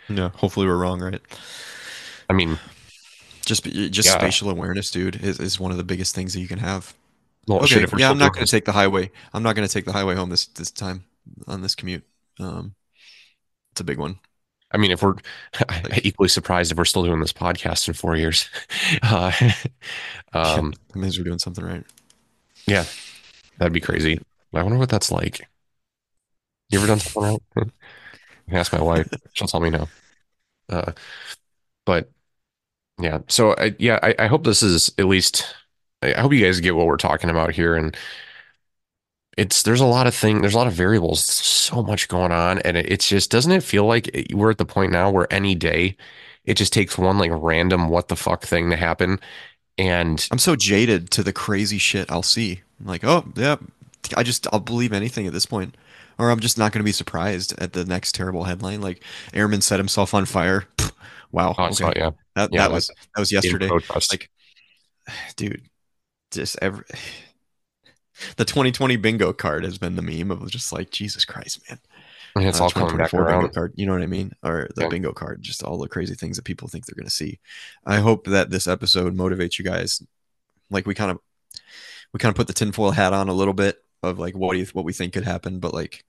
[0.10, 0.30] Yeah.
[0.30, 1.22] Hopefully we're wrong, right?
[2.30, 2.60] I mean,
[3.46, 4.18] Just just Yeah.
[4.18, 6.94] spatial awareness, dude, is, is one of the biggest things that you can have.
[7.48, 9.10] well, Okay, shit, if we're yeah, I'm not going to take the highway.
[9.34, 11.06] I'm not going to take the highway home this this time
[11.48, 12.04] on this commute.
[12.40, 12.76] Um,
[13.72, 14.20] it's a big one.
[14.72, 15.16] I mean, if we're
[16.04, 18.48] equally surprised if we're still doing this podcast in four years.
[19.02, 19.32] Uh,
[20.34, 21.84] um, that means we're doing something right.
[22.68, 22.86] yeah,
[23.58, 24.20] that'd be crazy.
[24.54, 25.48] I wonder what that's like.
[26.70, 27.72] You ever done something right?
[28.52, 29.10] Ask my wife.
[29.34, 29.88] She'll tell me no.
[30.70, 30.94] Uh,
[31.86, 32.12] but
[33.02, 35.46] yeah, so I, yeah, I, I hope this is at least.
[36.04, 37.98] I hope you guys get what we're talking about here, and
[39.38, 42.60] it's there's a lot of thing, there's a lot of variables, so much going on,
[42.60, 45.32] and it, it's just doesn't it feel like it- we're at the point now where
[45.34, 45.96] any day
[46.46, 49.20] it just takes one like random what the fuck thing to happen,
[49.78, 52.62] and I'm so jaded to the crazy shit I'll see.
[52.80, 53.58] I'm like, oh yeah,
[54.18, 55.76] I just I'll believe anything at this point,
[56.20, 58.82] or I'm just not going to be surprised at the next terrible headline.
[58.82, 60.66] Like airman set himself on fire.
[61.32, 61.54] Wow.
[61.60, 63.70] oh, I saw yeah, That Yeah, that was that was yesterday.
[64.12, 64.32] Like,
[65.36, 65.62] dude,
[66.32, 66.84] just every
[68.38, 71.80] the 2020 bingo card has been the meme of just like Jesus Christ, man.
[72.36, 73.54] and it's Uh, all coming back 2024 bingo around.
[73.54, 73.74] card.
[73.76, 74.34] You know what I mean?
[74.44, 74.90] Or the Yeah.
[74.90, 77.40] bingo card, just all the crazy things that people think they're going to see.
[77.86, 80.02] I hope that this episode motivates you guys.
[80.70, 81.20] Like we kind of
[82.14, 84.60] we kind of put the tinfoil hat on a little bit of like what do
[84.60, 86.04] you what we think could happen, but like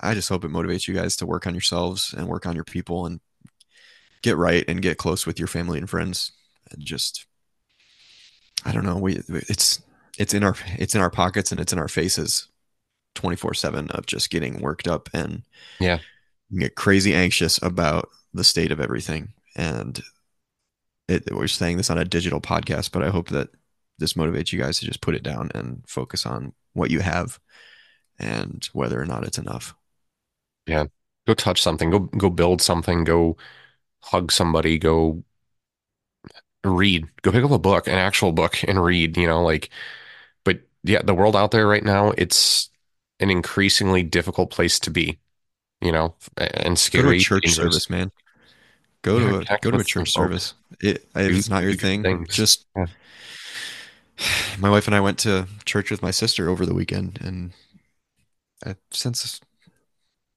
[0.00, 2.64] I just hope it motivates you guys to work on yourselves and work on your
[2.64, 3.20] people and
[4.22, 6.32] get right and get close with your family and friends
[6.70, 7.26] and just
[8.64, 9.80] I don't know, we it's
[10.18, 12.48] it's in our it's in our pockets and it's in our faces
[13.14, 15.42] 24/7 of just getting worked up and
[15.80, 15.98] Yeah.
[16.56, 20.00] get crazy anxious about the state of everything and
[21.08, 23.48] it, we're saying this on a digital podcast but I hope that
[23.98, 27.38] this motivates you guys to just put it down and focus on what you have
[28.18, 29.74] and whether or not it's enough.
[31.26, 31.90] Go touch something.
[31.90, 33.04] Go go build something.
[33.04, 33.36] Go
[34.02, 34.78] hug somebody.
[34.78, 35.24] Go
[36.64, 37.06] read.
[37.22, 39.16] Go pick up a book, an actual book, and read.
[39.16, 39.70] You know, like.
[40.44, 42.70] But yeah, the world out there right now, it's
[43.20, 45.18] an increasingly difficult place to be.
[45.80, 47.18] You know, and Go to a scary.
[47.18, 47.56] church dangerous.
[47.56, 48.12] service, man.
[49.02, 50.54] Go Yeah, to a go to a church oh, service.
[50.80, 52.28] It, if it's not your thing, things.
[52.28, 52.86] just Yeah.
[54.58, 57.52] my wife and I went to church with my sister over the weekend, and
[58.64, 59.40] I, since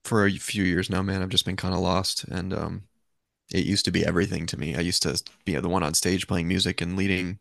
[0.03, 2.25] for a few years now, man, I've just been kind of lost.
[2.25, 2.84] And um,
[3.51, 4.75] it used to be everything to me.
[4.75, 7.39] I used to be the one on stage playing music and leading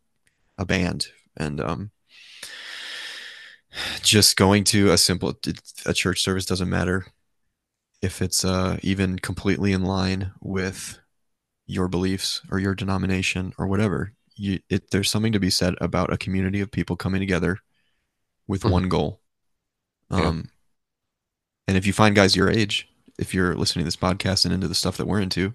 [0.57, 1.07] a band,
[1.37, 1.91] and um,
[4.01, 5.33] just going to a simple
[5.85, 7.07] a church service doesn't matter
[8.01, 10.99] if it's uh, even completely in line with
[11.65, 14.13] your beliefs or your denomination or whatever.
[14.35, 17.59] You, it, there's something to be said about a community of people coming together
[18.47, 18.71] with Mhm.
[18.71, 19.21] one goal.
[20.11, 20.52] Yeah.
[21.67, 24.67] And if you find guys your age, if you're listening to this podcast and into
[24.67, 25.53] the stuff that we're into,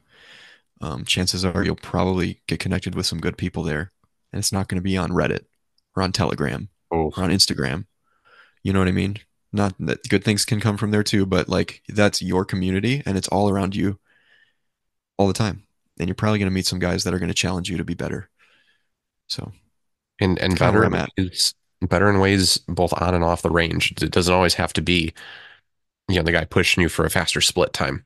[0.80, 3.92] um, chances are you'll probably get connected with some good people there.
[4.32, 5.44] And it's not going to be on Reddit
[5.96, 7.86] or on Telegram Oh, or on Instagram.
[8.62, 9.16] You know what I mean?
[9.52, 13.16] Not that good things can come from there too, but like that's your community and
[13.16, 13.98] it's all around you
[15.16, 15.64] all the time.
[15.98, 17.84] And you're probably going to meet some guys that are going to challenge you to
[17.84, 18.30] be better.
[19.26, 19.52] So,
[20.20, 23.94] and and better in ways, better in ways both on and off the range.
[24.00, 25.12] It doesn't always have to be,
[26.08, 28.04] you know, the guy pushing you for a faster split time.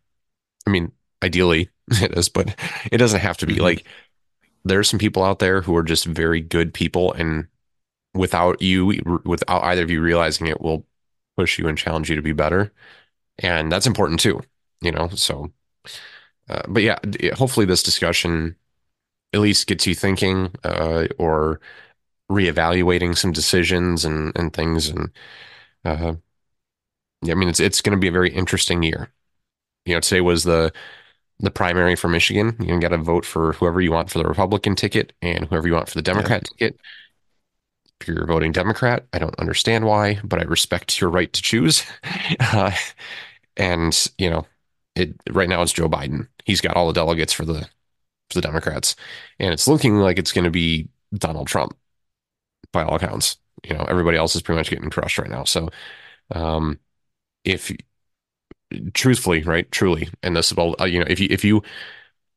[0.66, 0.92] I mean,
[1.22, 2.56] ideally it is, but
[2.92, 3.56] it doesn't have to be.
[3.56, 3.62] Mhm.
[3.62, 3.86] Like
[4.64, 7.48] there's some people out there who are just very good people, and
[8.14, 10.86] without you, without either of you realizing it, will
[11.36, 12.72] push you and challenge you to be better,
[13.38, 14.42] and that's important too.
[14.82, 15.52] You know, so.
[16.48, 16.98] Uh, but yeah,
[17.34, 18.56] hopefully this discussion
[19.34, 21.60] at least gets you thinking, uh, or
[22.30, 25.10] reevaluating some decisions and and things and
[25.84, 26.14] uh
[27.28, 29.10] I mean it's it's going to be a very interesting year.
[29.84, 30.72] You know, today was the
[31.40, 32.56] the primary for Michigan.
[32.60, 35.74] You got to vote for whoever you want for the Republican ticket and whoever you
[35.74, 36.78] want for the Democrat ticket.
[38.00, 41.84] If you're voting Democrat, I don't understand why, but I respect your right to choose.
[42.40, 42.72] Uh,
[43.56, 44.46] and you know,
[44.94, 46.28] it right now it's Joe Biden.
[46.44, 47.60] He's got all the delegates for the
[48.30, 48.96] for the Democrats,
[49.38, 51.76] and it's looking like it's going to be Donald Trump
[52.72, 53.36] by all accounts.
[53.64, 55.44] You know, everybody else is pretty much getting crushed right now.
[55.44, 55.68] So,
[56.32, 56.78] um,
[57.44, 57.72] if
[58.94, 61.62] truthfully, right, truly, and this is uh, you know, if you if you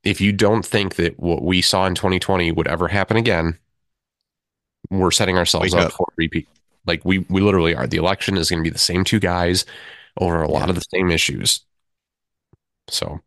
[0.03, 3.59] if you don't think that what we saw in 2020 would ever happen again,
[4.89, 5.91] we're setting ourselves up, up.
[5.93, 6.47] for repeat.
[6.85, 7.87] Like we we literally are.
[7.87, 9.65] The election is going to be the same two guys
[10.19, 10.69] over a lot Yeah.
[10.69, 11.61] of the same issues.
[12.87, 13.21] So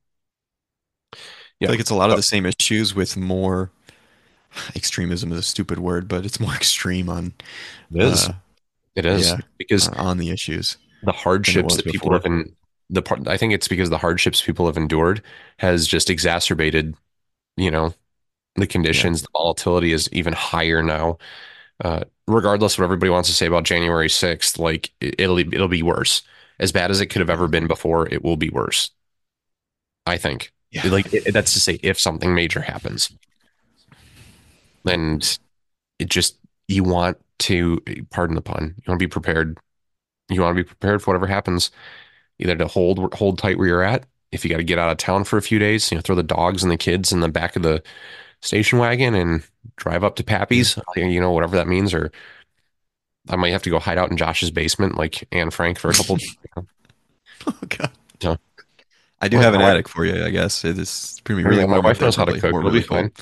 [1.60, 1.70] Yeah.
[1.70, 3.70] like it's a lot of the same issues with more
[4.76, 7.34] extremism is a stupid word, but it's more extreme on
[7.94, 8.28] it is.
[8.28, 8.32] uh,
[8.96, 9.38] it is yeah.
[9.58, 10.78] because on the issues.
[11.02, 12.14] The hardships that people before.
[12.14, 12.54] have in
[12.90, 13.26] the part.
[13.28, 15.22] I think it's because the hardships people have endured
[15.58, 16.94] has just exacerbated.
[17.56, 17.94] You know,
[18.56, 21.18] the conditions, the volatility is even higher now.
[21.84, 25.68] Uh, regardless of what everybody wants to say about January sixth, like it, it'll it'll
[25.68, 26.22] be worse.
[26.60, 28.90] As bad as it could have ever been before, it will be worse.
[30.06, 30.52] I think.
[30.70, 30.88] Yeah.
[30.88, 33.10] Like it, that's to say, if something major happens,
[34.84, 35.38] and
[35.98, 37.80] it just you want to
[38.10, 39.58] pardon the pun, you want to be prepared.
[40.28, 41.70] You want to be prepared for whatever happens,
[42.38, 44.04] either to hold hold tight where you're at.
[44.30, 46.14] If you got to get out of town for a few days, you know, throw
[46.14, 47.82] the dogs and the kids in the back of the
[48.42, 49.42] station wagon and
[49.76, 51.08] drive up to Pappy's, mm-hmm.
[51.08, 51.94] you know, whatever that means.
[51.94, 52.12] Or
[53.30, 55.94] I might have to go hide out in Josh's basement, like Anne Frank, for a
[55.94, 56.18] couple.
[57.46, 57.90] Oh god.
[58.20, 58.36] Yeah.
[59.20, 60.64] I do Well, have an wife- attic for you, I guess.
[60.64, 62.44] It is pretty my really warm wife up there, knows how to cook.
[62.44, 63.00] It'll be really cold.
[63.00, 63.12] fine.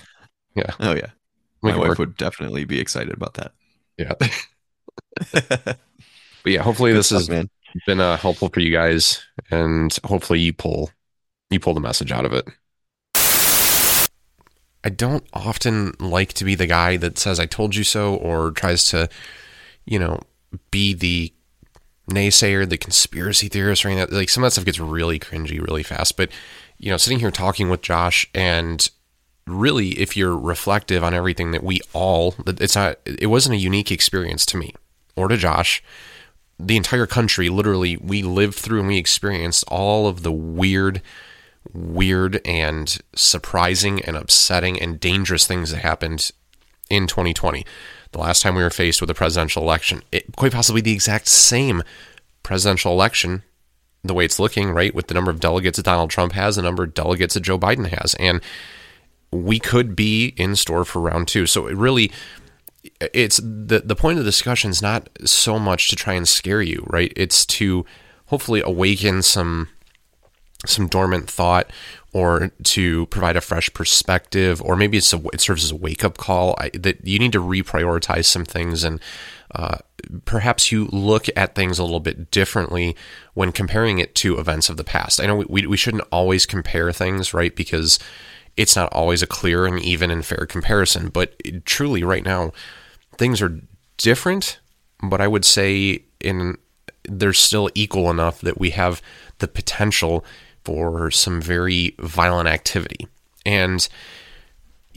[0.55, 0.71] Yeah.
[0.81, 1.11] Oh yeah.
[1.63, 1.99] Make My wife work.
[1.99, 3.53] would definitely be excited about that.
[3.99, 4.15] Yeah.
[6.47, 7.51] But yeah, hopefully this Good has man.
[7.89, 9.21] been uh, helpful for you guys,
[9.51, 10.91] and hopefully you pull
[11.51, 12.47] you pull the message out of it.
[14.85, 18.53] I don't often like to be the guy that says "I told you so" or
[18.53, 19.09] tries to,
[19.87, 20.21] you know,
[20.71, 21.33] be the
[22.09, 24.17] naysayer, the conspiracy theorist, or anything.
[24.17, 26.17] Like some of that stuff gets really cringy really fast.
[26.17, 26.31] But
[26.79, 28.89] you know, sitting here talking with Josh and
[29.49, 33.59] really if you're reflective on everything that we all that it's not it wasn't a
[33.59, 34.73] unique experience to me
[35.17, 35.83] or to Josh
[36.59, 41.03] the entire country literally we lived through and we experienced all of the weird
[41.73, 46.31] weird and surprising and upsetting and dangerous things that happened
[46.89, 47.65] in 2020
[48.13, 51.29] the last time we were faced with a presidential election it quite possibly the exact
[51.29, 51.83] same
[52.43, 53.43] presidential election
[54.07, 56.63] the way it's looking right with the number of delegates that Donald Trump has the
[56.63, 58.15] number of delegates that Joe Biden has.
[58.15, 58.41] And
[59.31, 62.11] we could be in store for round 2 so it really
[63.01, 66.63] it's the the point of the discussion is not so much to try and scare
[66.63, 67.13] you, right?
[67.17, 67.85] It's to
[68.27, 69.69] hopefully awaken some
[70.65, 71.71] some dormant thought
[72.13, 76.03] or to provide a fresh perspective or maybe it's a, it serves as a wake
[76.03, 78.99] up call I, that you need to reprioritize some things and
[79.55, 79.79] uh,
[80.25, 82.97] perhaps you look at things a little bit differently
[83.35, 85.21] when comparing it to events of the past.
[85.21, 87.55] I know we, we shouldn't always compare things, right?
[87.55, 87.99] Because
[88.57, 92.53] it's not always a clear and even and fair comparison, but it- truly right now
[93.19, 93.61] things are
[93.97, 94.59] different,
[95.03, 96.57] but I would say in
[97.09, 99.01] there's still equal enough that we have
[99.39, 100.25] the potential
[100.65, 103.07] for some very violent activity.
[103.45, 103.87] And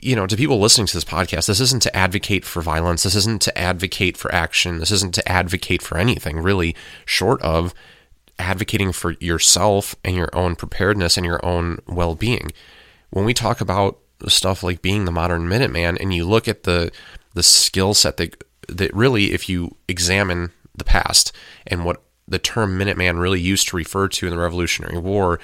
[0.02, 3.04] you know, to people listening to this podcast, this isn't to advocate for violence.
[3.04, 4.80] This isn't to advocate for action.
[4.80, 6.74] This isn't to advocate for anything really
[7.06, 7.74] short of
[8.40, 12.52] advocating for yourself and your own preparedness and your own well being.
[13.12, 16.92] When we talk about stuff like being the modern Minuteman and you look at the
[17.34, 21.32] the skill set that that really if you examine the past
[21.68, 25.40] and what the term Minuteman really used to refer to in the Revolutionary War,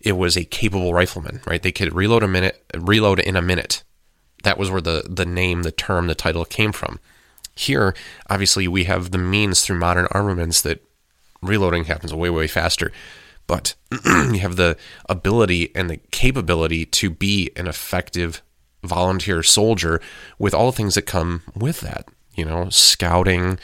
[0.00, 1.62] it was a capable rifleman, right?
[1.62, 3.82] They could reload a minute reload in a minute.
[4.42, 7.00] That was where the the name, the term, the title came from.
[7.54, 7.94] Here,
[8.28, 10.84] obviously, we have the means through modern armaments that
[11.40, 12.92] reloading happens way, way faster.
[13.46, 13.74] But
[14.04, 14.76] you have the
[15.08, 18.42] ability and the capability to be an effective
[18.82, 20.00] volunteer soldier
[20.38, 22.08] with all the things that come with that.
[22.34, 23.58] You know, scouting,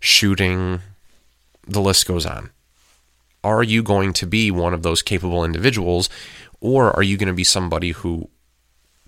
[0.00, 0.80] shooting,
[1.66, 2.50] the list goes on.
[3.44, 6.08] Are you going to be one of those capable individuals,
[6.60, 8.28] or are you going to be somebody who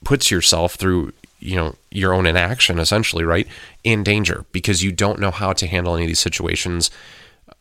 [0.05, 3.46] puts yourself through you know your own inaction essentially right
[3.84, 6.90] in danger because you don't know how to handle any of these situations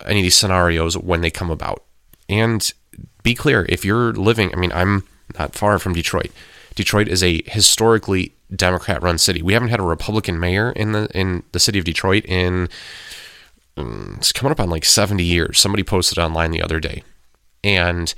[0.06, 1.84] any of these scenarios when they come about
[2.30, 2.74] and
[3.24, 5.04] be clear if you're living i mean i'm
[5.38, 6.32] not far from detroit
[6.76, 11.08] detroit is a historically democrat run city we haven't had a republican mayor in the
[11.14, 12.70] in the city of detroit in
[13.76, 17.04] mm, it's coming up on like 70 years somebody posted online the other day
[17.64, 18.14] and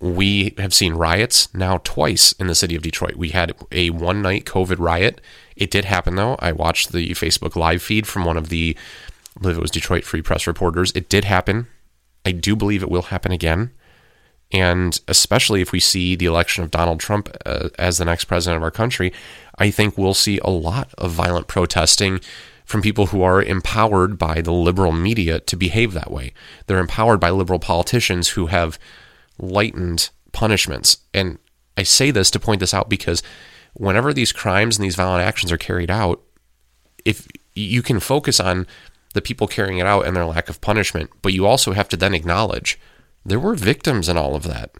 [0.00, 3.16] we have seen riots now twice in the city of Detroit.
[3.16, 5.20] We had a one night COVID riot.
[5.56, 6.36] It did happen though.
[6.38, 8.76] I watched the Facebook live feed from one of the,
[9.36, 10.92] I believe it was Detroit Free Press reporters.
[10.94, 11.66] It did happen.
[12.28, 13.70] I do believe it will happen again.
[14.52, 18.58] And especially if we see the election of Donald Trump uh, as the next president
[18.58, 19.14] of our country,
[19.58, 22.20] I think we'll see a lot of violent protesting
[22.66, 26.34] from people who are empowered by the liberal media to behave that way.
[26.66, 28.78] They're empowered by liberal politicians who have
[29.38, 30.98] lightened punishments.
[31.14, 31.38] And
[31.78, 33.22] I say this to point this out because
[33.72, 36.20] whenever these crimes and these violent actions are carried out,
[37.06, 38.66] if you can focus on
[39.14, 41.96] the people carrying it out and their lack of punishment, but you also have to
[41.96, 42.78] then acknowledge
[43.24, 44.70] there were victims in all of that.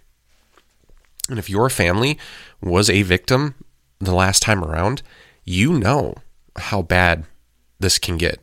[1.29, 2.19] And if your family
[2.61, 3.55] was a victim
[3.99, 5.03] the last time around,
[5.45, 6.15] you know
[6.57, 7.25] how bad
[7.79, 8.41] this can get.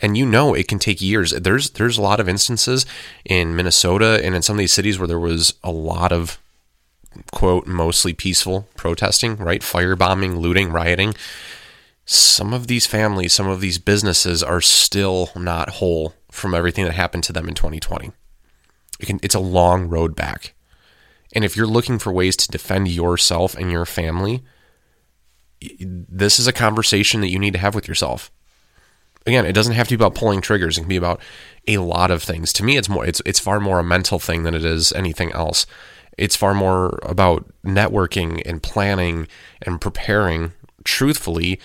[0.00, 1.30] And you know it can take years.
[1.30, 2.84] There's there's a lot of instances
[3.24, 6.38] in Minnesota and in some of these cities where there was a lot of
[7.32, 9.62] quote mostly peaceful protesting, right?
[9.62, 11.14] Firebombing, looting, rioting.
[12.06, 16.92] Some of these families, some of these businesses are still not whole from everything that
[16.92, 18.12] happened to them in 2020.
[19.00, 20.54] It can, it's a long road back.
[21.34, 24.44] And if you're looking for ways to defend yourself and your family,
[25.78, 28.30] this is a conversation that you need to have with yourself.
[29.26, 30.76] Again, it doesn't have to be about pulling triggers.
[30.76, 31.20] It can be about
[31.66, 32.52] a lot of things.
[32.54, 35.32] To me, it's more it's it's far more a mental thing than it is anything
[35.32, 35.64] else.
[36.18, 39.26] It's far more about networking and planning
[39.62, 40.52] and preparing
[40.84, 41.58] truthfully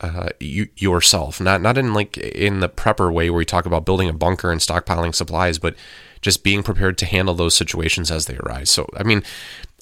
[0.00, 1.40] uh, you, yourself.
[1.40, 4.50] Not not in like in the prepper way where we talk about building a bunker
[4.50, 5.74] and stockpiling supplies, but
[6.20, 8.70] just being prepared to handle those situations as they arise.
[8.70, 9.22] So, I mean,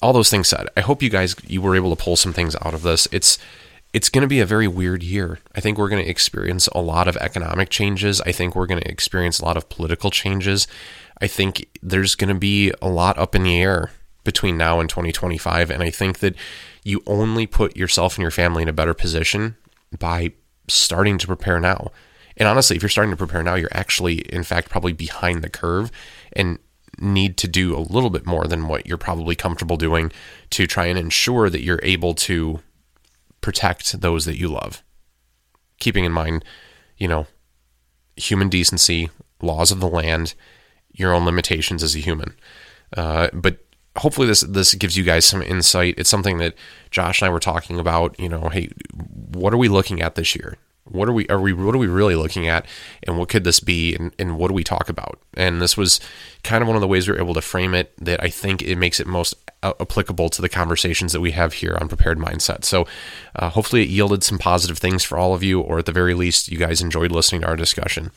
[0.01, 2.55] all those things said, I hope you guys you were able to pull some things
[2.63, 3.07] out of this.
[3.11, 3.37] It's
[3.93, 5.39] it's going to be a very weird year.
[5.55, 8.21] I think we're going to experience a lot of economic changes.
[8.21, 10.67] I think we're going to experience a lot of political changes.
[11.19, 13.91] I think there's going to be a lot up in the air
[14.23, 15.69] between now and 2025.
[15.69, 16.35] And I think that
[16.83, 19.57] you only put yourself and your family in a better position
[19.97, 20.31] by
[20.67, 21.91] starting to prepare now.
[22.37, 25.49] And honestly, if you're starting to prepare now, you're actually, in fact, probably behind the
[25.49, 25.91] curve
[26.33, 26.59] and
[26.99, 30.11] need to do a little bit more than what you're probably comfortable doing
[30.51, 32.59] to try and ensure that you're able to
[33.41, 34.83] protect those that you love.
[35.79, 36.45] Keeping in mind,
[36.97, 37.27] you know,
[38.15, 39.09] human decency,
[39.41, 40.35] laws of the land,
[40.93, 42.35] your own limitations as a human.
[42.95, 43.65] Uh, but
[43.97, 45.95] hopefully this this gives you guys some insight.
[45.97, 46.55] It's something that
[46.89, 48.19] Josh and I were talking about.
[48.19, 50.57] You know, hey, what are we looking at this year?
[50.85, 52.65] What are we are we what are we really looking at,
[53.03, 55.19] and what could this be, and, and what do we talk about?
[55.35, 55.99] And this was
[56.43, 58.61] kind of one of the ways we were able to frame it that I think
[58.61, 62.65] it makes it most applicable to the conversations that we have here on prepared mindset.
[62.65, 62.87] So
[63.35, 66.15] uh, hopefully it yielded some positive things for all of you, or at the very
[66.15, 68.11] least, you guys enjoyed listening to our discussion.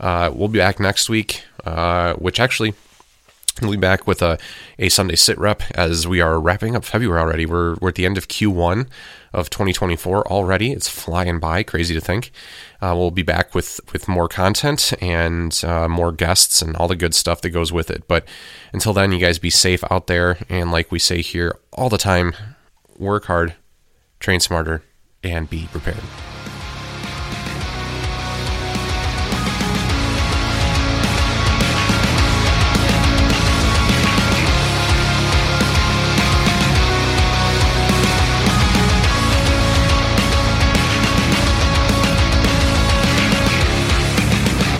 [0.00, 2.72] Uh, we'll be back next week, uh, which actually
[3.60, 4.38] We'll be back with a,
[4.78, 7.46] a Sunday sit rep as we are wrapping up February already.
[7.46, 8.86] We're, we're at the end of Q1
[9.32, 10.72] of 2024 already.
[10.72, 12.30] It's flying by, crazy to think.
[12.80, 16.96] Uh, we'll be back with, with more content and uh, more guests and all the
[16.96, 18.06] good stuff that goes with it.
[18.06, 18.26] But
[18.72, 20.38] until then, you guys be safe out there.
[20.48, 22.34] And like we say here all the time,
[22.96, 23.54] work hard,
[24.20, 24.82] train smarter,
[25.22, 26.02] and be prepared.